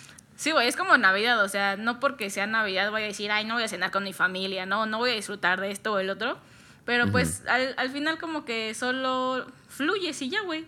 Sí, 0.44 0.52
güey, 0.52 0.68
es 0.68 0.76
como 0.76 0.98
Navidad, 0.98 1.42
o 1.42 1.48
sea, 1.48 1.78
no 1.78 2.02
porque 2.02 2.30
sea 2.30 2.46
Navidad 2.48 2.92
voy 2.92 3.04
a 3.04 3.06
decir, 3.06 3.32
ay, 3.32 3.46
no 3.46 3.54
voy 3.54 3.64
a 3.64 3.70
cenar 3.70 3.92
con 3.92 4.04
mi 4.04 4.12
familia, 4.12 4.66
no, 4.66 4.86
no 4.86 4.98
voy 4.98 5.12
a 5.12 5.14
disfrutar 5.14 5.62
de 5.62 5.72
esto 5.72 5.94
o 5.94 6.00
el 6.00 6.10
otro. 6.10 6.38
Pero 6.84 7.10
pues 7.10 7.48
al, 7.48 7.74
al 7.78 7.90
final 7.92 8.18
como 8.20 8.44
que 8.44 8.74
solo 8.74 9.46
fluyes 9.70 10.22
y 10.22 10.30
ya, 10.30 10.44
güey. 10.44 10.66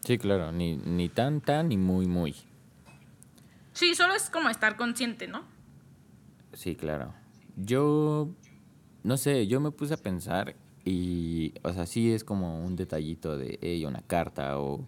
Sí, 0.00 0.18
claro. 0.18 0.50
Ni, 0.50 0.76
ni 0.76 1.08
tan, 1.08 1.40
tan, 1.40 1.68
ni 1.68 1.76
muy, 1.76 2.08
muy. 2.08 2.34
Sí, 3.74 3.94
solo 3.94 4.12
es 4.14 4.28
como 4.28 4.50
estar 4.50 4.76
consciente, 4.76 5.28
¿no? 5.28 5.44
Sí, 6.52 6.74
claro. 6.74 7.14
Yo, 7.54 8.28
no 9.04 9.16
sé, 9.18 9.46
yo 9.46 9.60
me 9.60 9.70
puse 9.70 9.94
a 9.94 9.98
pensar 9.98 10.56
y, 10.84 11.54
o 11.62 11.72
sea, 11.72 11.86
sí 11.86 12.12
es 12.12 12.24
como 12.24 12.58
un 12.64 12.74
detallito 12.74 13.38
de, 13.38 13.56
hey, 13.62 13.84
una 13.84 14.02
carta 14.02 14.58
o, 14.58 14.84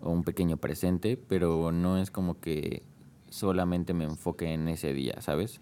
o 0.00 0.10
un 0.10 0.22
pequeño 0.22 0.56
presente, 0.56 1.16
pero 1.16 1.72
no 1.72 1.98
es 1.98 2.12
como 2.12 2.38
que 2.38 2.84
solamente 3.30 3.94
me 3.94 4.04
enfoque 4.04 4.52
en 4.52 4.68
ese 4.68 4.92
día, 4.92 5.20
¿sabes? 5.20 5.60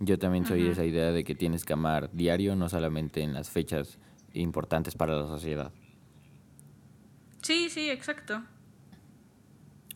Yo 0.00 0.18
también 0.18 0.46
soy 0.46 0.62
de 0.62 0.70
esa 0.70 0.84
idea 0.84 1.10
de 1.10 1.24
que 1.24 1.34
tienes 1.34 1.64
que 1.64 1.72
amar 1.72 2.10
diario, 2.12 2.54
no 2.54 2.68
solamente 2.68 3.22
en 3.22 3.34
las 3.34 3.50
fechas 3.50 3.98
importantes 4.32 4.94
para 4.94 5.16
la 5.16 5.26
sociedad. 5.26 5.72
Sí, 7.42 7.68
sí, 7.68 7.90
exacto. 7.90 8.42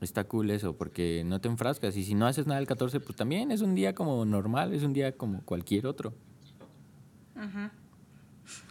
Está 0.00 0.24
cool 0.24 0.50
eso, 0.50 0.76
porque 0.76 1.22
no 1.24 1.40
te 1.40 1.46
enfrascas. 1.46 1.96
Y 1.96 2.02
si 2.02 2.14
no 2.14 2.26
haces 2.26 2.48
nada 2.48 2.58
el 2.58 2.66
14, 2.66 2.98
pues 2.98 3.14
también 3.16 3.52
es 3.52 3.60
un 3.60 3.76
día 3.76 3.94
como 3.94 4.24
normal, 4.24 4.74
es 4.74 4.82
un 4.82 4.92
día 4.92 5.16
como 5.16 5.44
cualquier 5.44 5.86
otro. 5.86 6.12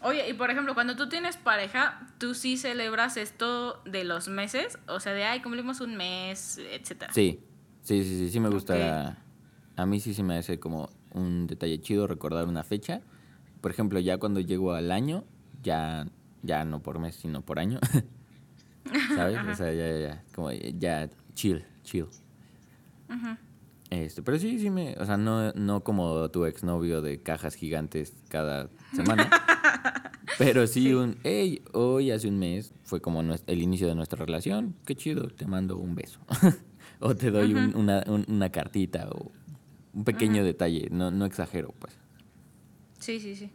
Oye, 0.01 0.29
y 0.29 0.33
por 0.33 0.51
ejemplo, 0.51 0.73
cuando 0.73 0.97
tú 0.97 1.07
tienes 1.07 1.37
pareja, 1.37 2.07
tú 2.17 2.33
sí 2.33 2.57
celebras 2.57 3.15
esto 3.15 3.81
de 3.85 4.03
los 4.03 4.27
meses, 4.27 4.77
o 4.87 4.99
sea, 4.99 5.13
de, 5.13 5.23
ay, 5.23 5.41
cumplimos 5.41 5.79
un 5.79 5.95
mes, 5.95 6.57
etcétera. 6.57 7.13
Sí, 7.13 7.39
sí, 7.81 8.03
sí, 8.03 8.17
sí, 8.17 8.29
sí 8.29 8.39
me 8.39 8.49
gusta. 8.49 9.17
A 9.75 9.85
mí 9.85 9.99
sí 9.99 10.13
se 10.13 10.23
me 10.23 10.37
hace 10.37 10.59
como 10.59 10.89
un 11.13 11.47
detalle 11.47 11.79
chido 11.79 12.07
recordar 12.07 12.47
una 12.47 12.63
fecha. 12.63 13.01
Por 13.61 13.71
ejemplo, 13.71 13.99
ya 13.99 14.17
cuando 14.17 14.39
llego 14.39 14.73
al 14.73 14.91
año, 14.91 15.23
ya, 15.63 16.07
ya 16.43 16.65
no 16.65 16.81
por 16.81 16.99
mes, 16.99 17.15
sino 17.15 17.41
por 17.41 17.59
año. 17.59 17.79
¿Sabes? 19.15 19.39
O 19.47 19.55
sea, 19.55 19.73
ya, 19.73 19.87
ya, 19.87 19.99
ya, 19.99 20.23
como 20.33 20.51
ya 20.51 21.09
chill, 21.33 21.63
chill. 21.83 22.07
Este, 23.89 24.21
pero 24.21 24.39
sí, 24.39 24.57
sí 24.57 24.69
me, 24.69 24.95
o 24.97 25.05
sea, 25.05 25.17
no, 25.17 25.51
no 25.51 25.83
como 25.83 26.29
tu 26.31 26.45
exnovio 26.45 27.01
de 27.01 27.21
cajas 27.21 27.55
gigantes 27.55 28.13
cada 28.29 28.69
semana. 28.93 29.29
Pero 30.37 30.65
sí, 30.65 30.93
un, 30.93 31.17
hey, 31.23 31.61
hoy 31.73 32.09
hace 32.09 32.29
un 32.29 32.39
mes 32.39 32.73
fue 32.83 33.01
como 33.01 33.21
el 33.21 33.61
inicio 33.61 33.87
de 33.87 33.95
nuestra 33.95 34.25
relación. 34.25 34.75
Qué 34.85 34.95
chido, 34.95 35.27
te 35.27 35.45
mando 35.45 35.77
un 35.77 35.93
beso. 35.93 36.19
o 37.11 37.15
te 37.15 37.31
doy 37.31 37.53
una, 37.53 38.03
una, 38.05 38.49
cartita 38.51 39.09
o 39.09 39.31
un 39.93 40.03
pequeño 40.03 40.43
detalle. 40.43 40.87
No, 40.91 41.11
no 41.11 41.25
exagero, 41.25 41.73
pues. 41.79 41.97
Sí, 42.99 43.19
sí, 43.19 43.35
sí. 43.35 43.49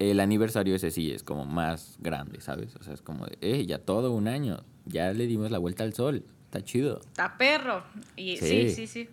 El 0.00 0.18
aniversario 0.18 0.74
ese 0.74 0.90
sí 0.90 1.12
es 1.12 1.22
como 1.22 1.44
más 1.44 1.96
grande, 2.00 2.40
¿sabes? 2.40 2.74
O 2.76 2.82
sea, 2.82 2.94
es 2.94 3.00
como 3.00 3.26
de, 3.26 3.38
eh, 3.40 3.64
ya 3.64 3.78
todo 3.78 4.12
un 4.12 4.26
año, 4.26 4.64
ya 4.86 5.12
le 5.12 5.26
dimos 5.26 5.52
la 5.52 5.58
vuelta 5.58 5.84
al 5.84 5.94
sol, 5.94 6.24
está 6.46 6.62
chido. 6.62 7.00
Está 7.00 7.38
perro. 7.38 7.84
Y, 8.16 8.36
sí, 8.36 8.70
sí, 8.70 8.86
sí. 8.88 9.08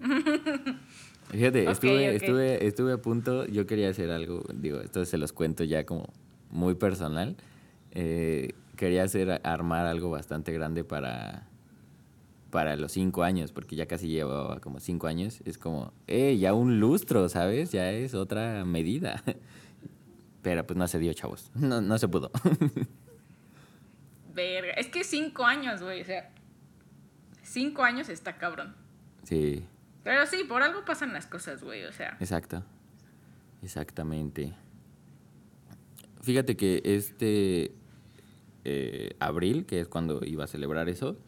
Fíjate, 1.30 1.68
estuve, 1.68 2.14
estuve, 2.14 2.66
estuve 2.66 2.92
a 2.92 2.98
punto, 2.98 3.46
yo 3.46 3.66
quería 3.66 3.88
hacer 3.90 4.10
algo, 4.10 4.44
digo, 4.54 4.80
esto 4.80 5.04
se 5.04 5.18
los 5.18 5.32
cuento 5.32 5.64
ya 5.64 5.84
como 5.84 6.08
muy 6.50 6.74
personal. 6.74 7.36
Eh, 7.92 8.52
quería 8.76 9.02
hacer, 9.02 9.40
armar 9.44 9.86
algo 9.86 10.10
bastante 10.10 10.52
grande 10.52 10.84
para, 10.84 11.49
para 12.50 12.76
los 12.76 12.92
cinco 12.92 13.22
años, 13.22 13.52
porque 13.52 13.76
ya 13.76 13.86
casi 13.86 14.08
llevaba 14.08 14.60
como 14.60 14.80
cinco 14.80 15.06
años. 15.06 15.40
Es 15.44 15.56
como, 15.56 15.92
eh, 16.06 16.36
ya 16.38 16.52
un 16.52 16.80
lustro, 16.80 17.28
¿sabes? 17.28 17.72
Ya 17.72 17.90
es 17.90 18.14
otra 18.14 18.64
medida. 18.64 19.22
Pero 20.42 20.66
pues 20.66 20.76
no 20.76 20.88
se 20.88 20.98
dio, 20.98 21.12
chavos. 21.12 21.50
No, 21.54 21.80
no 21.80 21.98
se 21.98 22.08
pudo. 22.08 22.30
Verga. 24.34 24.72
Es 24.72 24.88
que 24.88 25.04
cinco 25.04 25.44
años, 25.44 25.82
güey. 25.82 26.00
O 26.00 26.04
sea, 26.04 26.30
cinco 27.42 27.82
años 27.82 28.08
está 28.08 28.36
cabrón. 28.36 28.74
Sí. 29.24 29.64
Pero 30.02 30.26
sí, 30.26 30.44
por 30.48 30.62
algo 30.62 30.84
pasan 30.84 31.12
las 31.12 31.26
cosas, 31.26 31.62
güey. 31.62 31.84
O 31.84 31.92
sea. 31.92 32.16
Exacto. 32.20 32.64
Exactamente. 33.62 34.54
Fíjate 36.22 36.56
que 36.56 36.80
este 36.84 37.74
eh, 38.64 39.16
abril, 39.20 39.66
que 39.66 39.80
es 39.80 39.88
cuando 39.88 40.24
iba 40.24 40.44
a 40.44 40.46
celebrar 40.46 40.88
eso, 40.88 41.18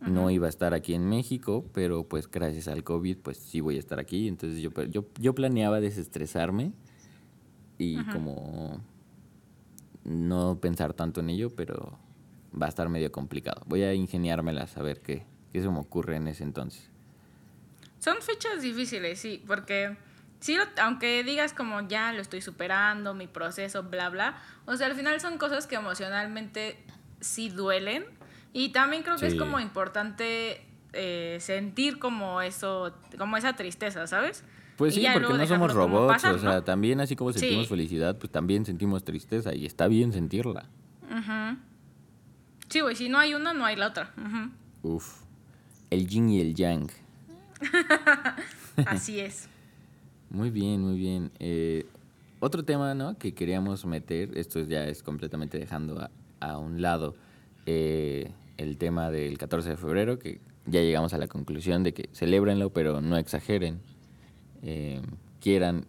no 0.00 0.30
iba 0.30 0.46
a 0.46 0.48
estar 0.48 0.74
aquí 0.74 0.94
en 0.94 1.08
México, 1.08 1.64
pero 1.72 2.04
pues 2.04 2.30
gracias 2.30 2.68
al 2.68 2.84
COVID, 2.84 3.18
pues 3.18 3.38
sí 3.38 3.60
voy 3.60 3.76
a 3.76 3.80
estar 3.80 3.98
aquí. 3.98 4.28
Entonces 4.28 4.60
yo, 4.60 4.70
yo, 4.84 5.06
yo 5.18 5.34
planeaba 5.34 5.80
desestresarme 5.80 6.72
y 7.78 8.02
como 8.06 8.80
no 10.04 10.58
pensar 10.60 10.94
tanto 10.94 11.20
en 11.20 11.30
ello, 11.30 11.50
pero 11.54 11.98
va 12.60 12.66
a 12.66 12.68
estar 12.68 12.88
medio 12.88 13.10
complicado. 13.12 13.62
Voy 13.66 13.82
a 13.82 13.94
ingeniármelas 13.94 14.76
a 14.76 14.82
ver 14.82 15.00
qué, 15.00 15.26
qué 15.52 15.62
se 15.62 15.68
me 15.68 15.78
ocurre 15.78 16.16
en 16.16 16.28
ese 16.28 16.44
entonces. 16.44 16.88
Son 17.98 18.16
fechas 18.20 18.62
difíciles, 18.62 19.18
sí, 19.18 19.42
porque 19.46 19.96
sí, 20.40 20.56
aunque 20.80 21.24
digas 21.24 21.52
como 21.52 21.86
ya 21.88 22.12
lo 22.12 22.20
estoy 22.20 22.40
superando, 22.40 23.14
mi 23.14 23.26
proceso, 23.26 23.82
bla, 23.82 24.08
bla, 24.08 24.40
o 24.66 24.76
sea, 24.76 24.86
al 24.86 24.94
final 24.94 25.20
son 25.20 25.38
cosas 25.38 25.66
que 25.66 25.74
emocionalmente 25.74 26.78
sí 27.20 27.48
duelen 27.48 28.04
y 28.52 28.70
también 28.70 29.02
creo 29.02 29.16
que 29.16 29.26
es 29.26 29.34
como 29.34 29.60
importante 29.60 30.64
eh, 30.92 31.38
sentir 31.40 31.98
como 31.98 32.40
eso, 32.40 32.94
como 33.18 33.36
esa 33.36 33.54
tristeza, 33.54 34.06
¿sabes? 34.06 34.44
Pues 34.76 34.94
sí, 34.94 35.06
porque 35.12 35.34
no 35.34 35.46
somos 35.46 35.74
robots, 35.74 36.24
o 36.24 36.38
sea, 36.38 36.64
también 36.64 37.00
así 37.00 37.16
como 37.16 37.32
sentimos 37.32 37.68
felicidad, 37.68 38.16
pues 38.16 38.30
también 38.30 38.64
sentimos 38.64 39.04
tristeza 39.04 39.54
y 39.54 39.66
está 39.66 39.88
bien 39.88 40.12
sentirla. 40.12 40.66
Sí, 42.68 42.80
güey, 42.80 42.94
si 42.94 43.08
no 43.08 43.18
hay 43.18 43.34
una, 43.34 43.52
no 43.52 43.64
hay 43.64 43.76
la 43.76 43.88
otra. 43.88 44.12
Uf, 44.82 45.22
el 45.90 46.06
yin 46.06 46.28
y 46.28 46.40
el 46.40 46.54
yang. 46.54 46.88
así 48.86 49.18
es. 49.20 49.48
muy 50.30 50.50
bien, 50.50 50.82
muy 50.82 50.96
bien. 50.96 51.32
Eh, 51.38 51.86
otro 52.40 52.64
tema, 52.64 52.94
¿no? 52.94 53.18
Que 53.18 53.34
queríamos 53.34 53.84
meter, 53.84 54.36
esto 54.36 54.60
ya 54.60 54.84
es 54.86 55.02
completamente 55.02 55.58
dejando 55.58 56.08
a, 56.40 56.58
un 56.58 56.80
lado 56.80 57.16
eh, 57.70 58.30
el 58.56 58.78
tema 58.78 59.10
del 59.10 59.36
14 59.36 59.68
de 59.68 59.76
febrero, 59.76 60.18
que 60.18 60.40
ya 60.64 60.80
llegamos 60.80 61.12
a 61.12 61.18
la 61.18 61.28
conclusión 61.28 61.82
de 61.82 61.92
que 61.92 62.08
celebrenlo, 62.14 62.70
pero 62.70 63.02
no 63.02 63.18
exageren 63.18 63.80
eh, 64.62 65.02
quieran 65.38 65.84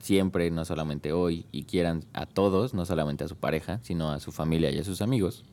siempre, 0.00 0.50
no 0.50 0.66
solamente 0.66 1.14
hoy, 1.14 1.46
y 1.50 1.64
quieran 1.64 2.04
a 2.12 2.26
todos, 2.26 2.74
no 2.74 2.84
solamente 2.84 3.24
a 3.24 3.28
su 3.28 3.36
pareja, 3.36 3.80
sino 3.82 4.10
a 4.10 4.20
su 4.20 4.32
familia 4.32 4.70
y 4.70 4.78
a 4.78 4.84
sus 4.84 5.00
amigos. 5.00 5.46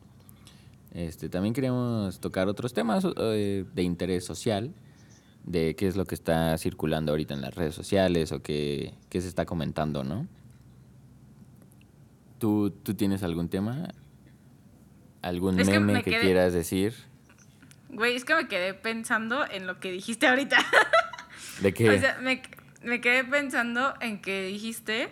Este, 0.92 1.30
también 1.30 1.54
queremos 1.54 2.20
tocar 2.20 2.48
otros 2.48 2.74
temas 2.74 3.06
eh, 3.16 3.64
de 3.74 3.82
interés 3.82 4.26
social, 4.26 4.74
de 5.44 5.74
qué 5.74 5.88
es 5.88 5.96
lo 5.96 6.04
que 6.04 6.14
está 6.14 6.58
circulando 6.58 7.12
ahorita 7.12 7.32
en 7.32 7.40
las 7.40 7.54
redes 7.54 7.74
sociales 7.74 8.30
o 8.30 8.42
qué, 8.42 8.92
qué 9.08 9.22
se 9.22 9.28
está 9.28 9.46
comentando, 9.46 10.04
¿no? 10.04 10.26
¿Tú, 12.38 12.70
¿Tú 12.70 12.92
tienes 12.92 13.22
algún 13.22 13.48
tema? 13.48 13.88
¿Algún 15.22 15.56
meme 15.56 16.02
que, 16.02 16.18
quieras 16.20 16.52
decir? 16.52 16.94
Güey, 17.88 18.16
es 18.16 18.24
que 18.24 18.34
me 18.34 18.48
quedé 18.48 18.74
pensando 18.74 19.48
en 19.48 19.66
lo 19.66 19.78
que 19.78 19.92
dijiste 19.92 20.26
ahorita. 20.26 20.58
¿De 21.60 21.72
qué? 21.72 21.90
O 21.90 21.98
sea, 21.98 22.18
me, 22.20 22.42
me 22.82 23.00
quedé 23.00 23.24
pensando 23.24 23.94
en 24.00 24.20
que 24.20 24.42
dijiste, 24.42 25.10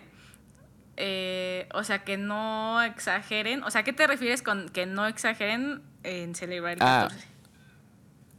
eh, 0.97 1.69
o 1.73 1.83
sea, 1.83 2.03
que 2.03 2.17
no 2.17 2.81
exageren. 2.81 3.63
O 3.63 3.71
sea, 3.71 3.83
¿qué 3.83 3.93
te 3.93 4.05
refieres 4.05 4.41
con 4.41 4.69
que 4.69 4.85
no 4.85 5.07
exageren 5.07 5.81
en 6.03 6.35
celebrar 6.35 6.73
el 6.73 6.79
14? 6.79 7.17
Ah, 7.17 7.31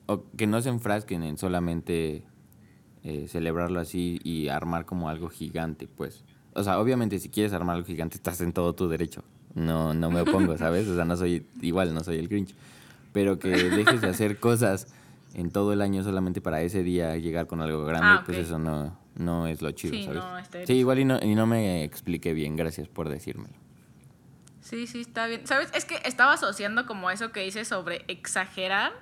o 0.07 0.25
que 0.37 0.47
no 0.47 0.61
se 0.61 0.69
enfrasquen 0.69 1.23
en 1.23 1.39
solamente 1.39 2.25
eh, 3.05 3.27
celebrarlo 3.29 3.81
así 3.81 4.21
y 4.23 4.49
armar 4.49 4.85
como 4.85 5.09
algo 5.09 5.29
gigante, 5.29 5.89
pues. 5.89 6.25
O 6.55 6.63
sea, 6.63 6.79
obviamente 6.79 7.19
si 7.19 7.31
quieres 7.31 7.53
armar 7.53 7.77
algo 7.77 7.87
gigante 7.87 8.17
estás 8.17 8.41
en 8.41 8.53
todo 8.53 8.75
tu 8.75 8.89
derecho. 8.89 9.25
No, 9.55 9.95
no 9.95 10.11
me 10.11 10.23
opongo, 10.23 10.57
¿sabes? 10.57 10.89
O 10.89 10.95
sea, 10.95 11.05
no 11.05 11.17
soy 11.17 11.47
igual, 11.61 11.95
no 11.95 12.03
soy 12.03 12.19
el 12.19 12.29
Grinch. 12.29 12.55
Pero 13.13 13.39
que 13.39 13.49
dejes 13.49 14.01
de 14.01 14.09
hacer 14.09 14.39
cosas 14.39 14.87
en 15.35 15.51
todo 15.51 15.73
el 15.73 15.83
año 15.83 16.03
solamente 16.03 16.41
para 16.41 16.63
ese 16.63 16.83
día 16.83 17.17
llegar 17.17 17.47
con 17.47 17.61
algo 17.61 17.85
grande, 17.85 18.07
ah, 18.09 18.23
pues 18.25 18.39
eso 18.39 18.59
no, 18.59 18.97
no 19.15 19.47
es 19.47 19.63
lo 19.63 19.71
chido, 19.73 19.95
sí, 19.95 20.05
¿sabes? 20.05 20.67
sí, 20.67 20.75
igual 20.75 20.99
y 20.99 21.05
no, 21.05 21.19
y 21.23 21.35
no 21.35 21.47
me 21.47 21.85
expliqué 21.85 22.33
bien, 22.33 22.57
gracias 22.57 22.89
por 22.89 23.09
decírmelo. 23.09 23.55
Sí, 24.61 24.87
sí, 24.87 25.01
está 25.01 25.27
bien. 25.27 25.47
¿Sabes? 25.47 25.71
Es 25.75 25.85
que 25.85 26.01
estaba 26.05 26.35
asociando 26.35 26.87
como 26.87 27.11
eso 27.11 27.33
que 27.33 27.41
dices 27.41 27.69
sobre 27.69 28.05
exagerar, 28.09 28.93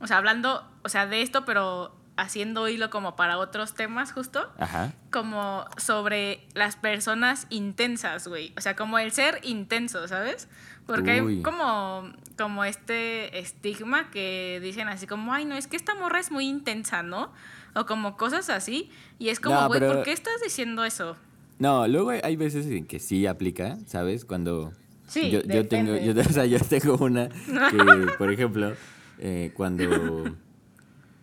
o 0.00 0.06
sea, 0.06 0.18
hablando, 0.18 0.62
o 0.84 0.88
sea, 0.88 1.06
de 1.06 1.22
esto, 1.22 1.44
pero 1.44 1.97
haciendo 2.18 2.68
hilo 2.68 2.90
como 2.90 3.16
para 3.16 3.38
otros 3.38 3.74
temas 3.74 4.12
justo. 4.12 4.50
Ajá. 4.58 4.92
Como 5.10 5.64
sobre 5.78 6.46
las 6.52 6.76
personas 6.76 7.46
intensas, 7.48 8.26
güey. 8.26 8.52
O 8.58 8.60
sea, 8.60 8.74
como 8.76 8.98
el 8.98 9.12
ser 9.12 9.40
intenso, 9.44 10.06
¿sabes? 10.08 10.48
Porque 10.84 11.12
hay 11.12 11.42
como, 11.42 12.10
como 12.36 12.64
este 12.64 13.38
estigma 13.38 14.10
que 14.10 14.58
dicen 14.62 14.88
así 14.88 15.06
como, 15.06 15.32
ay, 15.32 15.44
no, 15.44 15.54
es 15.54 15.66
que 15.66 15.76
esta 15.76 15.94
morra 15.94 16.18
es 16.18 16.30
muy 16.30 16.46
intensa, 16.46 17.02
¿no? 17.02 17.32
O 17.74 17.86
como 17.86 18.16
cosas 18.16 18.50
así. 18.50 18.90
Y 19.18 19.28
es 19.28 19.38
como, 19.38 19.68
güey, 19.68 19.80
¿por 19.80 20.02
qué 20.02 20.12
estás 20.12 20.40
diciendo 20.42 20.84
eso? 20.84 21.16
No, 21.58 21.86
luego 21.86 22.10
hay 22.10 22.36
veces 22.36 22.66
en 22.66 22.86
que 22.86 22.98
sí 22.98 23.26
aplica, 23.26 23.78
¿sabes? 23.86 24.24
Cuando... 24.24 24.72
Sí, 25.06 25.30
yo, 25.30 25.40
yo 25.42 25.66
tengo, 25.68 25.96
yo, 25.96 26.12
o 26.20 26.32
sea, 26.32 26.46
yo 26.46 26.58
tengo 26.60 26.96
una 26.96 27.28
que, 27.28 28.12
por 28.18 28.32
ejemplo, 28.32 28.74
eh, 29.18 29.52
cuando 29.54 30.24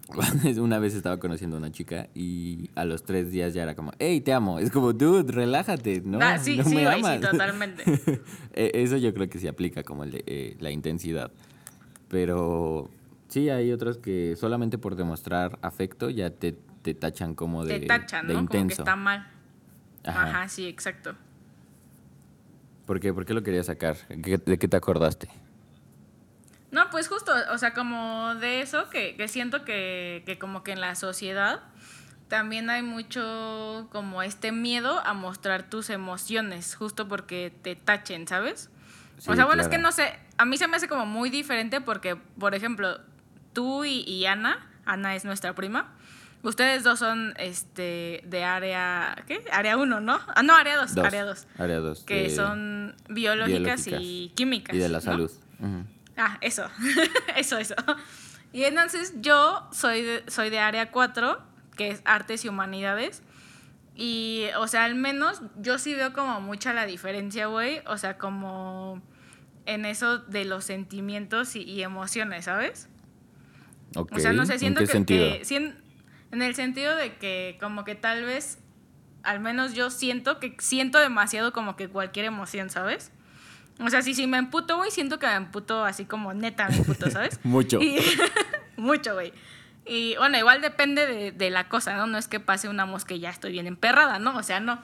Una 0.59 0.79
vez 0.79 0.93
estaba 0.93 1.17
conociendo 1.17 1.57
a 1.57 1.59
una 1.59 1.71
chica 1.71 2.09
y 2.13 2.69
a 2.75 2.85
los 2.85 3.03
tres 3.03 3.31
días 3.31 3.53
ya 3.53 3.63
era 3.63 3.75
como, 3.75 3.91
hey, 3.99 4.21
te 4.21 4.33
amo. 4.33 4.59
Es 4.59 4.69
como, 4.71 4.93
dude, 4.93 5.31
relájate, 5.31 6.01
¿no? 6.05 6.19
Ah, 6.21 6.37
sí, 6.37 6.57
no 6.57 6.63
sí, 6.63 6.75
me 6.75 6.87
amas. 6.87 7.15
sí, 7.15 7.21
totalmente. 7.31 7.83
E, 8.53 8.71
eso 8.75 8.97
yo 8.97 9.13
creo 9.13 9.29
que 9.29 9.39
sí 9.39 9.47
aplica 9.47 9.83
como 9.83 10.03
el 10.03 10.11
de, 10.11 10.23
eh, 10.27 10.57
la 10.59 10.71
intensidad. 10.71 11.31
Pero 12.07 12.89
sí, 13.29 13.49
hay 13.49 13.71
otros 13.71 13.97
que 13.97 14.35
solamente 14.35 14.77
por 14.77 14.95
demostrar 14.95 15.57
afecto 15.61 16.09
ya 16.09 16.29
te, 16.29 16.55
te 16.81 16.93
tachan 16.93 17.33
como 17.33 17.65
de, 17.65 17.79
te 17.79 17.85
tachan, 17.87 18.27
¿no? 18.27 18.33
Como 18.45 18.67
que 18.67 18.73
está 18.73 18.95
mal. 18.95 19.27
Ajá. 20.03 20.47
sí, 20.47 20.67
exacto. 20.67 21.15
¿Por 22.85 22.99
qué? 22.99 23.11
¿Por 23.11 23.25
qué 23.25 23.33
lo 23.33 23.41
querías 23.41 23.65
sacar? 23.65 23.97
¿De 24.07 24.59
qué 24.59 24.67
te 24.67 24.77
acordaste? 24.77 25.27
No, 26.71 26.89
pues 26.89 27.07
justo, 27.07 27.31
o 27.51 27.57
sea, 27.57 27.73
como 27.73 28.35
de 28.35 28.61
eso, 28.61 28.89
que, 28.89 29.15
que 29.15 29.27
siento 29.27 29.63
que, 29.63 30.23
que 30.25 30.37
como 30.37 30.63
que 30.63 30.71
en 30.71 30.81
la 30.81 30.95
sociedad 30.95 31.61
también 32.27 32.69
hay 32.69 32.81
mucho 32.81 33.87
como 33.91 34.23
este 34.23 34.51
miedo 34.51 34.99
a 35.05 35.13
mostrar 35.13 35.69
tus 35.69 35.89
emociones, 35.89 36.75
justo 36.75 37.07
porque 37.07 37.53
te 37.61 37.75
tachen, 37.75 38.27
¿sabes? 38.27 38.69
o 39.27 39.35
sea, 39.35 39.45
bueno, 39.45 39.61
es 39.61 39.69
que 39.69 39.77
no 39.77 39.91
sé, 39.91 40.13
a 40.37 40.45
mí 40.45 40.57
se 40.57 40.67
me 40.67 40.75
hace 40.75 40.87
como 40.87 41.05
muy 41.05 41.29
diferente 41.29 41.79
porque, 41.81 42.15
por 42.15 42.53
ejemplo, 42.53 42.99
tú 43.53 43.85
y, 43.85 44.25
Ana, 44.25 44.67
Ana 44.85 45.15
es 45.15 45.23
nuestra 45.23 45.53
prima, 45.53 45.93
ustedes 46.43 46.83
dos 46.83 46.99
son 46.99 47.33
este 47.37 48.21
de 48.25 48.43
área, 48.43 49.15
¿qué? 49.27 49.43
Área 49.51 49.77
1, 49.77 50.01
¿no? 50.01 50.19
Ah, 50.35 50.43
no, 50.43 50.55
área 50.55 50.75
2, 50.77 50.97
área 50.97 51.23
2. 51.23 51.47
Área 51.57 51.79
2. 51.79 52.03
Que 52.03 52.29
son 52.29 52.95
biológicas, 53.07 53.87
y 53.87 54.33
químicas. 54.35 54.75
Y 54.75 54.79
de 54.79 54.89
la 54.89 54.99
salud. 54.99 55.31
Ah, 56.17 56.37
eso, 56.41 56.69
eso, 57.35 57.57
eso. 57.57 57.75
Y 58.53 58.63
entonces 58.63 59.13
yo 59.17 59.67
soy 59.71 60.01
de, 60.01 60.23
soy 60.27 60.49
de 60.49 60.59
área 60.59 60.91
4, 60.91 61.41
que 61.75 61.89
es 61.89 62.01
artes 62.05 62.45
y 62.45 62.49
humanidades. 62.49 63.21
Y, 63.95 64.45
o 64.57 64.67
sea, 64.67 64.85
al 64.85 64.95
menos 64.95 65.41
yo 65.57 65.77
sí 65.77 65.93
veo 65.93 66.13
como 66.13 66.39
mucha 66.41 66.73
la 66.73 66.85
diferencia, 66.85 67.47
güey. 67.47 67.81
O 67.87 67.97
sea, 67.97 68.17
como 68.17 69.01
en 69.65 69.85
eso 69.85 70.19
de 70.19 70.45
los 70.45 70.63
sentimientos 70.65 71.55
y, 71.55 71.81
emociones, 71.81 72.45
¿sabes? 72.45 72.87
Ok. 73.95 74.11
O 74.13 74.19
sea, 74.19 74.31
no 74.33 74.45
sé, 74.45 74.59
siento 74.59 74.81
¿En 74.81 74.85
qué 74.85 74.87
que, 74.87 74.91
sentido? 74.93 75.25
que- 75.39 75.45
sien- 75.45 75.75
en 76.31 76.41
el 76.41 76.55
sentido 76.55 76.95
de 76.95 77.15
que 77.17 77.57
como 77.61 77.83
que 77.85 77.95
tal 77.95 78.25
vez, 78.25 78.59
al 79.23 79.39
menos 79.39 79.73
yo 79.73 79.89
siento 79.89 80.39
que 80.39 80.55
siento 80.59 80.99
demasiado 80.99 81.53
como 81.53 81.75
que 81.77 81.87
cualquier 81.87 82.25
emoción, 82.25 82.69
¿sabes? 82.69 83.11
O 83.79 83.89
sea, 83.89 84.01
si, 84.01 84.13
si 84.13 84.25
me 84.27 84.37
emputo, 84.37 84.77
güey, 84.77 84.89
siento 84.91 85.19
que 85.19 85.27
me 85.27 85.33
emputo 85.35 85.83
así 85.83 86.05
como 86.05 86.33
neta 86.33 86.69
me 86.69 86.77
emputo, 86.77 87.09
¿sabes? 87.11 87.39
Mucho. 87.43 87.81
Y- 87.81 87.97
mucho, 88.77 89.13
güey. 89.13 89.33
Y 89.85 90.15
bueno, 90.17 90.37
igual 90.37 90.61
depende 90.61 91.05
de, 91.05 91.31
de 91.31 91.49
la 91.49 91.69
cosa, 91.69 91.95
¿no? 91.95 92.07
No 92.07 92.17
es 92.17 92.27
que 92.27 92.39
pase 92.39 92.67
una 92.69 92.85
mosca 92.85 93.13
y 93.13 93.19
ya 93.19 93.29
estoy 93.29 93.51
bien 93.51 93.67
emperrada, 93.67 94.17
¿no? 94.19 94.35
O 94.37 94.43
sea, 94.43 94.59
no. 94.59 94.81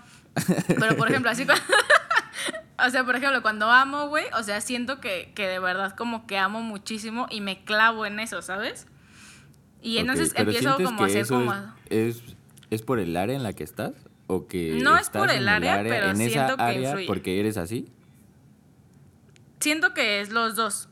Pero 0.68 0.96
por 0.96 1.10
ejemplo, 1.10 1.30
así 1.32 1.46
cuando... 1.46 1.64
O 2.84 2.89
sea, 2.89 3.04
por 3.04 3.16
ejemplo, 3.16 3.44
cuando 3.44 3.70
amo, 3.70 4.08
güey, 4.08 4.26
o 4.36 4.42
sea, 4.42 4.60
siento 4.60 5.00
que, 5.00 5.32
que 5.36 5.48
de 5.48 5.60
verdad 5.60 5.96
como 5.96 6.26
que 6.26 6.39
amo 6.39 6.62
muchísimo 6.62 7.28
y 7.30 7.39
me 7.39 7.64
clavo 7.64 8.08
en 8.08 8.20
eso, 8.20 8.42
¿sabes? 8.42 8.88
Y 9.84 9.98
entonces 10.00 10.34
empiezo 10.36 10.76
¿sientes 10.78 10.86
como 10.88 11.04
a 11.04 11.08
eso 11.08 11.36
como... 11.36 11.54
Es, 11.89 12.18
es, 12.18 12.24
es 12.72 12.82
por 12.82 12.98
el 13.00 13.16
área 13.18 13.36
en 13.36 13.44
la 13.44 13.54
que 13.54 13.64
estás? 13.64 13.92
¿O 14.26 14.48
que 14.48 14.80
No 14.82 14.98
es 14.98 15.10
por 15.12 15.30
el 15.30 15.48
área, 15.48 15.84
pero 15.84 16.08
en 16.10 16.22
esa 16.22 16.30
siento 16.32 16.58
que 16.58 16.64
área 16.64 16.89
influye. 16.89 17.08
porque 17.08 17.39
eres 17.39 17.58
así? 17.58 17.88
Siento 19.62 19.93
que 19.93 20.20
es 20.22 20.30
los 20.30 20.55
dos. 20.55 20.89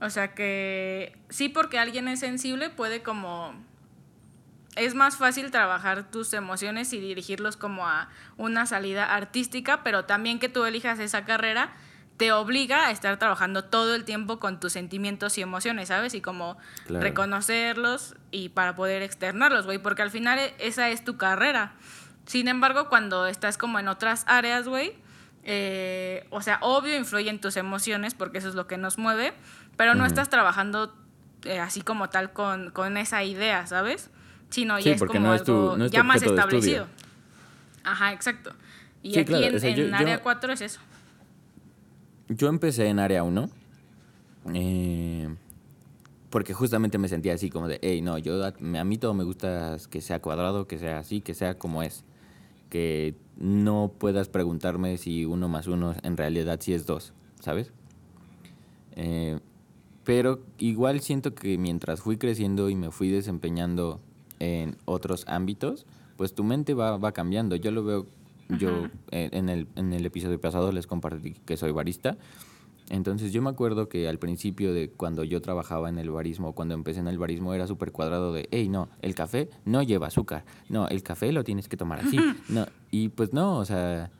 O 0.00 0.10
sea 0.10 0.34
que 0.34 1.16
sí 1.30 1.48
porque 1.48 1.78
alguien 1.78 2.06
es 2.08 2.20
sensible 2.20 2.68
puede 2.70 3.02
como... 3.02 3.54
Es 4.76 4.94
más 4.94 5.16
fácil 5.16 5.50
trabajar 5.50 6.08
tus 6.08 6.32
emociones 6.34 6.92
y 6.92 7.00
dirigirlos 7.00 7.56
como 7.56 7.86
a 7.88 8.08
una 8.36 8.64
salida 8.64 9.12
artística, 9.12 9.82
pero 9.82 10.04
también 10.04 10.38
que 10.38 10.48
tú 10.48 10.64
elijas 10.66 11.00
esa 11.00 11.24
carrera 11.24 11.72
te 12.16 12.30
obliga 12.32 12.86
a 12.86 12.90
estar 12.92 13.16
trabajando 13.18 13.64
todo 13.64 13.94
el 13.96 14.04
tiempo 14.04 14.38
con 14.38 14.60
tus 14.60 14.72
sentimientos 14.72 15.36
y 15.38 15.42
emociones, 15.42 15.88
¿sabes? 15.88 16.14
Y 16.14 16.20
como 16.20 16.58
Claro. 16.86 17.02
reconocerlos 17.02 18.14
y 18.30 18.50
para 18.50 18.74
poder 18.76 19.02
externarlos, 19.02 19.64
güey, 19.66 19.78
porque 19.78 20.02
al 20.02 20.10
final 20.10 20.38
e- 20.38 20.54
esa 20.58 20.90
es 20.90 21.04
tu 21.04 21.16
carrera. 21.16 21.72
Sin 22.26 22.46
embargo, 22.46 22.88
cuando 22.88 23.26
estás 23.26 23.56
como 23.58 23.78
en 23.80 23.88
otras 23.88 24.24
áreas, 24.28 24.68
güey, 24.68 24.94
eh, 25.50 26.26
o 26.30 26.42
sea, 26.42 26.58
obvio 26.60 26.94
influyen 26.94 27.40
tus 27.40 27.56
emociones 27.56 28.12
porque 28.12 28.36
eso 28.36 28.48
es 28.50 28.54
lo 28.54 28.66
que 28.66 28.76
nos 28.76 28.98
mueve, 28.98 29.32
pero 29.78 29.94
no 29.94 30.04
estás 30.04 30.28
trabajando 30.28 30.94
eh, 31.44 31.58
así 31.58 31.80
como 31.80 32.10
tal 32.10 32.32
con, 32.34 32.70
con 32.70 32.98
esa 32.98 33.24
idea, 33.24 33.66
¿sabes? 33.66 34.10
Sino 34.50 34.76
Sí, 34.76 34.84
ya 34.84 34.92
es 34.92 35.02
como 35.02 35.20
no 35.20 35.34
es 35.34 35.44
tu- 35.44 35.52
algo 35.52 35.76
no 35.78 35.84
es 35.86 35.90
ya 35.90 36.02
más 36.02 36.22
establecido. 36.22 36.86
Ajá, 37.82 38.12
exacto. 38.12 38.52
Y 39.02 39.14
Sí, 39.14 39.20
aquí 39.20 39.28
claro, 39.28 39.46
en, 39.46 39.54
o 39.56 39.58
sea, 39.58 39.70
yo- 39.70 39.84
en 39.84 39.90
yo- 39.90 39.96
área 39.96 40.22
4 40.22 40.52
es 40.52 40.60
eso. 40.60 40.80
Yo 42.28 42.48
empecé 42.48 42.88
en 42.88 42.98
área 42.98 43.22
1. 43.22 43.48
porque 46.30 46.52
justamente 46.52 46.98
me 46.98 47.08
sentía 47.08 47.32
así 47.34 47.48
como 47.48 47.68
de, 47.68 47.78
hey, 47.82 48.02
no, 48.02 48.18
yo 48.18 48.44
a, 48.44 48.48
a 48.48 48.84
mí 48.84 48.98
todo 48.98 49.14
me 49.14 49.24
gusta 49.24 49.76
que 49.90 50.02
sea 50.02 50.20
cuadrado, 50.20 50.66
que 50.66 50.78
sea 50.78 50.98
así, 50.98 51.20
que 51.22 51.32
sea 51.34 51.56
como 51.56 51.82
es. 51.82 52.04
Que 52.68 53.14
no 53.38 53.92
puedas 53.98 54.28
preguntarme 54.28 54.98
si 54.98 55.24
uno 55.24 55.48
más 55.48 55.66
uno 55.66 55.94
en 56.02 56.16
realidad 56.16 56.58
sí 56.60 56.74
es 56.74 56.86
dos, 56.86 57.12
¿sabes? 57.40 57.72
Eh, 58.96 59.38
pero 60.04 60.40
igual 60.58 61.00
siento 61.00 61.34
que 61.34 61.58
mientras 61.58 62.00
fui 62.00 62.16
creciendo 62.16 62.70
y 62.70 62.74
me 62.74 62.90
fui 62.90 63.10
desempeñando 63.10 64.00
en 64.38 64.76
otros 64.86 65.24
ámbitos, 65.28 65.86
pues 66.16 66.34
tu 66.34 66.44
mente 66.44 66.74
va, 66.74 66.96
va 66.96 67.12
cambiando. 67.12 67.56
Yo 67.56 67.70
lo 67.70 67.84
veo, 67.84 68.06
yo 68.48 68.86
eh, 69.10 69.28
en, 69.32 69.48
el, 69.48 69.68
en 69.76 69.92
el 69.92 70.04
episodio 70.06 70.40
pasado 70.40 70.72
les 70.72 70.86
compartí 70.86 71.34
que 71.44 71.56
soy 71.56 71.72
barista. 71.72 72.16
Entonces 72.90 73.32
yo 73.32 73.42
me 73.42 73.50
acuerdo 73.50 73.88
que 73.88 74.08
al 74.08 74.18
principio 74.18 74.72
de 74.72 74.90
cuando 74.90 75.22
yo 75.24 75.42
trabajaba 75.42 75.88
en 75.88 75.98
el 75.98 76.10
barismo, 76.10 76.54
cuando 76.54 76.74
empecé 76.74 77.00
en 77.00 77.08
el 77.08 77.18
barismo, 77.18 77.52
era 77.52 77.66
súper 77.66 77.92
cuadrado 77.92 78.32
de, 78.32 78.48
hey, 78.50 78.68
no, 78.68 78.88
el 79.02 79.14
café 79.14 79.50
no 79.64 79.82
lleva 79.82 80.06
azúcar. 80.06 80.44
No, 80.68 80.88
el 80.88 81.02
café 81.02 81.30
lo 81.32 81.44
tienes 81.44 81.68
que 81.68 81.76
tomar 81.76 82.00
así. 82.00 82.18
No, 82.48 82.66
y 82.90 83.08
pues 83.10 83.32
no, 83.34 83.58
o 83.58 83.64
sea, 83.64 84.10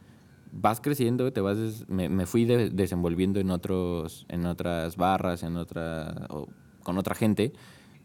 vas 0.53 0.81
creciendo, 0.81 1.33
te 1.33 1.41
vas 1.41 1.89
me, 1.89 2.09
me 2.09 2.27
fui 2.27 2.45
de- 2.45 2.71
desenvolviendo 2.71 3.41
en 3.41 3.51
otros 3.51 4.27
en 4.29 4.45
otras 4.47 4.97
barras, 4.97 5.43
en 5.43 5.57
otra 5.57 6.27
o 6.31 6.49
con 6.83 6.99
otra 6.99 7.15
gente 7.15 7.53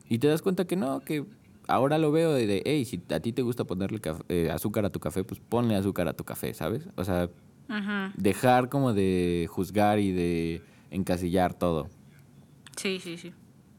y 0.09 0.19
te 0.19 0.27
das 0.27 0.41
cuenta 0.41 0.65
que 0.65 0.75
no, 0.75 0.99
que 0.99 1.25
ahora 1.67 1.97
lo 1.97 2.11
veo 2.11 2.33
de, 2.33 2.45
de 2.45 2.61
hey, 2.65 2.83
si 2.85 3.01
a 3.09 3.19
ti 3.21 3.31
te 3.31 3.41
gusta 3.41 3.63
ponerle 3.63 4.01
eh, 4.29 4.49
azúcar 4.51 4.85
a 4.85 4.89
tu 4.91 4.99
café, 4.99 5.23
pues 5.23 5.39
ponle 5.39 5.75
azúcar 5.75 6.07
a 6.09 6.13
tu 6.13 6.23
café, 6.25 6.53
¿sabes? 6.53 6.87
O 6.97 7.03
sea, 7.05 7.29
Dejar 8.15 8.69
como 8.69 8.93
de 8.93 9.47
juzgar 9.49 9.99
y 9.99 10.11
de 10.11 10.61
encasillar 10.91 11.53
todo. 11.53 11.89
Sí, 12.77 12.99
sí, 12.99 13.17
sí. 13.17 13.33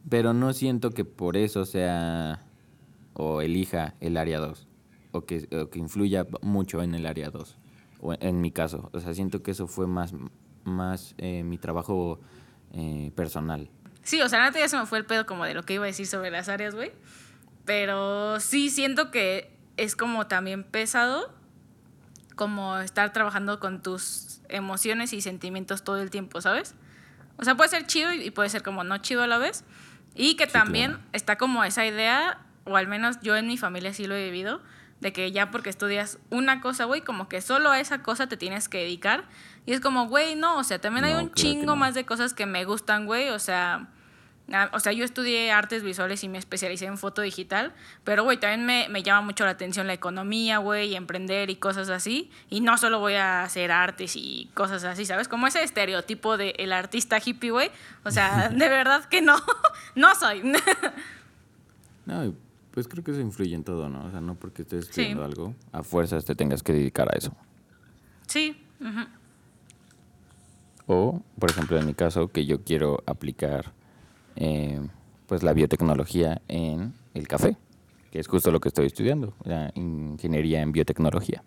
Pero 0.08 0.34
no 0.34 0.52
siento 0.52 0.90
que 0.90 1.04
por 1.04 1.36
eso 1.36 1.64
sea 1.64 2.42
o 3.14 3.40
elija 3.40 3.94
el 4.00 4.16
área 4.16 4.40
2 4.40 4.66
o 5.12 5.24
que, 5.24 5.48
o 5.56 5.70
que 5.70 5.78
influya 5.78 6.26
mucho 6.42 6.82
en 6.82 6.94
el 6.94 7.06
área 7.06 7.30
2 7.30 7.56
o 8.00 8.12
en, 8.14 8.22
en 8.22 8.40
mi 8.40 8.50
caso. 8.50 8.90
O 8.92 9.00
sea, 9.00 9.14
siento 9.14 9.42
que 9.42 9.52
eso 9.52 9.66
fue 9.66 9.86
más, 9.86 10.12
más 10.64 11.14
eh, 11.18 11.42
mi 11.44 11.58
trabajo 11.58 12.20
eh, 12.72 13.12
personal. 13.14 13.70
Sí, 14.02 14.20
o 14.20 14.28
sea, 14.28 14.40
la 14.40 14.46
neta 14.46 14.58
ya 14.58 14.68
se 14.68 14.76
me 14.76 14.86
fue 14.86 14.98
el 14.98 15.06
pedo 15.06 15.26
como 15.26 15.44
de 15.44 15.54
lo 15.54 15.62
que 15.62 15.74
iba 15.74 15.84
a 15.84 15.86
decir 15.86 16.06
sobre 16.06 16.30
las 16.30 16.48
áreas, 16.48 16.74
güey. 16.74 16.92
Pero 17.64 18.40
sí 18.40 18.68
siento 18.68 19.10
que 19.10 19.56
es 19.76 19.96
como 19.96 20.26
también 20.26 20.64
pesado 20.64 21.32
como 22.34 22.78
estar 22.78 23.12
trabajando 23.12 23.60
con 23.60 23.82
tus 23.82 24.40
emociones 24.48 25.12
y 25.12 25.20
sentimientos 25.20 25.84
todo 25.84 26.00
el 26.00 26.10
tiempo, 26.10 26.40
¿sabes? 26.40 26.74
O 27.36 27.44
sea, 27.44 27.56
puede 27.56 27.70
ser 27.70 27.86
chido 27.86 28.12
y 28.12 28.30
puede 28.30 28.48
ser 28.48 28.62
como 28.62 28.84
no 28.84 28.98
chido 28.98 29.22
a 29.22 29.26
la 29.26 29.38
vez. 29.38 29.64
Y 30.14 30.36
que 30.36 30.46
Sí, 30.46 30.52
también 30.52 30.92
claro. 30.92 31.06
está 31.12 31.36
como 31.38 31.64
esa 31.64 31.84
idea, 31.86 32.38
o 32.64 32.76
al 32.76 32.86
menos 32.86 33.18
yo 33.22 33.36
en 33.36 33.46
mi 33.46 33.56
familia 33.58 33.92
sí 33.92 34.06
lo 34.06 34.14
he 34.14 34.24
vivido, 34.24 34.60
de 35.00 35.12
que 35.12 35.32
ya 35.32 35.50
porque 35.50 35.70
estudias 35.70 36.18
una 36.30 36.60
cosa, 36.60 36.84
güey, 36.84 37.00
como 37.02 37.28
que 37.28 37.40
solo 37.40 37.70
a 37.70 37.80
esa 37.80 38.02
cosa 38.02 38.28
te 38.28 38.36
tienes 38.36 38.68
que 38.68 38.78
dedicar. 38.78 39.24
Y 39.66 39.72
es 39.72 39.80
como, 39.80 40.06
güey, 40.06 40.34
no, 40.36 40.56
o 40.58 40.64
sea, 40.64 40.80
también 40.80 41.04
hay 41.04 41.12
No, 41.14 41.18
un 41.20 41.24
claro 41.26 41.34
que 41.34 41.40
chingo 41.42 41.66
no. 41.66 41.76
más 41.76 41.94
de 41.94 42.06
cosas 42.06 42.32
que 42.34 42.46
me 42.46 42.64
gustan, 42.64 43.06
güey, 43.06 43.30
o 43.30 43.38
sea... 43.38 43.88
ah, 44.52 44.70
O 44.72 44.80
sea, 44.80 44.92
yo 44.92 45.04
estudié 45.04 45.50
artes 45.52 45.82
visuales 45.82 46.22
y 46.24 46.28
me 46.28 46.38
especialicé 46.38 46.86
en 46.86 46.98
foto 46.98 47.22
digital, 47.22 47.72
pero, 48.04 48.24
güey, 48.24 48.38
también 48.38 48.66
me, 48.66 48.88
me 48.88 49.02
llama 49.02 49.22
mucho 49.22 49.44
la 49.44 49.50
atención 49.50 49.86
la 49.86 49.92
economía, 49.94 50.58
güey, 50.58 50.90
y 50.90 50.96
emprender 50.96 51.50
y 51.50 51.56
cosas 51.56 51.88
así. 51.90 52.30
Y 52.50 52.60
no 52.60 52.76
solo 52.78 52.98
voy 53.00 53.14
a 53.14 53.42
hacer 53.42 53.70
artes 53.72 54.16
y 54.16 54.50
cosas 54.54 54.84
así, 54.84 55.04
¿sabes? 55.06 55.28
Como 55.28 55.46
ese 55.46 55.62
estereotipo 55.62 56.36
de 56.36 56.54
el 56.58 56.72
artista 56.72 57.18
hippie, 57.24 57.50
güey. 57.50 57.70
O 58.04 58.10
sea, 58.10 58.48
de 58.54 58.68
verdad 58.68 59.04
que 59.06 59.22
no, 59.22 59.36
no 59.94 60.14
soy. 60.14 60.42
No, 62.06 62.34
pues 62.72 62.86
creo 62.86 63.02
que 63.02 63.12
eso 63.12 63.20
influye 63.20 63.54
en 63.54 63.64
todo, 63.64 63.88
¿no? 63.88 64.04
O 64.04 64.10
sea, 64.10 64.20
no 64.20 64.34
porque 64.34 64.60
estés 64.60 64.84
Sí. 64.84 64.90
estudiando 64.90 65.24
algo, 65.24 65.54
a 65.72 65.82
fuerzas 65.82 66.24
te 66.26 66.34
tengas 66.34 66.62
que 66.62 66.74
dedicar 66.74 67.08
a 67.10 67.16
eso. 67.16 67.34
sí. 68.26 68.60
O, 70.86 71.22
por 71.38 71.50
ejemplo, 71.50 71.78
en 71.78 71.86
mi 71.86 71.94
caso, 71.94 72.28
que 72.28 72.44
yo 72.44 72.62
quiero 72.62 73.02
aplicar 73.06 73.72
eh, 74.36 74.80
pues 75.26 75.42
la 75.42 75.52
biotecnología 75.52 76.42
en 76.48 76.94
el 77.14 77.28
café, 77.28 77.56
que 78.10 78.18
es 78.18 78.28
justo 78.28 78.50
lo 78.50 78.60
que 78.60 78.68
estoy 78.68 78.86
estudiando, 78.86 79.34
la 79.44 79.72
ingeniería 79.74 80.60
en 80.60 80.72
biotecnología. 80.72 81.42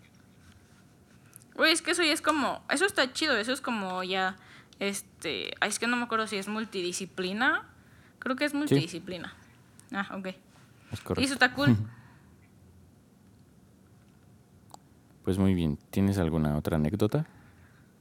Güey, 1.55 1.71
es 1.71 1.81
que 1.81 1.91
eso 1.91 2.03
ya 2.03 2.13
es 2.13 2.21
como, 2.21 2.61
eso 2.69 2.85
está 2.85 3.11
chido, 3.13 3.35
eso 3.35 3.51
es 3.51 3.61
como 3.61 4.03
ya, 4.03 4.37
este, 4.79 5.53
es 5.65 5.79
que 5.79 5.87
no 5.87 5.97
me 5.97 6.03
acuerdo 6.03 6.27
si 6.27 6.37
es 6.37 6.47
multidisciplina, 6.47 7.67
creo 8.19 8.35
que 8.35 8.45
es 8.45 8.53
multidisciplina. 8.53 9.33
Ah, 9.91 10.07
ok. 10.17 10.27
Es 10.91 11.01
Y 11.17 11.23
eso 11.23 11.33
está 11.33 11.53
cool. 11.53 11.75
Pues 15.27 15.37
muy 15.37 15.53
bien, 15.53 15.77
¿tienes 15.89 16.19
alguna 16.19 16.55
otra 16.55 16.77
anécdota? 16.77 17.25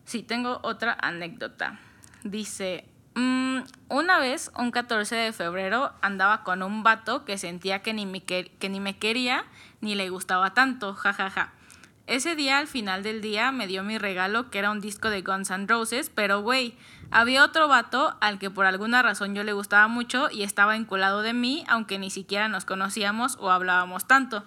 Sí, 0.04 0.22
tengo 0.22 0.60
otra 0.62 0.96
anécdota. 1.00 1.80
Dice, 2.22 2.84
"Mm, 3.16 3.60
una 3.88 4.18
vez, 4.18 4.52
un 4.58 4.70
14 4.70 5.16
de 5.16 5.32
febrero, 5.32 5.92
andaba 6.02 6.44
con 6.44 6.62
un 6.62 6.82
vato 6.82 7.24
que 7.24 7.38
sentía 7.38 7.80
que 7.80 7.94
ni, 7.94 8.04
me 8.04 8.22
que, 8.22 8.50
ni 8.68 8.78
me 8.78 8.98
quería 8.98 9.46
ni 9.80 9.94
le 9.94 10.10
gustaba 10.10 10.52
tanto, 10.52 10.92
jajaja. 10.92 11.52
Ese 12.06 12.36
día, 12.36 12.58
al 12.58 12.66
final 12.66 13.02
del 13.02 13.22
día, 13.22 13.52
me 13.52 13.66
dio 13.66 13.82
mi 13.82 13.96
regalo, 13.96 14.50
que 14.50 14.58
era 14.58 14.70
un 14.70 14.82
disco 14.82 15.08
de 15.08 15.22
Guns 15.22 15.50
N' 15.50 15.66
Roses, 15.66 16.10
pero 16.14 16.42
güey, 16.42 16.76
había 17.10 17.42
otro 17.42 17.68
vato 17.68 18.18
al 18.20 18.38
que 18.38 18.50
por 18.50 18.66
alguna 18.66 19.00
razón 19.00 19.34
yo 19.34 19.44
le 19.44 19.54
gustaba 19.54 19.88
mucho 19.88 20.28
y 20.30 20.42
estaba 20.42 20.76
enculado 20.76 21.22
de 21.22 21.32
mí, 21.32 21.64
aunque 21.68 21.98
ni 21.98 22.10
siquiera 22.10 22.48
nos 22.48 22.66
conocíamos 22.66 23.38
o 23.40 23.50
hablábamos 23.50 24.06
tanto. 24.06 24.44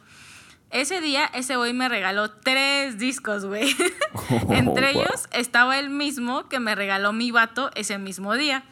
Ese 0.71 1.01
día, 1.01 1.25
ese 1.33 1.55
güey 1.55 1.73
me 1.73 1.89
regaló 1.89 2.29
tres 2.31 2.97
discos, 2.99 3.45
güey. 3.45 3.75
Entre 4.49 4.93
Wow. 4.93 5.01
ellos 5.03 5.27
estaba 5.31 5.79
el 5.79 5.89
mismo 5.89 6.47
que 6.47 6.59
me 6.59 6.75
regaló 6.75 7.11
mi 7.11 7.31
vato 7.31 7.71
ese 7.75 7.97
mismo 7.97 8.35
día. 8.35 8.63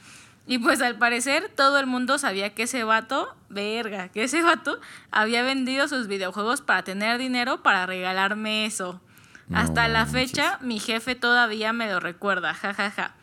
Y 0.46 0.60
pues 0.60 0.82
al 0.82 0.98
parecer 0.98 1.52
todo 1.56 1.78
el 1.80 1.88
mundo 1.88 2.18
sabía 2.18 2.54
que 2.54 2.64
ese 2.64 2.84
vato, 2.84 3.36
verga, 3.50 4.10
que 4.10 4.24
ese 4.24 4.42
vato 4.44 4.80
había 5.12 5.42
vendido 5.44 5.88
sus 5.88 6.08
videojuegos 6.08 6.62
para 6.62 6.84
tener 6.84 7.18
dinero 7.18 7.64
para 7.64 7.86
regalarme 7.86 8.66
eso. 8.66 9.02
No 9.50 9.58
Hasta 9.60 9.88
la 9.88 10.06
fecha 10.06 10.58
mi 10.62 10.80
jefe 10.80 11.16
todavía 11.16 11.74
me 11.74 11.92
lo 11.92 12.00
recuerda, 12.00 12.54
jajaja. 12.54 13.16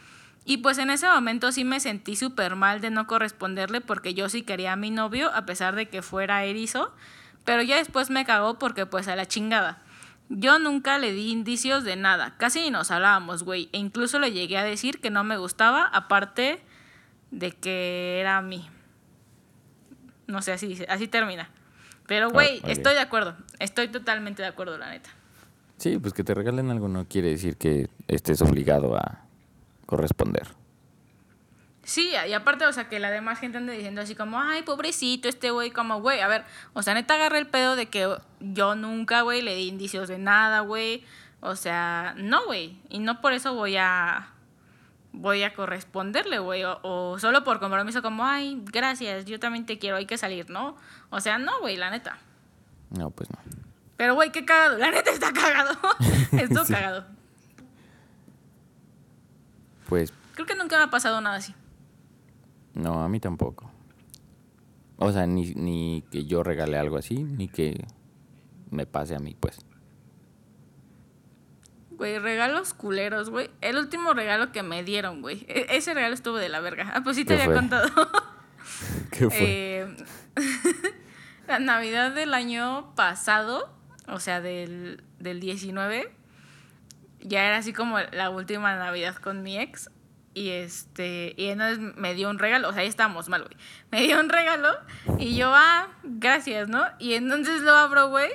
Y 0.44 0.58
pues 0.58 0.76
en 0.78 0.90
ese 0.90 1.08
momento 1.08 1.52
sí 1.52 1.64
me 1.64 1.80
sentí 1.80 2.16
súper 2.16 2.56
mal 2.56 2.82
de 2.82 2.90
no 2.90 3.06
corresponderle 3.06 3.80
porque 3.80 4.12
yo 4.12 4.28
sí 4.28 4.42
quería 4.42 4.72
a 4.72 4.76
mi 4.76 4.90
novio 4.90 5.30
a 5.34 5.46
pesar 5.46 5.74
de 5.76 5.88
que 5.88 6.02
fuera 6.02 6.44
erizo. 6.44 6.92
Pero 7.44 7.62
ya 7.62 7.76
después 7.76 8.10
me 8.10 8.24
cagó 8.24 8.58
porque 8.58 8.86
pues 8.86 9.08
a 9.08 9.16
la 9.16 9.26
chingada. 9.26 9.82
Yo 10.28 10.58
nunca 10.58 10.98
le 10.98 11.12
di 11.12 11.30
indicios 11.30 11.84
de 11.84 11.96
nada, 11.96 12.34
casi 12.38 12.60
ni 12.60 12.70
nos 12.70 12.90
hablábamos, 12.90 13.42
güey. 13.42 13.68
E 13.72 13.78
incluso 13.78 14.18
le 14.18 14.32
llegué 14.32 14.56
a 14.56 14.64
decir 14.64 15.00
que 15.00 15.10
no 15.10 15.22
me 15.22 15.36
gustaba, 15.36 15.84
aparte 15.84 16.60
de 17.30 17.52
que 17.52 18.20
era 18.20 18.38
a 18.38 18.42
mí. 18.42 18.66
No 20.26 20.40
sé, 20.40 20.52
así 20.52 20.66
dice, 20.66 20.86
así 20.88 21.08
termina. 21.08 21.50
Pero, 22.06 22.30
güey, 22.30 22.58
ok. 22.58 22.68
estoy 22.68 22.94
de 22.94 23.00
acuerdo. 23.00 23.36
Estoy 23.58 23.88
totalmente 23.88 24.42
de 24.42 24.48
acuerdo, 24.48 24.78
la 24.78 24.90
neta. 24.90 25.10
Sí, 25.76 25.98
pues 25.98 26.14
que 26.14 26.24
te 26.24 26.34
regalen 26.34 26.70
algo 26.70 26.88
no 26.88 27.06
quiere 27.06 27.30
decir 27.30 27.56
que 27.56 27.88
estés 28.08 28.40
obligado 28.40 28.96
a 28.96 29.24
corresponder. 29.86 30.48
Sí, 31.84 32.12
y 32.28 32.32
aparte, 32.32 32.64
o 32.66 32.72
sea, 32.72 32.88
que 32.88 32.98
la 32.98 33.10
demás 33.10 33.38
gente 33.38 33.58
ande 33.58 33.74
diciendo 33.74 34.00
así 34.00 34.14
como, 34.14 34.40
ay, 34.40 34.62
pobrecito 34.62 35.28
este 35.28 35.50
güey, 35.50 35.70
como, 35.70 36.00
güey, 36.00 36.20
a 36.20 36.28
ver, 36.28 36.44
o 36.72 36.82
sea, 36.82 36.94
neta 36.94 37.14
agarré 37.14 37.38
el 37.38 37.46
pedo 37.46 37.76
de 37.76 37.86
que 37.86 38.16
yo 38.40 38.74
nunca, 38.74 39.20
güey, 39.20 39.42
le 39.42 39.54
di 39.54 39.68
indicios 39.68 40.08
de 40.08 40.18
nada, 40.18 40.60
güey. 40.60 41.04
O 41.40 41.56
sea, 41.56 42.14
no, 42.16 42.46
güey. 42.46 42.78
Y 42.88 43.00
no 43.00 43.20
por 43.20 43.34
eso 43.34 43.52
voy 43.54 43.76
a, 43.76 44.28
voy 45.12 45.42
a 45.42 45.52
corresponderle, 45.54 46.38
güey. 46.38 46.64
O, 46.64 46.80
o 46.82 47.18
solo 47.18 47.44
por 47.44 47.60
compromiso 47.60 48.00
como, 48.00 48.24
ay, 48.24 48.62
gracias, 48.64 49.26
yo 49.26 49.38
también 49.38 49.66
te 49.66 49.78
quiero, 49.78 49.96
hay 49.96 50.06
que 50.06 50.16
salir, 50.16 50.48
¿no? 50.48 50.76
O 51.10 51.20
sea, 51.20 51.36
no, 51.36 51.60
güey, 51.60 51.76
la 51.76 51.90
neta. 51.90 52.16
No, 52.90 53.10
pues 53.10 53.28
no. 53.30 53.38
Pero, 53.98 54.14
güey, 54.14 54.32
qué 54.32 54.44
cagado. 54.46 54.78
La 54.78 54.90
neta 54.90 55.10
está 55.10 55.32
cagado. 55.34 55.76
Estuvo 56.32 56.64
Sí. 56.64 56.72
cagado. 56.72 57.04
Pues 59.88 60.12
Creo 60.34 60.46
que 60.46 60.54
nunca 60.54 60.78
me 60.78 60.84
ha 60.84 60.90
pasado 60.90 61.20
nada 61.20 61.36
así. 61.36 61.54
No, 62.74 63.02
a 63.02 63.08
mí 63.08 63.20
tampoco. 63.20 63.70
O 64.96 65.10
sea, 65.12 65.26
ni, 65.26 65.54
ni 65.54 66.04
que 66.10 66.24
yo 66.24 66.42
regale 66.42 66.78
algo 66.78 66.96
así, 66.96 67.16
ni 67.24 67.48
que 67.48 67.84
me 68.70 68.86
pase 68.86 69.14
a 69.14 69.18
mí, 69.18 69.36
pues. 69.38 69.58
Güey, 71.90 72.18
regalos 72.18 72.74
culeros, 72.74 73.30
güey. 73.30 73.50
El 73.60 73.78
último 73.78 74.14
regalo 74.14 74.50
que 74.50 74.62
me 74.62 74.82
dieron, 74.82 75.22
güey. 75.22 75.44
E- 75.48 75.66
ese 75.70 75.94
regalo 75.94 76.14
estuvo 76.14 76.36
de 76.36 76.48
la 76.48 76.60
verga. 76.60 76.90
Ah, 76.94 77.02
pues 77.04 77.16
sí 77.16 77.24
te 77.24 77.36
¿Qué 77.36 77.42
había 77.42 77.46
fue? 77.46 77.54
contado. 77.54 77.88
¿Qué 79.10 79.30
fue? 79.30 79.38
Eh, 79.40 79.96
la 81.48 81.58
Navidad 81.60 82.12
del 82.12 82.34
año 82.34 82.94
pasado, 82.96 83.72
o 84.08 84.18
sea, 84.18 84.40
del, 84.40 85.04
del 85.20 85.38
19, 85.38 86.10
ya 87.20 87.44
era 87.46 87.58
así 87.58 87.72
como 87.72 87.98
la 88.00 88.30
última 88.30 88.74
Navidad 88.76 89.14
con 89.16 89.42
mi 89.42 89.58
ex. 89.58 89.88
Y 90.34 90.50
este, 90.50 91.34
y 91.36 91.46
entonces 91.46 91.78
me 91.96 92.12
dio 92.14 92.28
un 92.28 92.38
regalo, 92.40 92.68
o 92.68 92.72
sea, 92.72 92.82
ahí 92.82 92.88
estábamos 92.88 93.28
mal, 93.28 93.42
güey. 93.44 93.56
Me 93.92 94.02
dio 94.02 94.18
un 94.18 94.28
regalo 94.28 94.68
y 95.18 95.36
yo, 95.36 95.52
ah, 95.54 95.86
gracias, 96.02 96.68
¿no? 96.68 96.84
Y 96.98 97.14
entonces 97.14 97.60
lo 97.60 97.72
abro, 97.76 98.08
güey, 98.08 98.30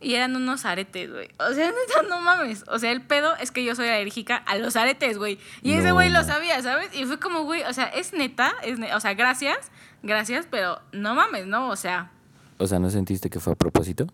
y 0.00 0.14
eran 0.14 0.34
unos 0.34 0.64
aretes, 0.64 1.12
güey. 1.12 1.28
O 1.38 1.52
sea, 1.52 1.66
neta, 1.86 2.02
no 2.08 2.20
mames. 2.20 2.64
O 2.66 2.78
sea, 2.80 2.90
el 2.90 3.00
pedo 3.02 3.36
es 3.36 3.52
que 3.52 3.62
yo 3.64 3.76
soy 3.76 3.86
alérgica 3.88 4.36
a 4.38 4.56
los 4.56 4.74
aretes, 4.74 5.16
güey. 5.16 5.38
Y 5.62 5.74
ese 5.74 5.92
güey 5.92 6.10
lo 6.10 6.24
sabía, 6.24 6.60
¿sabes? 6.60 6.90
Y 6.92 7.04
fue 7.04 7.20
como, 7.20 7.44
güey, 7.44 7.62
o 7.62 7.72
sea, 7.72 7.84
es 7.84 8.12
neta, 8.12 8.52
es 8.64 8.78
ne- 8.80 8.92
o 8.94 8.98
sea, 9.00 9.14
gracias, 9.14 9.70
gracias, 10.02 10.48
pero 10.50 10.80
no 10.90 11.14
mames, 11.14 11.46
¿no? 11.46 11.68
O 11.68 11.76
sea, 11.76 12.10
O 12.58 12.66
sea, 12.66 12.80
¿no 12.80 12.90
sentiste 12.90 13.30
que 13.30 13.38
fue 13.38 13.52
a 13.52 13.56
propósito? 13.56 14.08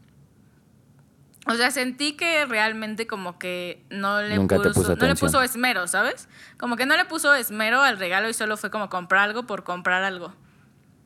O 1.50 1.54
sea, 1.54 1.70
sentí 1.70 2.16
que 2.16 2.44
realmente 2.46 3.06
como 3.06 3.38
que 3.38 3.84
no 3.90 4.20
le 4.22 4.36
Nunca 4.36 4.56
puso, 4.56 4.72
puso 4.72 4.96
no 4.96 5.06
le 5.06 5.14
puso 5.14 5.42
esmero, 5.42 5.86
¿sabes? 5.86 6.28
Como 6.58 6.76
que 6.76 6.86
no 6.86 6.96
le 6.96 7.04
puso 7.04 7.34
esmero 7.34 7.82
al 7.82 7.98
regalo 7.98 8.28
y 8.28 8.34
solo 8.34 8.56
fue 8.56 8.70
como 8.70 8.88
comprar 8.88 9.28
algo 9.28 9.46
por 9.46 9.64
comprar 9.64 10.02
algo. 10.02 10.32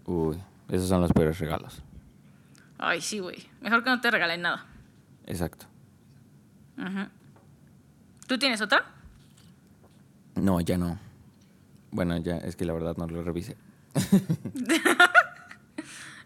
Uy, 0.05 0.38
esos 0.68 0.88
son 0.88 1.01
los 1.01 1.12
peores 1.12 1.38
regalos. 1.38 1.82
Ay, 2.78 3.01
sí, 3.01 3.18
güey. 3.18 3.49
Mejor 3.61 3.84
que 3.84 3.90
no 3.90 4.01
te 4.01 4.11
regalen 4.11 4.42
nada. 4.42 4.66
Exacto. 5.26 5.66
¿Tú 8.26 8.38
tienes 8.38 8.61
otra? 8.61 8.84
No, 10.34 10.61
ya 10.61 10.76
no. 10.76 10.99
Bueno, 11.90 12.16
ya, 12.18 12.38
es 12.38 12.57
que 12.57 12.64
la 12.64 12.72
verdad 12.72 12.97
no 12.97 13.07
lo 13.07 13.22
revisé. 13.22 13.57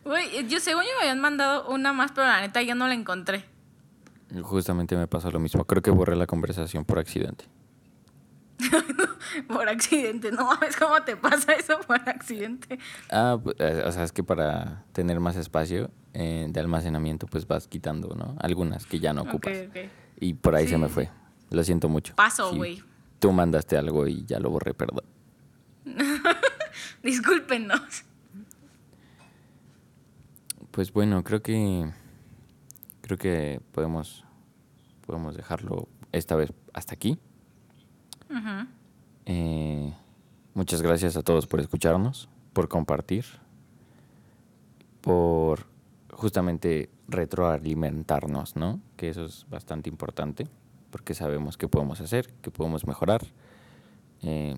Güey, 0.05 0.49
yo 0.49 0.59
según 0.59 0.85
yo 0.85 0.91
me 0.97 1.03
habían 1.03 1.21
mandado 1.21 1.69
una 1.69 1.93
más, 1.93 2.13
pero 2.13 2.27
la 2.27 2.41
neta 2.41 2.63
yo 2.63 2.75
no 2.75 2.89
la 2.89 2.95
encontré. 2.95 3.45
Justamente 4.43 4.97
me 4.97 5.07
pasó 5.07 5.31
lo 5.31 5.39
mismo. 5.41 5.65
Creo 5.65 5.83
que 5.83 5.91
borré 5.91 6.15
la 6.17 6.27
conversación 6.27 6.85
por 6.85 6.99
accidente. 6.99 7.47
Por 9.47 9.69
accidente, 9.69 10.33
no 10.33 10.47
mames, 10.47 10.75
¿cómo 10.77 11.01
te 11.03 11.15
pasa 11.17 11.53
eso 11.53 11.79
por 11.87 12.01
accidente? 12.09 12.79
Ah, 13.11 13.37
pu- 13.41 13.55
eh, 13.59 13.85
o 13.87 13.93
sea, 13.93 14.03
es 14.03 14.11
que 14.11 14.25
para 14.25 14.85
tener 14.93 15.21
más 15.21 15.37
espacio 15.37 15.91
eh, 16.15 16.47
de 16.49 16.59
almacenamiento, 16.61 17.27
pues 17.27 17.47
vas 17.47 17.69
quitando, 17.69 18.15
¿no? 18.17 18.35
Algunas 18.41 18.85
que 18.87 18.99
ya 19.01 19.13
no 19.13 19.23
ocupas. 19.23 19.53
Y 20.19 20.35
por 20.35 20.57
ahí 20.57 20.67
se 20.67 20.79
me 20.79 20.89
fue. 20.89 21.11
Lo 21.51 21.63
siento 21.63 21.89
mucho. 21.89 22.15
Paso, 22.17 22.51
Sí, 22.51 22.57
güey. 22.57 22.83
Tú 23.21 23.31
mandaste 23.31 23.77
algo 23.77 24.07
y 24.09 24.25
ya 24.25 24.41
lo 24.41 24.51
borré, 24.51 24.75
perdón. 24.75 25.05
Discúlpenos. 27.03 28.05
Pues 30.71 30.93
bueno, 30.93 31.23
creo 31.23 31.43
que 31.43 31.91
creo 33.09 33.19
que 33.19 33.61
podemos 33.73 34.25
podemos 35.07 35.35
dejarlo 35.35 35.89
esta 36.13 36.37
vez 36.37 36.53
hasta 36.75 36.93
aquí. 36.95 37.19
Ujú. 38.29 38.69
Eh, 39.25 39.95
muchas 40.53 40.83
gracias 40.83 41.17
a 41.17 41.23
todos 41.23 41.47
por 41.47 41.61
escucharnos, 41.61 42.29
por 42.53 42.69
compartir, 42.69 43.25
por 45.01 45.67
justamente 46.13 46.91
retroalimentarnos, 47.09 48.57
¿no? 48.57 48.81
Que 48.99 49.09
eso 49.09 49.25
es 49.25 49.47
bastante 49.49 49.89
importante, 49.89 50.47
porque 50.91 51.15
sabemos 51.15 51.57
qué 51.57 51.69
podemos 51.69 52.03
hacer, 52.03 52.31
qué 52.43 52.51
podemos 52.51 52.87
mejorar. 52.87 53.23
Eh, 54.21 54.57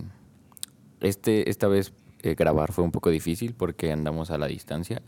este, 1.00 1.48
esta 1.48 1.68
vez 1.68 1.92
eh, 2.22 2.34
grabar 2.34 2.72
fue 2.72 2.82
un 2.82 2.90
poco 2.90 3.10
difícil 3.10 3.54
porque 3.54 3.92
andamos 3.92 4.32
a 4.32 4.38
la 4.38 4.48
distancia, 4.48 5.00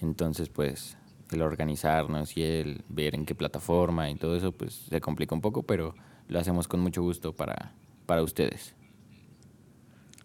entonces 0.00 0.50
pues 0.50 0.97
el 1.30 1.42
organizarnos 1.42 2.36
y 2.36 2.42
el 2.42 2.84
ver 2.88 3.14
en 3.14 3.26
qué 3.26 3.34
plataforma 3.34 4.10
y 4.10 4.16
todo 4.16 4.36
eso 4.36 4.52
pues 4.52 4.86
se 4.88 5.00
complica 5.00 5.34
un 5.34 5.40
poco, 5.40 5.62
pero 5.62 5.94
lo 6.28 6.38
hacemos 6.38 6.68
con 6.68 6.80
mucho 6.80 7.02
gusto 7.02 7.34
para, 7.34 7.72
para 8.06 8.22
ustedes. 8.22 8.74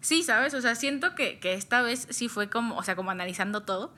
Sí, 0.00 0.22
¿sabes? 0.22 0.52
O 0.54 0.60
sea, 0.60 0.74
siento 0.74 1.14
que, 1.14 1.38
que 1.38 1.54
esta 1.54 1.80
vez 1.82 2.06
sí 2.10 2.28
fue 2.28 2.50
como, 2.50 2.76
o 2.76 2.82
sea, 2.82 2.94
como 2.94 3.10
analizando 3.10 3.62
todo. 3.62 3.94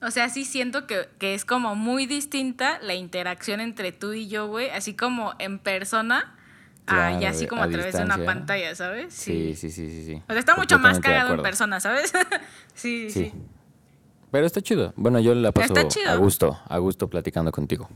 O 0.00 0.12
sea, 0.12 0.28
sí 0.28 0.44
siento 0.44 0.86
que, 0.86 1.08
que 1.18 1.34
es 1.34 1.44
como 1.44 1.74
muy 1.74 2.06
distinta 2.06 2.78
la 2.80 2.94
interacción 2.94 3.60
entre 3.60 3.90
tú 3.90 4.12
y 4.12 4.28
yo, 4.28 4.46
güey, 4.46 4.70
así 4.70 4.94
como 4.94 5.34
en 5.40 5.58
persona 5.58 6.36
y 7.20 7.24
así 7.24 7.46
como 7.46 7.62
a 7.62 7.66
a, 7.66 7.68
través 7.68 7.94
de 7.94 8.02
una 8.02 8.18
pantalla, 8.24 8.74
¿sabes? 8.74 9.12
Sí, 9.12 9.54
sí, 9.54 9.70
sí, 9.70 9.90
sí, 9.90 10.04
sí. 10.04 10.22
O 10.28 10.32
sea, 10.32 10.38
está 10.38 10.56
mucho 10.56 10.78
más 10.78 11.00
cagado 11.00 11.34
en 11.34 11.42
persona, 11.42 11.80
¿sabes? 11.80 12.12
sí, 12.74 13.10
sí, 13.10 13.24
Sí. 13.24 13.32
Pero 14.30 14.46
está 14.46 14.60
chido. 14.60 14.92
Bueno, 14.96 15.18
yo 15.20 15.34
la 15.34 15.52
paso 15.52 15.74
a 16.06 16.14
gusto, 16.16 16.60
a 16.68 16.78
gusto 16.78 17.08
platicando 17.08 17.50
contigo. 17.52 17.88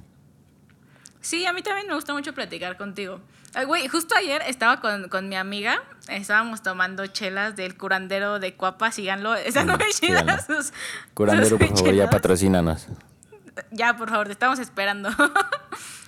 Sí, 1.20 1.46
a 1.46 1.52
mí 1.52 1.62
también 1.62 1.86
me 1.86 1.94
gusta 1.94 2.12
mucho 2.14 2.32
platicar 2.34 2.76
contigo. 2.76 3.20
Güey, 3.66 3.86
justo 3.86 4.14
ayer 4.16 4.42
estaba 4.46 4.80
con, 4.80 5.08
con 5.08 5.28
mi 5.28 5.36
amiga, 5.36 5.82
estábamos 6.08 6.62
tomando 6.62 7.06
chelas 7.06 7.54
del 7.54 7.76
curandero 7.76 8.38
de 8.38 8.54
Cuapa, 8.54 8.90
síganlo, 8.90 9.34
están 9.34 9.66
muy 9.68 9.76
chidas 9.92 10.46
sus- 10.46 10.72
Curandero, 11.14 11.50
sus 11.50 11.58
por 11.58 11.76
favor, 11.76 11.94
ya 11.94 12.08
patrocínanos. 12.10 12.86
Ya, 13.70 13.94
por 13.96 14.08
favor, 14.08 14.26
te 14.26 14.32
estamos 14.32 14.58
esperando. 14.58 15.10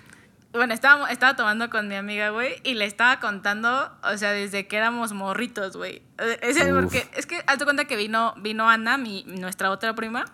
bueno, 0.59 0.73
estaba, 0.73 1.11
estaba 1.11 1.35
tomando 1.37 1.69
con 1.69 1.89
mi 1.89 1.97
amiga, 1.97 2.31
güey, 2.31 2.61
y 2.63 2.75
le 2.75 2.85
estaba 2.85 3.19
contando, 3.19 3.91
o 4.03 4.17
sea, 4.17 4.31
desde 4.31 4.67
que 4.69 4.77
éramos 4.77 5.13
morritos, 5.13 5.77
güey. 5.77 6.03
Eh, 6.19 6.39
Es, 6.43 6.59
porque, 6.65 7.09
es 7.17 7.27
que, 7.27 7.43
hazte 7.47 7.65
cuenta 7.65 7.87
que 7.87 7.97
vino, 7.97 8.35
vino 8.39 8.69
Ana, 8.69 8.97
mi, 8.97 9.25
nuestra 9.25 9.71
otra 9.71 9.95
prima, 9.95 10.27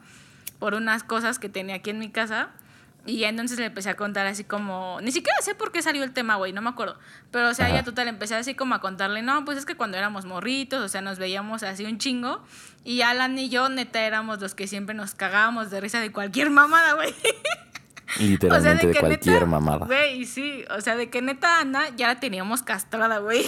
por 0.59 0.75
unas 0.75 1.05
cosas 1.05 1.39
que 1.39 1.49
tenía 1.49 1.77
aquí 1.77 1.91
en 1.91 1.99
mi 1.99 2.11
casa. 2.11 2.51
Y 3.07 3.21
ya 3.21 3.31
entonces 3.31 3.59
le 3.59 3.65
empecé 3.65 3.89
a 3.89 3.97
contar 3.97 4.27
así 4.27 4.45
como, 4.45 4.99
ni 5.01 5.11
siquiera 5.11 5.37
sé 5.41 5.55
por 5.55 5.73
qué 5.73 5.81
salió 5.81 6.05
el 6.05 6.13
tema, 6.13 6.37
güey, 6.37 6.53
no 6.53 6.61
me 6.61 6.69
acuerdo. 6.69 6.99
Pero, 7.31 7.49
o 7.49 7.55
sea, 7.55 7.67
Ajá. 7.67 7.77
ya 7.77 7.83
total, 7.83 8.09
empecé 8.09 8.35
así 8.35 8.55
como 8.55 8.75
a 8.75 8.81
contarle, 8.83 9.23
no, 9.23 9.47
pues 9.47 9.57
es 9.57 9.65
que 9.65 9.75
cuando 9.75 9.97
éramos 9.97 10.27
morritos, 10.27 10.85
o 10.85 10.89
sea, 10.89 11.01
nos 11.01 11.19
veíamos 11.19 11.63
así 11.63 11.87
un 11.87 11.97
chingo. 11.97 12.45
Y 12.85 13.01
Alan 13.01 13.39
y 13.39 13.49
yo, 13.49 13.71
neta, 13.71 14.03
éramos 14.03 14.39
los 14.41 14.55
que 14.55 14.67
siempre 14.67 14.95
nos 14.95 15.15
cagábamos 15.15 15.71
de 15.71 15.81
risa 15.81 15.99
de 15.99 16.13
cualquier 16.13 16.51
mamada, 16.51 16.93
güey. 16.93 17.15
Literalmente 18.19 18.87
de, 18.89 18.95
cualquier 18.99 19.35
neta, 19.35 19.47
mamada. 19.47 19.87
Güey, 19.87 20.25
sí, 20.27 20.65
o 20.77 20.81
sea, 20.81 20.97
de 20.97 21.11
que 21.11 21.23
neta 21.23 21.61
Ana 21.61 21.91
ya 21.97 22.09
la 22.09 22.19
teníamos 22.21 22.63
castrada, 22.63 23.19
güey. 23.19 23.45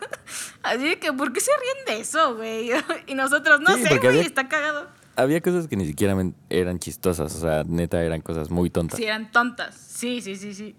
Así 0.62 0.96
que, 0.96 1.12
¿por 1.12 1.32
qué 1.32 1.40
se 1.40 1.50
ríen 1.50 1.86
de 1.86 2.00
eso, 2.02 2.36
güey? 2.36 2.70
Y 3.06 3.14
nosotros, 3.14 3.60
no 3.60 3.74
Sí, 3.76 3.82
sé, 3.84 3.96
güey, 3.98 4.08
había- 4.08 4.22
está 4.22 4.48
cagado. 4.48 4.88
Había 5.16 5.40
cosas 5.40 5.66
que 5.66 5.76
ni 5.76 5.86
siquiera 5.86 6.14
eran 6.50 6.78
chistosas, 6.78 7.34
o 7.34 7.40
sea, 7.40 7.64
neta 7.64 8.02
eran 8.02 8.20
cosas 8.20 8.50
muy 8.50 8.68
tontas. 8.68 8.98
Sí, 8.98 9.04
eran 9.06 9.32
tontas. 9.32 9.74
Sí, 9.74 10.20
sí, 10.20 10.36
sí, 10.36 10.52
sí. 10.54 10.76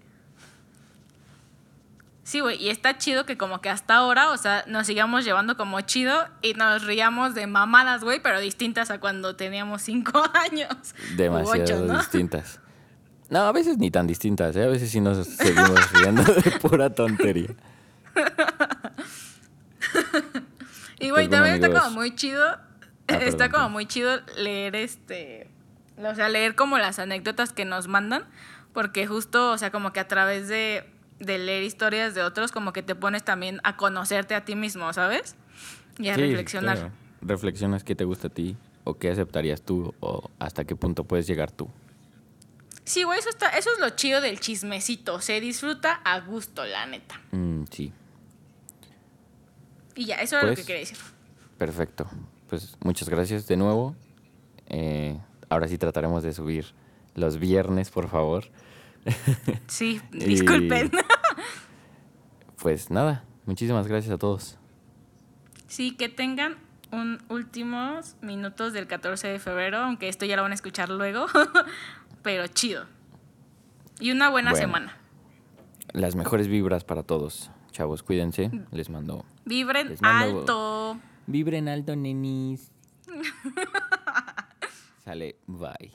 Sí, 2.22 2.40
güey, 2.40 2.62
y 2.62 2.68
está 2.68 2.98
chido 2.98 3.24
que 3.24 3.38
como 3.38 3.60
que 3.62 3.70
hasta 3.70 3.94
ahora, 3.96 4.30
o 4.32 4.36
sea, 4.36 4.62
nos 4.68 4.86
sigamos 4.86 5.24
llevando 5.24 5.56
como 5.56 5.80
chido 5.80 6.28
y 6.42 6.52
nos 6.54 6.84
riamos 6.84 7.34
de 7.34 7.46
mamadas, 7.46 8.04
güey, 8.04 8.20
pero 8.22 8.38
distintas 8.38 8.90
a 8.90 9.00
cuando 9.00 9.34
teníamos 9.34 9.80
cinco 9.82 10.22
años. 10.34 10.76
Demasiado 11.16 11.62
ocho, 11.64 11.92
¿no? 11.92 11.98
distintas. 11.98 12.60
No, 13.30 13.40
a 13.40 13.52
veces 13.52 13.78
ni 13.78 13.90
tan 13.90 14.06
distintas, 14.06 14.56
¿eh? 14.56 14.64
A 14.64 14.68
veces 14.68 14.90
sí 14.90 15.00
nos 15.00 15.26
seguimos 15.26 15.92
riendo 15.92 16.22
de 16.22 16.50
pura 16.62 16.90
tontería. 16.94 17.50
Y 21.00 21.10
güey, 21.10 21.28
Pues 21.28 21.28
bueno, 21.28 21.30
también 21.30 21.54
está 21.54 21.68
como 21.80 21.90
muy 21.94 22.14
chido. 22.14 22.44
Ah, 22.46 23.14
está 23.16 23.18
perdón, 23.20 23.38
como 23.38 23.50
perdón. 23.50 23.72
muy 23.72 23.86
chido 23.86 24.10
leer 24.36 24.76
este. 24.76 25.48
O 25.98 26.14
sea, 26.14 26.28
leer 26.28 26.54
como 26.54 26.78
las 26.78 26.98
anécdotas 26.98 27.52
que 27.52 27.64
nos 27.64 27.88
mandan. 27.88 28.24
Porque 28.72 29.06
justo, 29.06 29.50
o 29.52 29.58
sea, 29.58 29.70
como 29.70 29.92
que 29.92 30.00
a 30.00 30.08
través 30.08 30.48
de, 30.48 30.84
de 31.18 31.38
leer 31.38 31.62
historias 31.64 32.14
de 32.14 32.22
otros, 32.22 32.52
como 32.52 32.72
que 32.72 32.82
te 32.82 32.94
pones 32.94 33.24
también 33.24 33.60
a 33.64 33.76
conocerte 33.76 34.34
a 34.34 34.44
ti 34.44 34.56
mismo, 34.56 34.92
¿sabes? 34.92 35.36
Y 35.98 36.08
a 36.08 36.14
Sí, 36.14 36.20
reflexionar. 36.22 36.76
claro. 36.78 36.92
Reflexionas 37.22 37.82
qué 37.82 37.94
te 37.96 38.04
gusta 38.04 38.28
a 38.28 38.30
ti 38.30 38.56
o 38.84 38.96
qué 38.98 39.10
aceptarías 39.10 39.62
tú 39.62 39.94
o 40.00 40.30
hasta 40.38 40.64
qué 40.64 40.76
punto 40.76 41.04
puedes 41.04 41.26
llegar 41.26 41.50
tú. 41.50 41.68
Sí, 42.88 43.02
güey, 43.02 43.18
eso, 43.18 43.28
está, 43.28 43.50
eso 43.50 43.70
es 43.72 43.78
lo 43.80 43.90
chido 43.90 44.20
del 44.22 44.40
chismecito. 44.40 45.20
Se 45.20 45.40
disfruta 45.40 46.00
a 46.04 46.20
gusto, 46.20 46.64
la 46.64 46.86
neta. 46.86 47.20
Mm, 47.32 47.64
sí, 47.70 47.92
Y 49.94 50.06
ya, 50.06 50.16
eso 50.16 50.36
era 50.36 50.44
lo 50.46 50.48
Pues- 50.54 50.60
que 50.60 50.66
quería 50.66 50.80
decir. 50.80 50.98
perfecto. 51.58 52.08
Pues 52.48 52.76
muchas 52.82 53.08
gracias 53.10 53.46
de 53.46 53.56
nuevo. 53.58 53.94
Eh, 54.68 55.18
ahora 55.50 55.68
sí 55.68 55.76
trataremos 55.76 56.22
de 56.22 56.32
subir 56.32 56.66
los 57.14 57.38
viernes, 57.38 57.90
por 57.90 58.08
favor. 58.08 58.44
Sí, 59.66 60.00
Y- 60.12 60.24
disculpen. 60.24 60.90
Pues 62.62 62.90
nada, 62.90 63.22
muchísimas 63.46 63.86
gracias 63.86 64.12
a 64.14 64.18
todos. 64.18 64.56
Sí, 65.68 65.94
que 65.96 66.08
tengan 66.08 66.56
un 66.90 67.22
últimos 67.28 68.16
minutos 68.22 68.72
del 68.72 68.86
14 68.86 69.28
de 69.28 69.38
febrero, 69.38 69.78
aunque 69.78 70.08
esto 70.08 70.24
ya 70.24 70.36
lo 70.36 70.42
van 70.42 70.52
a 70.52 70.54
escuchar 70.54 70.88
luego, 70.88 71.26
pero 72.22 72.46
chido. 72.46 72.84
Y 74.00 74.10
una 74.12 74.30
buena 74.30 74.50
Bueno. 74.52 74.66
semana. 74.66 74.96
Las 75.92 76.14
mejores 76.16 76.48
vibras 76.48 76.84
para 76.84 77.02
todos. 77.02 77.50
Chavos, 77.72 78.02
cuídense. 78.02 78.50
Les 78.70 78.90
mando. 78.90 79.24
Vibren 79.44 79.88
Les 79.90 80.02
mando- 80.02 80.38
alto. 80.40 80.98
Vibren 81.26 81.68
alto, 81.68 81.96
nenis. 81.96 82.70
Sale, 85.04 85.36
bye. 85.46 85.92